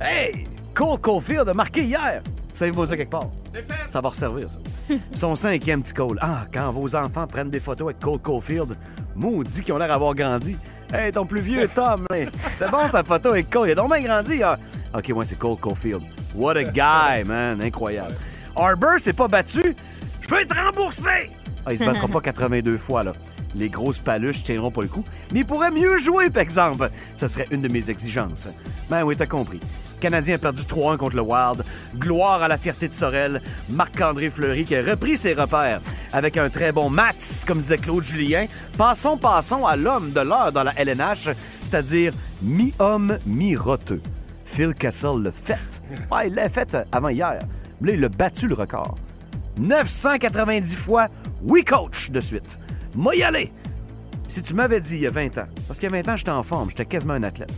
Hey, 0.00 0.46
Cole 0.74 1.00
Caulfield 1.00 1.48
a 1.48 1.54
marqué 1.54 1.82
hier. 1.82 2.22
Savez-vous 2.52 2.86
ça 2.86 2.96
quelque 2.96 3.10
part? 3.10 3.30
C'est 3.52 3.62
fait! 3.62 3.90
Ça 3.90 4.00
va 4.00 4.10
resservir, 4.10 4.48
ça. 4.48 4.58
Son 5.14 5.34
cinquième 5.34 5.82
petit 5.82 5.92
Cole. 5.94 6.18
Ah, 6.20 6.44
quand 6.54 6.70
vos 6.70 6.94
enfants 6.94 7.26
prennent 7.26 7.50
des 7.50 7.58
photos 7.58 7.88
avec 7.88 7.98
Cole 7.98 8.20
Caulfield, 8.20 8.76
maudit 9.16 9.62
qu'ils 9.62 9.74
ont 9.74 9.78
l'air 9.78 9.88
d'avoir 9.88 10.14
grandi. 10.14 10.56
Hey, 10.94 11.10
ton 11.10 11.26
plus 11.26 11.40
vieux 11.40 11.68
Tom, 11.74 12.06
c'était 12.12 12.70
bon 12.70 12.86
sa 12.86 13.02
photo 13.02 13.30
avec 13.30 13.50
Cole. 13.50 13.70
Il 13.70 13.72
a 13.72 13.74
donc 13.74 13.92
bien 13.92 14.02
grandi. 14.02 14.40
ah. 14.44 14.56
Ok, 14.94 15.08
moi, 15.08 15.24
c'est 15.24 15.36
Cole 15.36 15.56
Caulfield. 15.56 16.02
What 16.36 16.56
a 16.56 16.62
guy, 16.62 17.24
man. 17.24 17.60
Incroyable. 17.60 18.14
Arbor 18.56 18.98
s'est 18.98 19.12
pas 19.12 19.28
battu. 19.28 19.76
Je 20.20 20.28
veux 20.34 20.40
être 20.40 20.54
remboursé. 20.56 21.30
Ah, 21.64 21.72
il 21.72 21.78
se 21.78 21.84
battra 21.84 22.08
pas 22.08 22.20
82 22.22 22.76
fois, 22.76 23.04
là. 23.04 23.12
Les 23.54 23.68
grosses 23.68 23.98
paluches 23.98 24.42
tiendront 24.42 24.70
pas 24.70 24.82
le 24.82 24.88
coup. 24.88 25.04
Mais 25.32 25.40
il 25.40 25.46
pourrait 25.46 25.70
mieux 25.70 25.98
jouer, 25.98 26.30
par 26.30 26.42
exemple. 26.42 26.90
Ça 27.14 27.28
serait 27.28 27.46
une 27.50 27.62
de 27.62 27.68
mes 27.68 27.88
exigences. 27.90 28.48
Ben 28.90 29.02
oui, 29.04 29.16
t'as 29.16 29.26
compris. 29.26 29.60
Canadien 30.00 30.34
a 30.34 30.38
perdu 30.38 30.62
3-1 30.62 30.98
contre 30.98 31.16
le 31.16 31.22
Wild. 31.22 31.64
Gloire 31.96 32.42
à 32.42 32.48
la 32.48 32.58
fierté 32.58 32.86
de 32.88 32.92
Sorel. 32.92 33.40
Marc-André 33.70 34.28
Fleury 34.30 34.64
qui 34.64 34.76
a 34.76 34.82
repris 34.82 35.16
ses 35.16 35.32
repères 35.32 35.80
avec 36.12 36.36
un 36.36 36.50
très 36.50 36.70
bon 36.70 36.90
Mats, 36.90 37.44
comme 37.46 37.60
disait 37.60 37.78
Claude 37.78 38.04
Julien. 38.04 38.46
Passons, 38.76 39.16
passons 39.16 39.64
à 39.64 39.74
l'homme 39.74 40.12
de 40.12 40.20
l'heure 40.20 40.52
dans 40.52 40.62
la 40.64 40.72
LNH, 40.78 41.30
c'est-à-dire 41.62 42.12
mi-homme, 42.42 43.18
mi-roteux. 43.26 44.02
Phil 44.44 44.74
Kessel 44.74 45.22
l'a 45.22 45.32
fait. 45.32 45.82
Il 46.26 46.34
l'a 46.34 46.48
fait 46.50 46.76
avant 46.92 47.08
hier. 47.08 47.40
Mais 47.80 47.92
là, 47.92 47.96
il 47.96 48.04
a 48.04 48.08
battu 48.08 48.48
le 48.48 48.54
record. 48.54 48.96
990 49.58 50.74
fois 50.74 51.08
oui 51.42 51.64
coach 51.64 52.10
de 52.10 52.20
suite. 52.20 52.58
Moi 52.94 53.16
y 53.16 53.22
aller. 53.22 53.52
Si 54.28 54.42
tu 54.42 54.54
m'avais 54.54 54.80
dit 54.80 54.94
il 54.94 55.00
y 55.00 55.06
a 55.06 55.10
20 55.10 55.38
ans, 55.38 55.46
parce 55.66 55.78
qu'il 55.78 55.90
y 55.90 55.94
a 55.94 56.02
20 56.02 56.12
ans, 56.12 56.16
j'étais 56.16 56.30
en 56.30 56.42
forme, 56.42 56.70
j'étais 56.70 56.86
quasiment 56.86 57.14
un 57.14 57.22
athlète. 57.22 57.52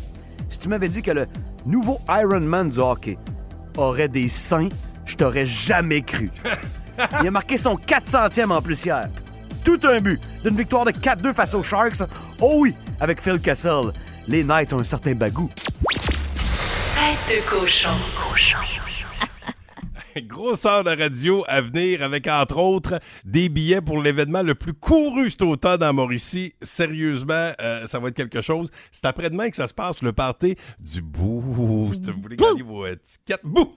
Si 0.49 0.59
tu 0.59 0.69
m'avais 0.69 0.89
dit 0.89 1.03
que 1.03 1.11
le 1.11 1.27
nouveau 1.67 1.99
Ironman 2.09 2.69
du 2.69 2.79
hockey 2.79 3.17
aurait 3.77 4.09
des 4.09 4.29
seins, 4.29 4.69
je 5.07 5.17
t'aurais 5.17 5.47
jamais 5.47 6.03
cru. 6.03 6.31
Il 7.23 7.29
a 7.29 7.31
marqué 7.31 7.57
son 7.57 7.77
400e 7.77 8.51
en 8.51 8.61
plus 8.61 8.85
hier. 8.85 9.09
Tout 9.65 9.81
un 9.85 10.01
but 10.01 10.21
d'une 10.45 10.57
victoire 10.57 10.85
de 10.85 10.91
4-2 10.91 11.33
face 11.33 11.55
aux 11.55 11.63
Sharks. 11.63 12.03
Oh 12.41 12.57
oui, 12.59 12.75
avec 13.01 13.23
Phil 13.23 13.41
Kessel. 13.41 13.93
Les 14.27 14.45
Knights 14.45 14.73
ont 14.73 14.81
un 14.81 14.85
certain 14.85 15.15
bagou. 15.15 15.51
Tête 16.95 17.37
de 17.37 17.49
cochon. 17.49 17.91
Cochon. 18.17 18.88
Grosse 20.27 20.67
heure 20.67 20.85
de 20.85 20.91
radio 20.91 21.45
à 21.49 21.61
venir 21.61 22.03
avec, 22.03 22.27
entre 22.27 22.59
autres, 22.59 23.01
des 23.25 23.49
billets 23.49 23.81
pour 23.81 24.01
l'événement 24.03 24.43
le 24.43 24.55
plus 24.55 24.75
couru 24.75 25.31
cet 25.31 25.43
automne 25.43 25.83
à 25.83 25.93
Mauricie. 25.93 26.55
Sérieusement, 26.61 27.53
euh, 27.61 27.87
ça 27.87 27.99
va 27.99 28.09
être 28.09 28.17
quelque 28.17 28.41
chose. 28.41 28.71
C'est 28.91 29.05
après-demain 29.05 29.51
que 29.51 29.57
ça 29.57 29.67
se 29.67 29.75
passe, 29.75 30.03
le 30.03 30.13
party 30.13 30.57
du 30.79 31.03
Boost. 31.03 32.11
Vous 32.11 32.21
voulez 32.21 32.37
gagner 32.37 32.63
vos 32.63 32.85
euh, 32.85 32.97
tickets? 32.97 33.41
Bouh! 33.45 33.75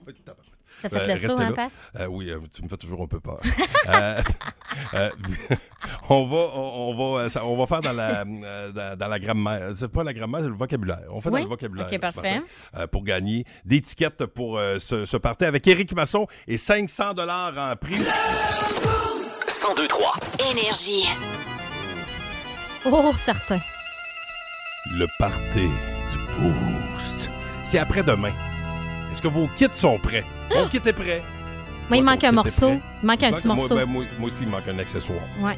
T'as 0.82 0.88
fait 0.88 1.10
Euh, 1.10 1.14
le 1.14 1.18
saut, 1.28 1.40
hein. 1.40 1.52
Passe? 1.54 1.72
Euh, 2.00 2.06
oui, 2.06 2.30
euh, 2.30 2.38
tu 2.54 2.62
me 2.62 2.68
fais 2.68 2.76
toujours 2.76 3.02
un 3.02 3.06
peu 3.06 3.20
peur. 3.20 3.38
Euh, 3.88 4.20
on, 6.08 6.26
va, 6.26 6.58
on, 6.58 7.14
va, 7.16 7.28
ça- 7.28 7.44
on 7.44 7.56
va 7.56 7.66
faire 7.66 7.80
dans 7.80 7.92
la, 7.92 8.24
dans, 8.24 8.98
dans 8.98 9.08
la 9.08 9.18
grammaire. 9.18 9.70
C'est 9.74 9.88
pas 9.88 10.04
la 10.04 10.12
grammaire, 10.12 10.40
c'est 10.42 10.48
le 10.48 10.54
vocabulaire. 10.54 11.00
On 11.10 11.20
fait 11.20 11.30
Oui? 11.30 11.40
dans 11.40 11.46
le 11.46 11.50
vocabulaire. 11.50 11.88
Ok, 11.92 12.00
parfait. 12.00 12.34
matin, 12.40 12.44
euh, 12.76 12.86
pour 12.86 13.04
gagner 13.04 13.44
des 13.64 13.80
tickets 13.80 14.26
pour 14.26 14.58
euh, 14.58 14.78
ce, 14.78 15.04
ce 15.04 15.16
party 15.16 15.44
avec 15.44 15.66
Éric 15.66 15.94
Masson 15.94 16.26
et 16.46 16.56
500 16.56 17.14
dollars 17.14 17.52
en 17.56 17.76
prix. 17.76 17.98
1023. 17.98 20.14
Énergie. 20.50 21.06
Oh, 22.84 23.12
certain. 23.16 23.58
Le 24.98 25.06
party 25.18 25.68
du 26.10 26.18
Boost. 26.40 27.30
C'est 27.62 27.78
après-demain. 27.78 28.32
Que 29.22 29.28
vos 29.28 29.46
kits 29.56 29.66
sont 29.72 29.98
prêts? 29.98 30.24
Mon 30.54 30.66
kit 30.68 30.80
est 30.84 30.92
prêt. 30.92 31.22
Moi, 31.88 31.98
il 31.98 32.02
Toi, 32.02 32.02
manque 32.02 32.04
ton 32.04 32.14
un 32.14 32.18
kit 32.18 32.26
est 32.26 32.32
morceau. 32.32 32.68
prêt? 32.68 32.80
Il 33.02 33.06
manque 33.06 33.22
un 33.22 33.32
petit 33.32 33.46
moi, 33.46 33.56
morceau. 33.56 33.74
ben, 33.76 33.84
moi, 33.86 34.04
moi 34.18 34.28
aussi, 34.28 34.42
il 34.42 34.48
manque 34.48 34.68
un 34.68 34.78
accessoire. 34.78 35.18
Ouais. 35.40 35.56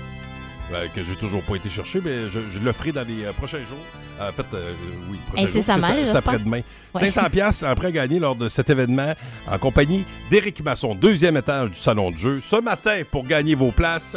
Euh, 0.72 0.88
que 0.94 1.02
j'ai 1.02 1.14
toujours 1.16 1.42
pas 1.42 1.56
été 1.56 1.68
chercher, 1.68 2.00
mais 2.02 2.28
je, 2.30 2.40
je 2.52 2.58
le 2.58 2.72
ferai 2.72 2.92
dans 2.92 3.06
les 3.06 3.24
euh, 3.24 3.32
prochains 3.32 3.58
jours. 3.58 3.84
En 4.20 4.32
fait, 4.32 4.46
euh, 4.54 4.72
oui, 5.10 5.18
prochains 5.28 5.46
jours. 5.46 5.56
Incessamment, 5.56 5.86
ça- 5.88 5.92
C'est 5.94 6.00
j'espère. 6.04 6.16
après-demain. 6.18 6.60
Ouais. 6.94 7.10
500 7.10 7.30
pièces 7.30 7.62
à 7.62 7.74
gagner 7.74 8.18
lors 8.18 8.34
de 8.36 8.48
cet 8.48 8.70
événement 8.70 9.12
en 9.46 9.58
compagnie 9.58 10.04
d'Éric 10.30 10.62
Masson, 10.64 10.94
deuxième 10.94 11.36
étage 11.36 11.70
du 11.70 11.78
salon 11.78 12.10
de 12.10 12.16
jeu. 12.16 12.40
Ce 12.40 12.56
matin, 12.56 13.02
pour 13.10 13.24
gagner 13.26 13.54
vos 13.54 13.72
places, 13.72 14.16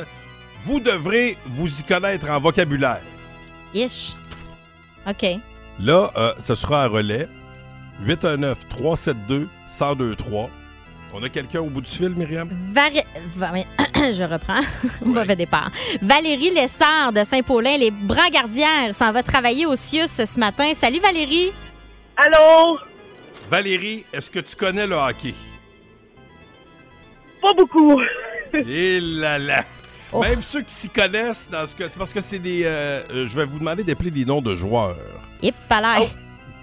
vous 0.65 0.79
devrez 0.79 1.37
vous 1.47 1.67
y 1.79 1.83
connaître 1.83 2.29
en 2.29 2.39
vocabulaire. 2.39 3.01
Ish. 3.73 4.13
OK. 5.07 5.25
Là, 5.79 6.11
euh, 6.17 6.33
ce 6.43 6.55
sera 6.55 6.85
un 6.85 6.87
relais. 6.87 7.27
819-372-1023. 8.05 10.49
On 11.13 11.23
a 11.23 11.29
quelqu'un 11.29 11.61
au 11.61 11.65
bout 11.67 11.81
du 11.81 11.89
fil, 11.89 12.09
Myriam? 12.09 12.49
Vari- 12.73 13.65
Je 14.13 14.23
reprends. 14.23 14.61
Mauvais 15.05 15.35
départ. 15.35 15.71
Valérie 16.01 16.51
Lessard 16.51 17.13
de 17.13 17.23
Saint-Paulin, 17.23 17.77
les 17.77 17.91
Brancardières, 17.91 18.93
s'en 18.93 19.11
va 19.11 19.23
travailler 19.23 19.65
au 19.65 19.75
CIUS 19.75 20.07
ce 20.07 20.39
matin. 20.39 20.71
Salut 20.75 20.99
Valérie. 20.99 21.51
Allô? 22.17 22.77
Valérie, 23.49 24.05
est-ce 24.11 24.29
que 24.29 24.39
tu 24.39 24.55
connais 24.55 24.85
le 24.85 24.95
hockey? 24.95 25.33
Pas 27.41 27.53
beaucoup. 27.53 28.01
Et 28.53 28.99
là 28.99 29.39
là! 29.39 29.63
Oh. 30.11 30.21
Même 30.21 30.41
ceux 30.41 30.61
qui 30.61 30.73
s'y 30.73 30.89
connaissent, 30.89 31.49
dans 31.51 31.65
ce 31.65 31.75
cas, 31.75 31.87
c'est 31.87 31.97
parce 31.99 32.13
que 32.13 32.21
c'est 32.21 32.39
des. 32.39 32.63
euh, 32.65 33.01
euh, 33.11 33.27
je 33.27 33.35
vais 33.35 33.45
vous 33.45 33.59
demander 33.59 33.83
d'appeler 33.83 34.11
des 34.11 34.25
noms 34.25 34.41
de 34.41 34.55
joueurs 34.55 34.95
Hip, 35.41 35.53
pas 35.69 35.99
Oh. 36.01 36.07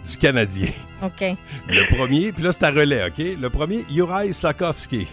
Du 0.07 0.17
Canadien. 0.17 0.69
OK. 1.03 1.25
Le 1.69 1.95
premier, 1.97 2.33
puis 2.33 2.43
là, 2.43 2.53
c'est 2.53 2.65
à 2.65 2.71
relais, 2.71 3.07
OK? 3.07 3.19
Le 3.41 3.49
premier, 3.49 3.85
Juraj 3.91 4.33
Slakowski. 4.33 5.07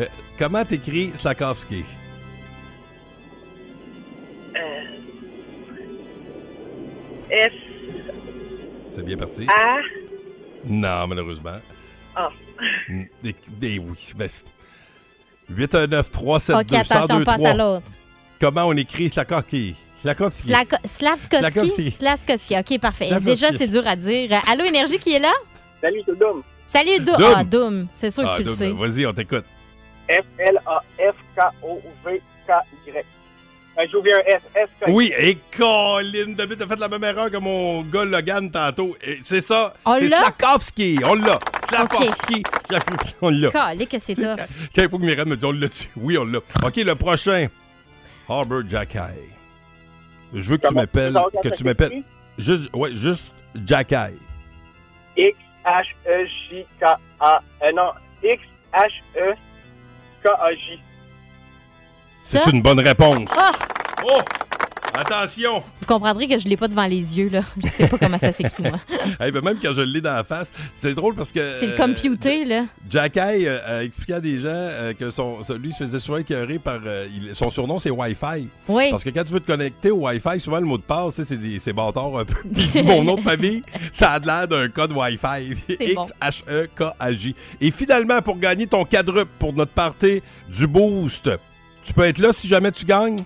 Euh, 0.00 0.06
comment 0.38 0.64
t'écris 0.64 1.10
Slakowski? 1.18 1.84
S 7.30 7.52
C'est 8.92 9.04
bien 9.04 9.16
parti? 9.16 9.46
A 9.48 9.78
Non, 10.64 11.06
malheureusement. 11.06 11.58
Ah. 12.16 12.30
Des, 13.22 13.34
des- 13.48 13.78
oui. 13.78 14.12
ben, 14.16 14.28
819 15.50 16.10
372 16.10 16.60
OK, 16.60 16.72
attention, 16.92 17.16
on 17.16 17.24
passe 17.24 17.44
à 17.44 17.54
l'autre. 17.54 17.86
Comment 18.40 18.64
on 18.66 18.72
écrit 18.76 19.10
Slakowski? 19.10 19.74
Slakowski. 20.02 20.48
Slako- 20.48 20.86
Slavskoski. 20.86 21.38
Slavkovski. 21.38 21.90
Slavskoski. 21.90 22.56
OK, 22.58 22.78
parfait. 22.80 23.06
Slavkovski. 23.08 23.30
Déjà, 23.34 23.52
c'est 23.56 23.68
dur 23.68 23.86
à 23.86 23.96
dire. 23.96 24.32
Euh, 24.32 24.38
Allô, 24.50 24.64
Énergie 24.64 24.98
qui 24.98 25.12
est 25.14 25.18
là? 25.18 25.32
Salut, 25.80 26.02
c'est 26.06 26.18
Doom. 26.18 26.42
Salut, 26.66 26.98
Doom. 27.00 27.16
Doom. 27.16 27.32
Ah, 27.36 27.44
Doom. 27.44 27.86
C'est 27.92 28.10
sûr 28.10 28.22
que 28.24 28.28
Ah, 28.32 28.36
tu 28.36 28.42
le 28.44 28.54
sais. 28.54 28.70
Vas-y, 28.70 29.06
on 29.06 29.12
t'écoute. 29.12 29.44
F-L-A-F-K-O-V-K-Y. 30.08 33.04
Euh, 33.78 33.86
J'ai 33.88 33.96
oublié 33.96 34.14
un 34.16 34.20
S. 34.26 34.40
S 34.56 34.68
Oui, 34.88 35.12
et 35.16 35.38
Colin, 35.56 36.32
David, 36.36 36.58
t'as 36.58 36.66
fait 36.66 36.80
la 36.80 36.88
même 36.88 37.04
erreur 37.04 37.30
que 37.30 37.36
mon 37.36 37.82
gars 37.82 38.04
Logan 38.04 38.50
tantôt. 38.50 38.96
C'est 39.22 39.40
ça. 39.40 39.72
On 39.84 39.96
C'est 39.98 40.08
l'a? 40.08 40.18
Slakowski. 40.18 40.98
On 41.04 41.14
l'a. 41.14 41.38
Slakowski. 41.68 42.42
On 43.22 43.28
l'a. 43.30 43.50
Calé 43.50 43.86
que 43.86 43.98
c'est 44.00 44.14
tough. 44.14 44.40
Quand 44.74 44.82
il 44.82 44.88
faut 44.88 44.98
que 44.98 45.04
Myriam 45.04 45.28
me 45.28 45.36
dise 45.36 45.44
on 45.44 45.52
l'a 45.52 45.68
tu 45.68 45.88
Oui, 45.96 46.18
on 46.18 46.24
l'a. 46.24 46.38
OK, 46.64 46.76
le 46.76 46.94
prochain. 46.96 47.46
Harbor 48.28 48.62
Jackay. 48.68 48.98
Je 50.34 50.50
veux 50.50 50.58
que 50.58 50.68
tu 50.68 50.74
m'appelles. 50.74 51.16
Que 51.42 51.48
tu 51.48 51.64
m'appelles. 51.64 52.02
Juste, 52.36 52.68
ouais, 52.74 52.94
juste 52.94 53.34
Jackay. 53.66 54.12
X-H-E-J-K-A. 55.16 57.42
Euh, 57.62 57.72
non, 57.72 57.90
X-H-E-K-A-J. 58.22 59.38
C'est 62.24 62.46
une 62.46 62.62
bonne 62.62 62.80
réponse. 62.80 63.28
Ah! 63.36 63.52
Oh! 64.04 64.20
Attention! 65.00 65.62
Vous 65.80 65.86
comprendrez 65.86 66.26
que 66.26 66.38
je 66.38 66.48
l'ai 66.48 66.56
pas 66.56 66.66
devant 66.68 66.86
les 66.86 67.16
yeux, 67.18 67.28
là. 67.30 67.42
Je 67.62 67.68
sais 67.68 67.88
pas 67.88 67.98
comment 67.98 68.18
ça 68.18 68.32
s'écrit, 68.32 68.64
moi. 68.64 68.80
Ben, 69.20 69.32
même 69.44 69.58
quand 69.62 69.72
je 69.72 69.80
l'ai 69.82 70.00
dans 70.00 70.12
la 70.14 70.24
face, 70.24 70.50
c'est 70.74 70.94
drôle 70.94 71.14
parce 71.14 71.30
que. 71.30 71.40
C'est 71.60 71.66
le 71.66 71.72
euh, 71.72 71.76
computer, 71.76 72.44
là. 72.44 72.64
Jackay 72.90 73.46
euh, 73.46 73.78
a 73.78 73.84
expliqué 73.84 74.14
à 74.14 74.20
des 74.20 74.40
gens 74.40 74.48
euh, 74.48 74.92
que 74.94 75.10
son, 75.10 75.38
lui 75.60 75.72
se 75.72 75.84
faisait 75.84 76.00
souvent 76.00 76.18
écœurer 76.18 76.58
par. 76.58 76.80
euh, 76.84 77.06
il- 77.14 77.34
son 77.34 77.48
surnom, 77.50 77.78
c'est 77.78 77.90
Wi-Fi. 77.90 78.48
Oui. 78.68 78.90
Parce 78.90 79.04
que 79.04 79.10
quand 79.10 79.22
tu 79.24 79.32
veux 79.32 79.40
te 79.40 79.46
connecter 79.46 79.90
au 79.90 80.06
Wi-Fi, 80.08 80.40
souvent 80.40 80.58
le 80.58 80.66
mot 80.66 80.78
de 80.78 80.82
passe, 80.82 81.22
c'est 81.22 81.36
des- 81.40 81.58
c'est 81.58 81.72
bâtard 81.72 82.16
un 82.18 82.24
peu. 82.24 82.34
Mon 82.84 83.04
nom 83.04 83.14
de 83.14 83.20
famille, 83.22 83.62
ça 83.92 84.10
a 84.12 84.18
l'air 84.18 84.48
d'un 84.48 84.68
code 84.68 84.92
Wi-Fi. 84.92 85.54
X-H-E-K-A-J. 85.80 87.34
Et 87.60 87.70
finalement, 87.70 88.20
pour 88.22 88.38
gagner 88.38 88.66
ton 88.66 88.84
quadruple 88.84 89.30
pour 89.38 89.52
notre 89.52 89.72
party 89.72 90.22
du 90.52 90.66
Boost, 90.66 91.30
tu 91.84 91.92
peux 91.92 92.02
être 92.04 92.18
là 92.18 92.32
si 92.32 92.48
jamais 92.48 92.72
tu 92.72 92.84
gagnes? 92.84 93.22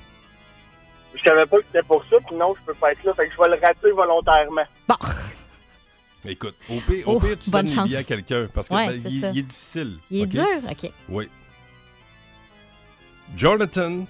Je 1.25 1.29
savais 1.31 1.47
pas 1.47 1.59
que 1.59 1.65
c'était 1.67 1.87
pour 1.87 2.05
ça, 2.05 2.17
puis 2.27 2.37
non, 2.37 2.55
je 2.59 2.65
peux 2.67 2.75
pas 2.75 2.93
être 2.93 3.05
là. 3.05 3.15
Fait 3.15 3.27
que 3.29 3.33
je 3.35 3.39
vais 3.41 3.49
le 3.57 3.61
rater 3.61 3.91
volontairement. 3.93 4.63
Bon. 4.89 4.97
Écoute, 6.25 6.55
au 6.71 6.81
pire, 6.81 7.09
au 7.09 7.13
Oh, 7.17 7.21
pire, 7.21 7.37
tu 7.43 7.51
donnes 7.51 7.67
les 7.67 7.83
billets 7.83 7.97
à 7.99 8.05
quelqu'un 8.05 8.47
parce 8.55 8.69
que 8.69 8.75
Ouais, 8.75 8.87
ben, 8.89 9.01
c'est 9.03 9.09
il, 9.11 9.21
ça. 9.21 9.29
il 9.31 9.39
est 9.39 9.43
difficile. 9.43 9.99
Il 10.11 10.21
est 10.21 10.25
OK? 10.25 10.31
dur? 10.31 10.71
OK. 10.71 10.91
Oui. 11.09 11.29
Jonathan 13.37 14.05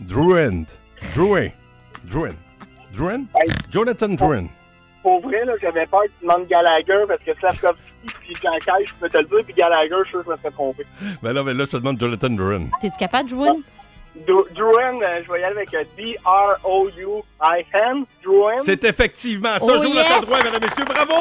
Druin. 0.00 0.64
Druin. 1.14 1.48
Druin. 2.04 2.34
Druin? 2.94 3.24
Jonathan 3.70 4.08
Druin. 4.08 4.46
Pour 5.02 5.20
vrai, 5.22 5.44
là, 5.44 5.54
j'avais 5.60 5.86
peur 5.86 6.02
que 6.02 6.08
tu 6.20 6.26
demandes 6.26 6.46
Gallagher 6.48 7.04
parce 7.08 7.20
que 7.22 7.34
Slavkovski 7.34 7.82
puis 8.20 8.34
Jean-Kai, 8.42 8.84
je 8.86 8.92
peux 9.00 9.08
te 9.08 9.18
le 9.18 9.24
dire, 9.24 9.44
puis 9.44 9.54
Gallagher, 9.54 9.94
je 10.00 10.02
suis 10.04 10.10
sûr 10.10 10.20
que 10.20 10.26
je 10.26 10.30
me 10.32 10.36
serais 10.38 10.50
trompé. 10.50 10.86
Ben 11.22 11.32
là, 11.32 11.42
ben 11.42 11.56
là, 11.56 11.64
je 11.64 11.70
te 11.70 11.76
demande 11.76 11.98
Jonathan 11.98 12.30
Druin. 12.30 12.66
T'es-tu 12.80 12.96
capable 12.98 13.30
de 13.30 13.34
Druin, 14.14 15.00
euh, 15.02 15.22
je 15.26 15.32
vais 15.32 15.40
y 15.40 15.44
aller 15.44 15.56
avec 15.56 15.72
euh, 15.74 15.84
D-R-O-U-I-N. 15.96 18.04
Druin. 18.22 18.56
C'est 18.62 18.84
effectivement 18.84 19.48
ça. 19.54 19.58
Oh, 19.62 19.82
Joue 19.82 19.94
yes! 19.94 20.20
le 20.20 20.26
droit, 20.26 20.38
mesdames 20.42 20.62
et 20.62 20.66
messieurs. 20.66 20.84
Bravo! 20.84 21.14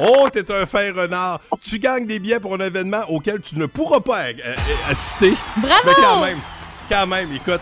Oh, 0.00 0.28
t'es 0.32 0.50
un 0.52 0.66
fin 0.66 0.92
renard. 0.92 1.40
Tu 1.62 1.78
gagnes 1.78 2.06
des 2.06 2.18
billets 2.18 2.40
pour 2.40 2.54
un 2.54 2.58
événement 2.64 3.02
auquel 3.08 3.40
tu 3.42 3.56
ne 3.58 3.66
pourras 3.66 4.00
pas 4.00 4.22
euh, 4.28 4.54
assister. 4.88 5.34
Bravo! 5.56 5.82
Mais 5.86 5.94
quand 5.94 6.20
même, 6.24 6.38
quand 6.88 7.06
même, 7.06 7.32
écoute, 7.34 7.60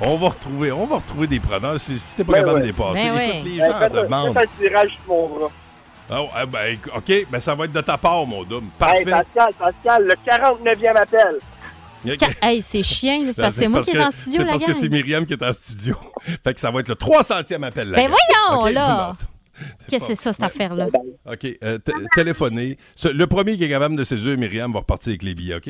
on 0.00 0.16
va 0.16 0.28
retrouver, 0.28 0.72
on 0.72 0.86
va 0.86 0.96
retrouver 0.96 1.26
des 1.26 1.40
preneurs 1.40 1.78
si, 1.80 2.00
t'es 2.16 2.24
pas 2.24 2.32
Ben 2.34 2.38
capable 2.40 2.56
ouais. 2.56 2.62
de 2.62 2.66
les 2.66 2.72
passer. 2.72 3.02
Ben 3.02 3.06
écoute, 3.06 3.16
ouais. 3.16 3.42
les 3.44 3.60
Euh, 3.60 3.70
gens 3.72 3.78
faites, 3.78 3.92
demandent. 3.92 4.34
faites 4.38 4.48
un 4.48 4.62
tirage 4.62 4.98
sur 5.04 5.14
mon 5.14 5.28
bras. 5.28 5.50
Oh, 6.12 6.26
eh 6.42 6.46
ben, 6.46 6.76
OK, 6.96 7.26
ben 7.30 7.40
ça 7.40 7.54
va 7.54 7.64
être 7.66 7.72
de 7.72 7.80
ta 7.80 7.96
part, 7.96 8.26
mon 8.26 8.42
dôme. 8.42 8.64
Hey, 8.80 9.04
Parfait. 9.04 9.10
Pascal, 9.34 9.54
Pascal, 9.58 10.04
le 10.06 10.14
49e 10.26 10.96
appel. 10.96 11.38
Hey, 12.42 12.62
c'est 12.62 12.82
chiant, 12.82 13.22
là. 13.24 13.32
C'est 13.32 13.42
parce 13.42 13.56
que 13.56 13.62
c'est 13.62 13.68
moi 13.68 13.82
qui 13.82 13.90
est 13.90 14.00
en 14.00 14.10
studio, 14.10 14.40
C'est 14.40 14.46
parce 14.46 14.64
que 14.64 14.72
c'est 14.72 14.88
Myriam 14.88 15.26
qui 15.26 15.34
est 15.34 15.42
en 15.42 15.52
studio. 15.52 15.96
fait 16.44 16.54
que 16.54 16.60
ça 16.60 16.70
va 16.70 16.80
être 16.80 16.88
le 16.88 16.94
300e 16.94 17.62
appel. 17.62 17.90
Ben 17.90 18.08
gang. 18.08 18.10
voyons, 18.10 18.64
OK? 18.64 18.72
là. 18.72 19.12
Qu'est-ce 19.88 20.08
que 20.08 20.14
c'est 20.14 20.22
ça, 20.22 20.32
cette 20.32 20.42
affaire-là? 20.42 20.88
OK. 21.26 21.46
euh, 21.62 21.78
téléphoner. 22.14 22.78
Le 23.04 23.26
premier 23.26 23.58
qui 23.58 23.64
est 23.64 23.68
capable 23.68 23.96
de 23.96 24.04
séduire 24.04 24.38
Myriam 24.38 24.72
va 24.72 24.78
repartir 24.80 25.10
avec 25.10 25.22
les 25.22 25.34
billets, 25.34 25.56
OK? 25.56 25.68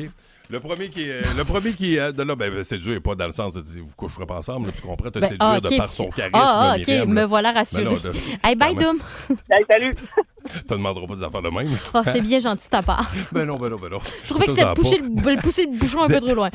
Le 0.51 0.59
premier 0.59 0.89
qui 0.89 1.03
est. 1.09 1.21
Le 1.37 1.45
premier 1.45 1.71
qui 1.73 1.95
est. 1.95 2.11
de 2.11 2.23
là, 2.23 2.35
ben, 2.35 2.53
ben, 2.53 2.61
séduire, 2.61 3.01
pas 3.01 3.15
dans 3.15 3.25
le 3.27 3.31
sens 3.31 3.53
de 3.53 3.61
dire 3.61 3.83
vous 3.85 3.95
coucherez 3.95 4.25
pas 4.25 4.35
ensemble, 4.35 4.67
là, 4.67 4.73
tu 4.75 4.81
comprends? 4.81 5.09
Te 5.09 5.19
Ben, 5.19 5.29
séduire 5.29 5.37
ah, 5.49 5.59
de 5.61 5.77
par 5.77 5.91
son 5.91 6.09
charisme. 6.09 6.31
Ah, 6.33 6.71
ah, 6.73 6.75
OK, 6.77 6.87
Myriam, 6.87 7.09
me 7.09 7.15
là. 7.15 7.25
voilà 7.25 7.51
Ben 7.53 7.57
rassurée. 7.59 7.83
non, 7.85 7.93
de- 7.93 8.13
Hey, 8.43 8.55
bye. 8.55 8.75
Doom. 8.75 8.97
Hey, 9.49 9.63
salut. 9.69 9.91
Te 10.67 10.73
demanderas 10.73 11.07
pas 11.07 11.15
des 11.15 11.23
affaires 11.23 11.41
de 11.41 11.49
même. 11.49 11.77
Oh, 11.93 12.01
c'est 12.03 12.19
bien 12.21 12.39
gentil 12.39 12.65
de 12.65 12.71
ta 12.71 12.81
part. 12.81 13.09
Ben 13.31 13.45
non, 13.45 13.57
ben 13.57 13.69
non, 13.69 13.77
ben 13.77 13.89
non. 13.89 13.99
Je 14.23 14.29
trouvais 14.29 14.47
que 14.47 14.51
c'était 14.51 14.65
le- 14.67 15.41
pousser 15.41 15.65
le 15.65 15.77
bouchon 15.77 16.01
un 16.03 16.07
peu 16.07 16.19
trop 16.19 16.33
loin. 16.35 16.49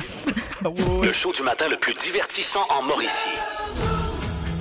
Le 1.01 1.11
show 1.11 1.31
du 1.33 1.41
matin 1.41 1.67
le 1.67 1.77
plus 1.77 1.95
divertissant 1.95 2.65
en 2.69 2.83
Mauricie. 2.83 3.11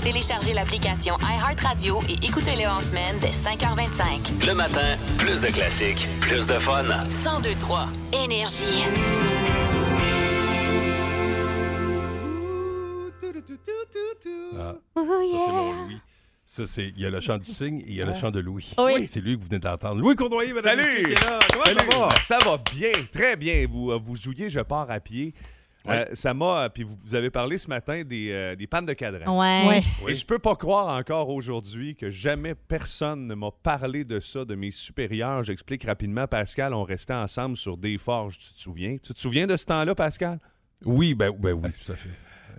Téléchargez 0.06 0.52
l'application 0.54 1.16
iHeartRadio 1.20 1.98
et 2.08 2.24
écoutez-le 2.24 2.64
en 2.68 2.80
semaine 2.80 3.18
dès 3.18 3.30
5h25. 3.32 4.46
Le 4.46 4.54
matin, 4.54 4.96
plus 5.18 5.40
de 5.40 5.48
classiques, 5.48 6.06
plus 6.20 6.46
de 6.46 6.52
fun. 6.60 6.84
1023 6.84 7.88
Énergie. 8.12 8.84
Ah, 14.56 14.74
Oh, 14.94 15.02
ça, 15.32 15.38
c'est 15.44 15.52
mon 15.52 15.82
Louis. 15.84 15.96
Ça, 16.44 16.66
c'est. 16.66 16.92
Il 16.96 17.00
y 17.00 17.06
a 17.06 17.10
le 17.10 17.20
chant 17.20 17.38
du 17.38 17.50
cygne 17.50 17.80
et 17.80 17.88
il 17.88 17.94
y 17.96 18.02
a 18.02 18.06
le 18.06 18.14
chant 18.14 18.30
de 18.30 18.38
Louis. 18.38 18.72
Oui. 18.78 19.06
C'est 19.08 19.20
lui 19.20 19.34
que 19.36 19.40
vous 19.42 19.48
venez 19.48 19.58
d'entendre. 19.58 20.00
Louis 20.00 20.14
Cournoyer, 20.14 20.52
messieurs, 20.52 20.70
Salut! 20.70 21.02
qui 21.04 21.12
est 21.12 21.24
là. 21.24 21.38
Comment 21.52 21.64
Salut! 21.64 21.78
ça 21.90 21.98
va? 21.98 22.08
Ça 22.22 22.38
va 22.44 22.58
bien, 22.72 22.92
très 23.12 23.34
bien. 23.34 23.66
Vous, 23.68 23.90
euh, 23.90 23.98
vous 24.00 24.14
jouiez, 24.14 24.48
je 24.50 24.60
pars 24.60 24.88
à 24.88 25.00
pied. 25.00 25.34
Euh, 25.88 26.04
ça 26.12 26.34
m'a. 26.34 26.68
Puis 26.70 26.82
vous, 26.82 26.96
vous 27.04 27.14
avez 27.14 27.30
parlé 27.30 27.58
ce 27.58 27.68
matin 27.68 28.02
des, 28.04 28.30
euh, 28.30 28.56
des 28.56 28.66
pannes 28.66 28.86
de 28.86 28.92
cadran. 28.92 29.38
Ouais. 29.38 29.82
Et 30.08 30.14
je 30.14 30.26
peux 30.26 30.38
pas 30.38 30.56
croire 30.56 30.96
encore 30.96 31.28
aujourd'hui 31.28 31.94
que 31.94 32.10
jamais 32.10 32.54
personne 32.54 33.26
ne 33.26 33.34
m'a 33.34 33.50
parlé 33.62 34.04
de 34.04 34.20
ça 34.20 34.44
de 34.44 34.54
mes 34.54 34.70
supérieurs. 34.70 35.42
J'explique 35.42 35.84
rapidement, 35.84 36.26
Pascal. 36.26 36.74
On 36.74 36.82
restait 36.82 37.14
ensemble 37.14 37.56
sur 37.56 37.76
des 37.76 37.98
forges, 37.98 38.38
tu 38.38 38.52
te 38.52 38.58
souviens? 38.58 38.96
Tu 39.02 39.12
te 39.14 39.18
souviens 39.18 39.46
de 39.46 39.56
ce 39.56 39.66
temps-là, 39.66 39.94
Pascal? 39.94 40.38
Oui, 40.84 41.14
ben, 41.14 41.30
ben 41.38 41.52
oui, 41.52 41.70
tout 41.84 41.92
à 41.92 41.96
fait. 41.96 42.10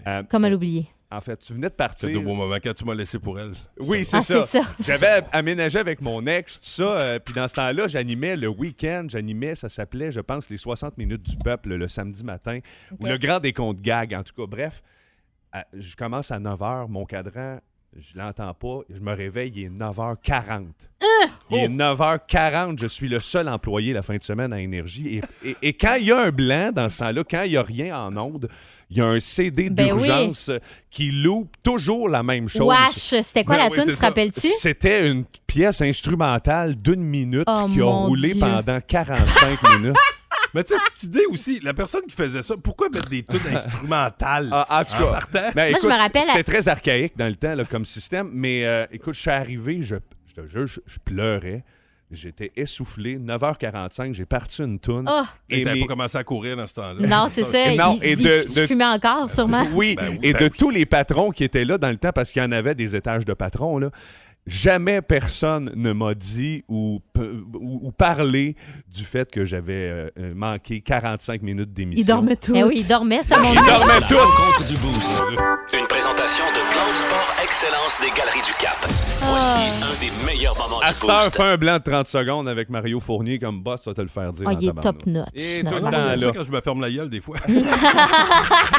Euh, 0.08 0.24
Comme 0.24 0.46
à 0.46 0.50
l'oublier. 0.50 0.88
En 1.10 1.22
fait, 1.22 1.38
tu 1.38 1.54
venais 1.54 1.68
de 1.68 1.72
C'est 1.74 1.78
partir. 1.78 2.10
de 2.10 2.20
beaux 2.20 2.34
moments 2.34 2.58
quand 2.62 2.74
tu 2.74 2.84
m'as 2.84 2.94
laissé 2.94 3.18
pour 3.18 3.40
elle. 3.40 3.54
Oui, 3.80 4.04
c'est 4.04 4.18
Ah, 4.18 4.22
ça. 4.22 4.46
c'est 4.46 4.62
ça. 4.62 4.68
J'avais 4.84 5.24
aménagé 5.32 5.80
avec 5.80 6.02
mon 6.02 6.26
ex, 6.28 6.60
tout 6.60 6.66
ça. 6.66 6.84
euh, 6.98 7.20
puis 7.20 7.34
dans 7.34 7.48
ce 7.48 7.56
temps-là, 7.56 7.88
j'animais 7.88 8.36
le 8.36 8.50
week-end. 8.50 9.06
J'animais, 9.08 9.56
ça 9.56 9.70
s'appelait, 9.70 10.12
je 10.12 10.20
pense, 10.20 10.50
les 10.50 10.58
60 10.58 10.98
minutes 10.98 11.24
du 11.24 11.38
peuple 11.38 11.76
le 11.76 11.88
samedi 11.88 12.24
matin. 12.26 12.60
Ou 13.00 13.06
le 13.06 13.18
grand 13.18 13.40
décompte 13.40 13.80
gag, 13.82 14.14
en 14.14 14.24
tout 14.24 14.34
cas. 14.34 14.46
Bref, 14.48 14.84
à- 15.54 15.66
je 15.74 15.96
commence 15.96 16.32
à 16.32 16.40
9 16.40 16.60
h. 16.60 16.88
Mon 16.90 17.06
cadran, 17.06 17.60
je 18.00 18.18
l'entends 18.18 18.54
pas. 18.54 18.80
Je 18.94 19.02
me 19.02 19.14
réveille, 19.14 19.52
il 19.56 19.64
est 19.64 19.70
9h40. 19.70 20.66
Il 21.50 21.58
est 21.58 21.68
9h40. 21.70 22.80
Je 22.80 22.88
suis 22.88 23.08
le 23.08 23.20
seul 23.20 23.48
employé 23.50 23.94
la 23.94 24.02
fin 24.02 24.18
de 24.18 24.24
semaine 24.24 24.52
à 24.54 24.60
Énergie. 24.62 25.20
Et, 25.44 25.50
et- 25.50 25.58
et 25.62 25.74
quand 25.74 25.96
il 26.00 26.08
y 26.08 26.12
a 26.12 26.20
un 26.20 26.30
blanc 26.32 26.72
dans 26.74 26.90
ce 26.90 26.98
temps-là, 27.00 27.24
quand 27.30 27.44
il 27.44 27.52
n'y 27.52 27.58
a 27.58 27.64
rien 27.64 27.98
en 27.98 28.16
onde, 28.18 28.50
il 28.90 28.98
y 28.98 29.02
a 29.02 29.06
un 29.08 29.20
CD 29.20 29.70
Ben 29.70 29.88
d'urgence 29.88 30.52
qui 30.92 31.12
loupe 31.12 31.56
toujours 31.64 32.10
la 32.10 32.24
même 32.24 32.48
chose. 32.50 32.68
Wesh, 32.74 33.24
c'était 33.24 33.44
quoi 33.44 33.56
Ben 33.58 33.64
la 33.64 33.70
oui, 33.70 33.84
tune, 33.86 33.96
te 33.96 34.02
rappelles-tu? 34.02 34.48
C'était 34.48 35.08
une 35.10 35.26
pièce 35.46 35.82
instrumentale 35.82 36.76
d'une 36.76 37.04
minute 37.04 37.48
Oh, 37.48 37.68
qui 37.72 37.82
a 37.82 37.86
roulé 37.86 38.32
Dieu. 38.32 38.40
pendant 38.40 38.80
45 38.82 39.80
minutes. 39.80 39.96
Mais 40.54 40.64
tu 40.64 40.74
sais, 40.76 40.80
cette 40.92 41.04
idée 41.04 41.26
aussi, 41.30 41.60
la 41.62 41.74
personne 41.74 42.04
qui 42.08 42.16
faisait 42.16 42.42
ça, 42.42 42.56
pourquoi 42.62 42.90
mettre 42.90 43.10
des 43.10 43.24
tunes 43.24 43.40
instrumentales 43.54 44.50
Ah, 44.52 44.80
en 44.82 44.84
tout 44.84 44.92
cas, 44.98 45.12
partant? 45.12 45.52
ben, 45.56 45.70
Moi, 45.70 45.80
je 45.82 45.86
écoute, 45.86 45.90
me 45.90 45.96
rappelle- 45.98 46.22
c'est 46.34 46.44
très 46.44 46.68
archaïque 46.68 47.18
dans 47.18 47.28
le 47.28 47.36
temps 47.36 47.56
là, 47.56 47.66
comme 47.66 47.86
système, 47.86 48.30
mais 48.34 48.66
euh, 48.66 48.86
écoute, 48.92 49.14
je 49.14 49.22
suis 49.22 49.30
arrivé, 49.32 49.82
je, 49.82 49.96
je 50.26 50.34
te 50.34 50.48
jure, 50.48 50.66
je, 50.68 50.80
je 50.86 50.98
pleurais. 51.04 51.64
J'étais 52.10 52.54
essoufflé. 52.56 53.20
9h45, 53.20 54.14
j'ai 54.14 54.26
parti 54.26 54.62
une 54.64 54.80
toune. 54.80 55.10
Oh. 55.12 55.24
Et 55.50 55.64
t'avais 55.64 55.76
mes- 55.76 55.82
pas 55.82 55.88
commencé 55.88 56.18
à 56.18 56.24
courir 56.24 56.56
dans 56.56 56.66
ce 56.66 56.74
temps-là. 56.76 57.06
Non, 57.06 57.28
c'est 57.30 57.44
ça. 57.52 57.76
Non, 57.76 58.00
et 58.02 58.16
de- 58.16 58.44
fumait 58.66 58.86
encore, 58.86 59.30
sûrement. 59.30 59.66
Oui, 59.74 59.96
Ben 59.96 60.12
oui, 60.12 60.20
et 60.24 60.32
ben 60.32 60.40
de 60.40 60.46
oui. 60.46 60.58
tous 60.58 60.70
les 60.70 60.86
patrons 60.86 61.32
qui 61.32 61.44
étaient 61.44 61.66
là 61.66 61.78
dans 61.78 61.90
le 61.90 61.98
temps, 61.98 62.12
parce 62.16 62.32
qu'il 62.32 62.42
y 62.42 62.46
en 62.46 62.54
avait 62.54 62.76
des 62.76 62.96
étages 62.96 63.26
de 63.26 63.34
patrons, 63.34 63.78
là, 63.78 63.90
jamais 64.48 65.02
personne 65.02 65.72
ne 65.76 65.92
m'a 65.92 66.14
dit 66.14 66.64
ou, 66.68 67.00
ou, 67.18 67.80
ou 67.84 67.92
parlé 67.92 68.56
du 68.94 69.04
fait 69.04 69.30
que 69.30 69.46
j'avais 69.46 69.74
euh, 69.90 70.10
euh, 70.20 70.34
manqué 70.36 70.82
45 70.82 71.42
minutes 71.42 71.74
d'émission. 71.74 72.02
Ils 72.02 72.08
dormaient 72.08 72.36
tous. 72.36 72.54
Eh 72.56 72.64
oui, 72.64 72.76
il 72.78 72.88
dormait, 72.88 73.22
ça, 73.24 73.38
mon 73.40 73.52
Ils 73.54 73.56
dormaient 73.66 74.00
La 74.00 74.08
tous! 74.08 74.16
rencontre 74.16 74.64
du 74.66 74.74
Boost. 74.78 75.12
Une 75.78 75.88
présentation 75.88 76.44
de 76.56 76.72
Plan 76.72 76.90
de 76.92 76.96
Sport 76.96 77.36
Excellence 77.44 77.98
des 78.02 78.10
Galeries 78.18 78.46
du 78.46 78.54
Cap. 78.60 78.78
Voici 79.20 79.70
un 79.82 80.00
des 80.00 80.26
meilleurs 80.26 80.58
moments 80.58 80.80
À 80.80 80.92
du 80.94 81.00
Boost. 81.02 81.36
fais 81.36 81.44
un 81.44 81.58
blanc 81.58 81.78
de 81.78 81.84
30 81.84 82.08
secondes 82.08 82.48
avec 82.48 82.70
Mario 82.70 83.00
Fournier 83.00 83.40
comme 83.40 83.62
boss, 83.62 83.82
ça 83.84 83.90
va 83.92 83.96
te 83.96 84.02
le 84.02 84.08
faire 84.08 84.32
dire. 84.32 84.48
Ah, 84.50 84.54
il 84.60 84.70
est 84.70 84.82
top 84.82 85.06
notch. 85.06 85.28
Et 85.36 85.64
tout 85.64 85.76
le 85.76 85.82
temps 85.82 85.90
là. 85.92 86.18
ça 86.18 86.32
quand 86.34 86.46
je 86.46 86.52
me 86.52 86.62
ferme 86.62 86.82
la 86.82 86.90
gueule 86.92 87.10
des 87.10 87.22
fois. 87.22 87.38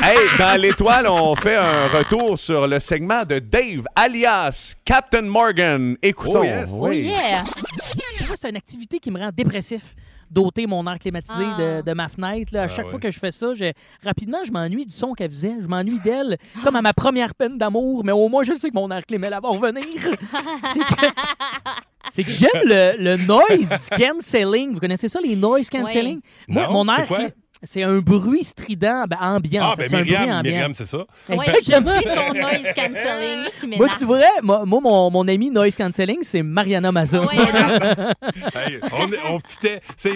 Hey, 0.02 0.16
dans 0.38 0.60
l'étoile, 0.60 1.06
on 1.08 1.34
fait 1.34 1.56
un 1.56 1.88
retour 1.88 2.38
sur 2.38 2.66
le 2.66 2.78
segment 2.78 3.24
de 3.24 3.38
Dave, 3.40 3.84
alias 3.96 4.74
Captain 4.84 5.22
Morgan. 5.22 5.57
Écoutons. 6.02 6.40
Oh, 6.40 6.44
yes. 6.44 6.68
Oh 6.72 6.90
yeah! 6.92 7.42
Moi, 8.26 8.36
c'est 8.40 8.50
une 8.50 8.56
activité 8.56 8.98
qui 8.98 9.10
me 9.10 9.18
rend 9.18 9.30
dépressif 9.34 9.82
d'ôter 10.30 10.66
mon 10.66 10.86
air 10.86 10.98
climatisé 10.98 11.42
Ah. 11.42 11.56
de, 11.58 11.82
de 11.90 11.92
ma 11.94 12.08
fenêtre. 12.08 12.52
là. 12.52 12.62
À 12.62 12.64
Ah 12.64 12.68
chaque 12.68 12.84
ouais. 12.84 12.90
fois 12.90 13.00
que 13.00 13.10
je 13.10 13.18
fais 13.18 13.30
ça, 13.30 13.54
je- 13.54 13.72
rapidement, 14.04 14.38
je 14.44 14.52
m'ennuie 14.52 14.84
du 14.84 14.94
son 14.94 15.14
qu'elle 15.14 15.30
faisait. 15.30 15.54
Je 15.60 15.66
m'ennuie 15.66 15.98
d'elle, 16.04 16.36
comme 16.62 16.76
à 16.76 16.82
ma 16.82 16.92
première 16.92 17.34
peine 17.34 17.56
d'amour, 17.56 18.04
mais 18.04 18.12
au 18.12 18.28
moins, 18.28 18.42
je 18.42 18.54
sais 18.54 18.68
que 18.68 18.74
mon 18.74 18.90
air 18.90 19.06
climatisé 19.06 19.40
va 19.40 19.48
revenir. 19.48 19.84
C'est 20.74 20.80
que, 20.80 21.06
c'est 22.12 22.24
que 22.24 22.30
j'aime 22.30 22.62
le, 22.64 23.02
le 23.16 23.16
noise 23.26 23.88
cancelling. 23.96 24.72
Vous 24.72 24.80
connaissez 24.80 25.08
ça, 25.08 25.20
les 25.20 25.36
noise 25.36 25.68
cancelling? 25.70 26.20
Moi, 26.48 26.66
Non, 26.66 26.72
mon 26.84 26.92
air, 26.94 27.06
c'est 27.62 27.82
un 27.82 27.98
bruit 27.98 28.44
strident, 28.44 29.04
ben, 29.08 29.18
ambiant. 29.20 29.70
Ah, 29.72 29.74
ben 29.76 29.88
C'est 29.88 29.94
un 29.96 30.00
bruit 30.00 30.10
Myriam, 30.12 30.38
ambiant. 30.38 30.42
Myriam, 30.52 30.74
c'est 30.74 30.86
ça. 30.86 31.04
Oui, 31.28 31.36
je 31.46 31.62
suis 31.62 31.72
son 31.74 32.32
noise 32.34 32.74
cancelling 32.74 33.50
qui 33.60 33.66
Moi, 33.78 33.88
tu 33.98 34.04
vois, 34.04 34.20
moi, 34.42 34.64
moi, 34.64 34.80
mon, 34.80 35.10
mon 35.10 35.28
ami 35.28 35.50
noise 35.50 35.76
cancelling, 35.76 36.18
c'est 36.22 36.42
Mariana 36.42 36.92
Mazza. 36.92 37.20
Ouais? 37.20 37.26
Hey, 38.54 38.80
on, 38.92 39.34
on 39.34 39.40
fitait. 39.40 39.80
Euh, 40.06 40.10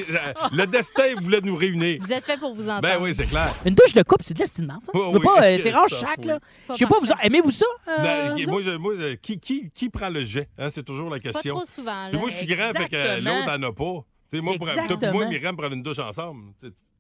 le 0.53 0.66
destin 0.66 1.03
voulait 1.20 1.40
nous 1.43 1.57
réunir. 1.57 1.99
Vous 2.01 2.12
êtes 2.12 2.24
fait 2.24 2.36
pour 2.38 2.55
vous 2.55 2.64
entendre. 2.68 2.82
Ben 2.82 2.99
oui, 3.01 3.14
c'est 3.14 3.26
clair. 3.26 3.53
Une 3.64 3.74
douche 3.74 3.93
de 3.95 4.03
couple, 4.03 4.22
c'est 4.24 4.34
de 4.34 4.38
l'estimant. 4.40 4.78
ça. 4.84 4.93
Oh, 4.95 5.11
oui. 5.14 5.20
pas, 5.20 5.43
euh, 5.45 5.59
c'est 5.62 5.70
rare 5.70 5.88
chaque, 5.88 6.18
oui. 6.18 6.26
là. 6.26 6.38
Pas 6.66 6.74
Je 6.74 6.78
sais 6.78 6.86
pas, 6.86 6.97
vous, 7.01 7.09
aimez-vous 7.22 7.51
ça? 7.51 7.66
euh, 7.88 8.03
Ben, 8.03 8.34
vous 8.45 8.51
moi, 8.51 8.62
je- 8.64 8.76
moi, 8.76 8.93
euh, 8.95 9.16
qui, 9.20 9.38
qui, 9.38 9.70
qui 9.70 9.88
prend 9.90 10.09
le 10.09 10.24
jet? 10.24 10.49
Hein, 10.59 10.68
c'est 10.70 10.84
toujours 10.84 11.11
la 11.11 11.16
Pas 11.18 11.30
question. 11.30 11.57
trop 11.57 11.66
souvent. 11.66 12.05
Puis 12.07 12.12
Là. 12.14 12.18
moi, 12.18 12.28
je 12.30 12.36
suis 12.36 12.47
grand, 12.47 12.70
fait 12.72 12.88
que 12.88 12.97
euh, 12.97 13.20
l'autre 13.20 13.51
en 13.51 13.62
a 13.62 13.72
pas. 13.72 14.05
Moi, 14.40 14.55
pour, 14.57 14.66
puis 14.68 15.09
moi, 15.12 15.26
Myriam 15.26 15.57
prendre 15.57 15.74
une 15.74 15.82
douche 15.82 15.99
ensemble. 15.99 16.40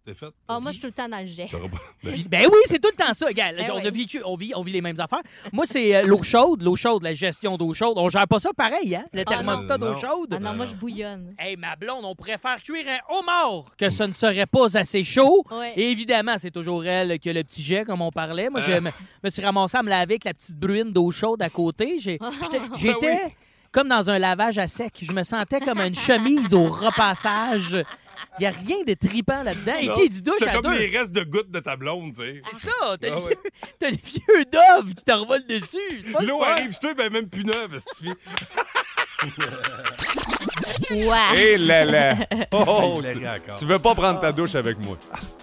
T'es 0.04 0.14
fait. 0.14 0.26
Ah, 0.48 0.58
moi, 0.58 0.72
je 0.72 0.78
suis 0.78 0.80
tout 0.80 0.86
le 0.88 0.92
temps 0.92 1.08
dans 1.08 1.20
le 1.20 1.26
jet. 1.26 1.46
Ben, 2.28 2.46
oui, 2.50 2.58
c'est 2.66 2.80
tout 2.80 2.88
le 2.90 3.04
temps 3.04 3.14
ça. 3.14 3.26
Regarde, 3.26 3.54
Ben 3.56 3.70
on, 3.72 3.76
oui. 3.76 3.86
a 3.86 3.90
vécu, 3.90 4.20
on, 4.24 4.34
vit, 4.36 4.52
on 4.56 4.62
vit 4.64 4.72
les 4.72 4.80
mêmes 4.80 4.98
affaires. 4.98 5.22
Moi, 5.52 5.64
c'est 5.64 5.94
euh, 5.94 6.02
l'eau 6.02 6.22
chaude, 6.24 6.60
l'eau 6.62 6.74
chaude, 6.74 7.04
la 7.04 7.14
gestion 7.14 7.56
d'eau 7.56 7.72
chaude. 7.72 7.94
On 7.96 8.08
gère 8.10 8.26
pas 8.26 8.40
ça 8.40 8.50
pareil, 8.52 8.96
hein? 8.96 9.04
Le 9.12 9.20
Ah, 9.24 9.30
thermostat 9.30 9.78
non. 9.78 9.92
d'eau 9.92 9.98
chaude. 9.98 10.34
Ah 10.36 10.40
non, 10.40 10.54
moi, 10.54 10.66
je 10.66 10.74
bouillonne. 10.74 11.36
Hey, 11.38 11.56
ma 11.56 11.76
blonde, 11.76 12.04
on 12.04 12.16
pourrait 12.16 12.38
faire 12.38 12.60
cuire 12.60 12.84
un 12.88 13.14
homard 13.16 13.66
que 13.78 13.90
ce 13.90 14.02
ne 14.02 14.12
serait 14.12 14.46
pas 14.46 14.76
assez 14.76 15.04
chaud. 15.04 15.44
Ouais. 15.52 15.72
Et 15.76 15.92
évidemment, 15.92 16.34
c'est 16.36 16.50
toujours 16.50 16.84
elle 16.84 17.16
qui 17.20 17.30
a 17.30 17.32
le 17.32 17.44
petit 17.44 17.62
jet, 17.62 17.84
comme 17.84 18.02
on 18.02 18.10
parlait. 18.10 18.50
Moi, 18.50 18.60
je 18.60 18.72
me, 18.72 18.90
me 19.22 19.30
suis 19.30 19.44
ramassé 19.44 19.76
à 19.78 19.82
me 19.84 19.88
laver 19.88 20.14
avec 20.14 20.24
la 20.24 20.34
petite 20.34 20.56
bruine 20.58 20.92
d'eau 20.92 21.12
chaude 21.12 21.40
à 21.42 21.48
côté. 21.48 22.00
J'ai- 22.00 22.18
j'étais- 22.42 22.60
J'étais 22.76 23.14
oui. 23.24 23.32
comme 23.70 23.86
dans 23.88 24.10
un 24.10 24.18
lavage 24.18 24.58
à 24.58 24.66
sec. 24.66 24.94
Je 25.00 25.12
me 25.12 25.22
sentais 25.22 25.60
comme 25.60 25.78
une 25.80 25.94
chemise 25.94 26.52
au 26.52 26.64
repassage. 26.68 27.84
Il 28.38 28.42
n'y 28.42 28.46
a 28.46 28.50
rien 28.50 28.76
de 28.86 28.94
tripant 28.94 29.42
là-dedans. 29.42 29.74
Et 29.78 29.88
qui 29.90 30.08
dit 30.08 30.22
douche 30.22 30.36
T'as 30.40 30.52
à 30.52 30.54
comme 30.54 30.72
deux? 30.72 30.78
les 30.78 30.88
restes 30.96 31.12
de 31.12 31.22
gouttes 31.22 31.50
de 31.50 31.60
ta 31.60 31.76
blonde, 31.76 32.14
tu 32.16 32.22
sais. 32.22 32.40
C'est 32.62 32.68
ça, 32.70 32.72
t'as 32.80 32.88
Ah 32.92 32.96
des 32.98 33.10
ouais. 33.10 33.38
vieux- 33.80 33.90
des 33.90 33.96
vieux 33.96 34.44
doves 34.50 34.94
qui 34.94 35.04
te 35.04 35.12
revolent 35.12 35.46
dessus. 35.46 36.02
Le 36.18 36.26
L'eau 36.26 36.42
arrive, 36.42 36.70
je 36.82 36.94
ben 36.94 37.12
même 37.12 37.28
plus 37.28 37.44
neuve, 37.44 37.78
si 37.94 38.08
Wesh. 40.90 41.38
Et 41.38 41.56
là 41.68 41.84
là. 41.84 42.14
Oh, 42.52 43.00
tu, 43.02 43.18
tu 43.58 43.64
veux 43.64 43.78
pas 43.78 43.94
prendre 43.94 44.20
ta 44.20 44.32
douche 44.32 44.54
avec 44.54 44.78
moi? 44.84 44.96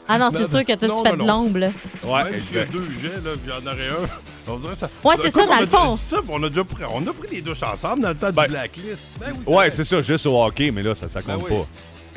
Ah 0.07 0.17
non, 0.17 0.29
c'est 0.31 0.47
sûr 0.47 0.65
que 0.65 0.75
toi, 0.75 0.87
non, 0.87 1.03
tu 1.03 1.09
fais 1.09 1.17
de 1.17 1.23
l'ombre. 1.23 1.59
là. 1.59 1.71
Ouais, 2.03 2.23
Même 2.31 2.41
s'il 2.41 2.55
y 2.55 2.59
a 2.59 2.63
exact. 2.63 2.71
deux 2.71 2.87
jets, 3.01 3.15
là, 3.23 3.31
puis 3.41 3.51
j'en 3.51 3.71
aurais 3.71 3.87
un. 3.89 4.09
On 4.47 4.57
dirait 4.57 4.75
ça. 4.75 4.89
Ouais, 5.03 5.15
c'est 5.17 5.31
ça, 5.31 5.45
dans 5.45 5.53
on 5.53 5.59
le 5.59 5.63
a 5.63 5.67
fond. 5.67 5.97
ça, 5.97 6.17
on 6.27 6.43
a 6.43 6.49
déjà 6.49 6.63
pris, 6.63 6.83
on 6.91 7.05
a 7.07 7.13
pris 7.13 7.27
des 7.29 7.41
douches 7.41 7.63
ensemble 7.63 8.01
dans 8.01 8.09
le 8.09 8.15
temps 8.15 8.31
Ben, 8.31 8.43
du 8.45 8.49
blacklist. 8.51 9.17
Ben 9.19 9.33
oui, 9.45 9.53
Ouais, 9.55 9.69
c'est 9.71 9.83
ça, 9.83 10.01
juste 10.01 10.25
au 10.25 10.43
hockey, 10.43 10.71
mais 10.71 10.81
là, 10.83 10.93
ça, 10.95 11.07
ça 11.07 11.21
Ben 11.21 11.35
compte 11.37 11.45
oui. 11.49 11.57
pas. 11.57 11.65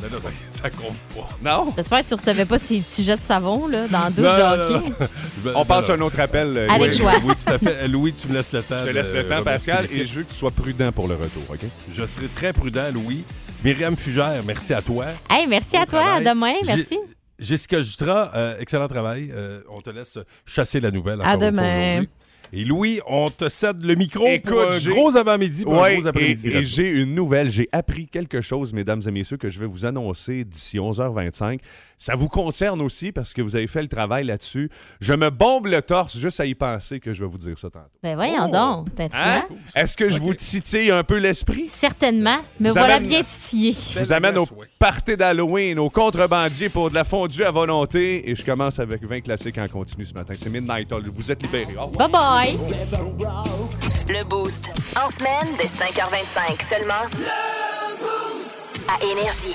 Ben 0.03 0.11
non, 0.13 0.21
ça, 0.21 0.31
ça 0.63 0.71
compte 0.71 0.97
pas. 1.15 1.29
Non? 1.43 1.73
J'espère 1.77 2.03
que 2.03 2.09
tu 2.09 2.15
recevais 2.15 2.45
pas 2.45 2.59
ces 2.59 2.81
petits 2.81 3.03
jets 3.05 3.17
de 3.17 3.23
savon 3.23 3.67
là, 3.69 3.87
dans 3.89 4.01
la 4.01 4.11
douche 4.11 4.25
Non, 4.25 4.33
de 4.37 4.63
hockey. 4.63 4.73
non, 4.91 4.97
non. 5.01 5.09
Ben, 5.45 5.53
On 5.55 5.65
passe 5.65 5.91
à 5.91 5.95
un 5.95 6.01
autre 6.01 6.19
appel. 6.21 6.57
euh, 6.59 6.69
Avec 6.69 6.89
Louis. 6.89 6.99
joie. 6.99 7.13
Oui, 7.25 7.33
tout 7.45 7.53
à 7.53 7.59
fait. 7.59 7.89
Louis, 7.89 8.13
tu 8.13 8.29
me 8.29 8.35
laisses 8.35 8.53
le 8.53 8.63
temps. 8.63 8.79
Je 8.81 8.85
te 8.87 8.91
laisse 8.91 9.13
le 9.13 9.27
temps, 9.29 9.43
Pascal, 9.43 9.87
et 9.93 10.05
je 10.05 10.15
veux 10.15 10.23
que 10.25 10.31
tu 10.31 10.37
sois 10.37 10.51
prudent 10.51 10.91
pour 10.93 11.07
le 11.09 11.15
retour, 11.15 11.43
OK? 11.49 11.61
Je 11.91 12.05
serai 12.07 12.27
très 12.29 12.53
prudent, 12.53 12.91
Louis. 12.93 13.25
Myriam 13.65 13.97
Fugère, 13.97 14.43
merci 14.45 14.75
à 14.75 14.83
toi. 14.83 15.05
Hey, 15.31 15.47
merci 15.47 15.77
Bon 15.77 15.83
à 15.83 15.87
toi. 15.87 16.05
À 16.17 16.21
demain. 16.21 16.55
J'ai- 16.65 16.77
Merci. 16.77 16.99
Jessica 17.39 17.81
Jutra, 17.83 18.31
euh, 18.37 18.57
excellent 18.61 18.87
travail. 18.89 19.31
Euh, 19.33 19.61
on 19.71 19.81
te 19.81 19.91
laisse 19.91 20.19
chasser 20.47 20.81
la 20.81 20.91
nouvelle. 20.91 21.21
À 21.21 21.35
encore 21.35 21.35
une 21.35 21.39
fois 21.41 21.51
demain. 21.51 21.83
aujourd'hui. 21.91 22.09
Et 22.55 22.65
Louis, 22.65 23.01
on 23.07 23.31
te 23.31 23.49
cède 23.49 23.83
le 23.83 23.95
micro 23.95 24.27
Écoute, 24.27 24.51
pour 24.51 24.63
un 24.63 24.71
j'ai- 24.79 24.91
gros 24.91 25.17
avant-midi, 25.17 25.65
pour 25.65 25.83
un 25.83 25.95
gros 25.95 26.07
après-midi. 26.07 26.51
et, 26.51 26.65
j'ai 26.65 26.87
une 26.87 27.15
nouvelle. 27.15 27.49
J'ai 27.49 27.69
appris 27.73 28.07
quelque 28.07 28.41
chose, 28.43 28.73
mesdames 28.75 29.01
et 29.07 29.11
messieurs, 29.11 29.39
que 29.39 29.49
je 29.49 29.59
vais 29.59 29.65
vous 29.67 29.87
annoncer 29.87 30.45
d'ici 30.45 30.79
11h25. 30.79 31.61
Ça 31.97 32.15
vous 32.15 32.29
concerne 32.29 32.83
aussi 32.83 33.11
parce 33.13 33.33
que 33.33 33.41
vous 33.41 33.57
avez 33.57 33.67
fait 33.69 33.81
le 33.81 33.89
travail 33.89 34.25
là-dessus. 34.25 34.69
Je 35.01 35.15
me 35.15 35.31
bombe 35.31 35.67
le 35.67 35.81
torse 35.81 36.17
juste 36.19 36.41
à 36.41 36.47
y 36.47 36.55
penser 36.55 37.01
que 37.01 37.13
je 37.13 37.25
vais 37.25 37.31
vous 37.31 37.39
dire 37.39 37.57
ça 37.59 37.71
tantôt. 37.71 37.87
Ben 38.03 38.17
voyons 38.17 38.49
Oh. 38.49 38.53
donc. 38.53 38.87
C'est 38.97 39.11
Hein? 39.15 39.45
Est-ce 39.75 39.97
que 39.97 40.09
je 40.09 40.19
vous 40.19 40.35
titille 40.35 40.91
un 40.91 41.05
peu 41.05 41.19
l'esprit? 41.19 41.67
Certainement. 41.69 42.39
Me 42.61 42.69
Vous 42.69 42.75
voilà 42.75 42.97
amène- 42.97 43.09
bien 43.09 43.23
titillé. 43.23 43.73
Je 43.95 44.01
vous 44.01 44.13
amène 44.13 44.37
au 44.37 44.47
party 44.79 45.17
d'Halloween, 45.17 45.79
au 45.79 45.89
contrebandier 45.91 46.69
pour 46.69 46.91
de 46.91 46.95
la 46.97 47.05
fondue 47.05 47.45
à 47.45 47.51
volonté. 47.51 48.29
Et 48.29 48.35
je 48.35 48.45
commence 48.45 48.79
avec 48.79 49.03
20 49.05 49.21
classiques 49.21 49.59
en 49.59 49.69
continu 49.69 50.05
ce 50.05 50.13
matin. 50.15 50.35
C'est 50.37 50.51
Midnight 50.51 50.93
Oil. 50.93 51.05
Vous 51.15 51.31
êtes 51.33 51.43
libérés. 51.43 51.77
Au 51.79 51.87
revoir. 51.87 52.42
Le 54.09 54.25
Boost. 54.25 54.73
En 54.97 55.09
semaine, 55.11 55.55
dès 55.59 55.67
5h25 55.67 56.69
seulement. 56.69 57.07
À 58.89 59.05
Énergie. 59.05 59.55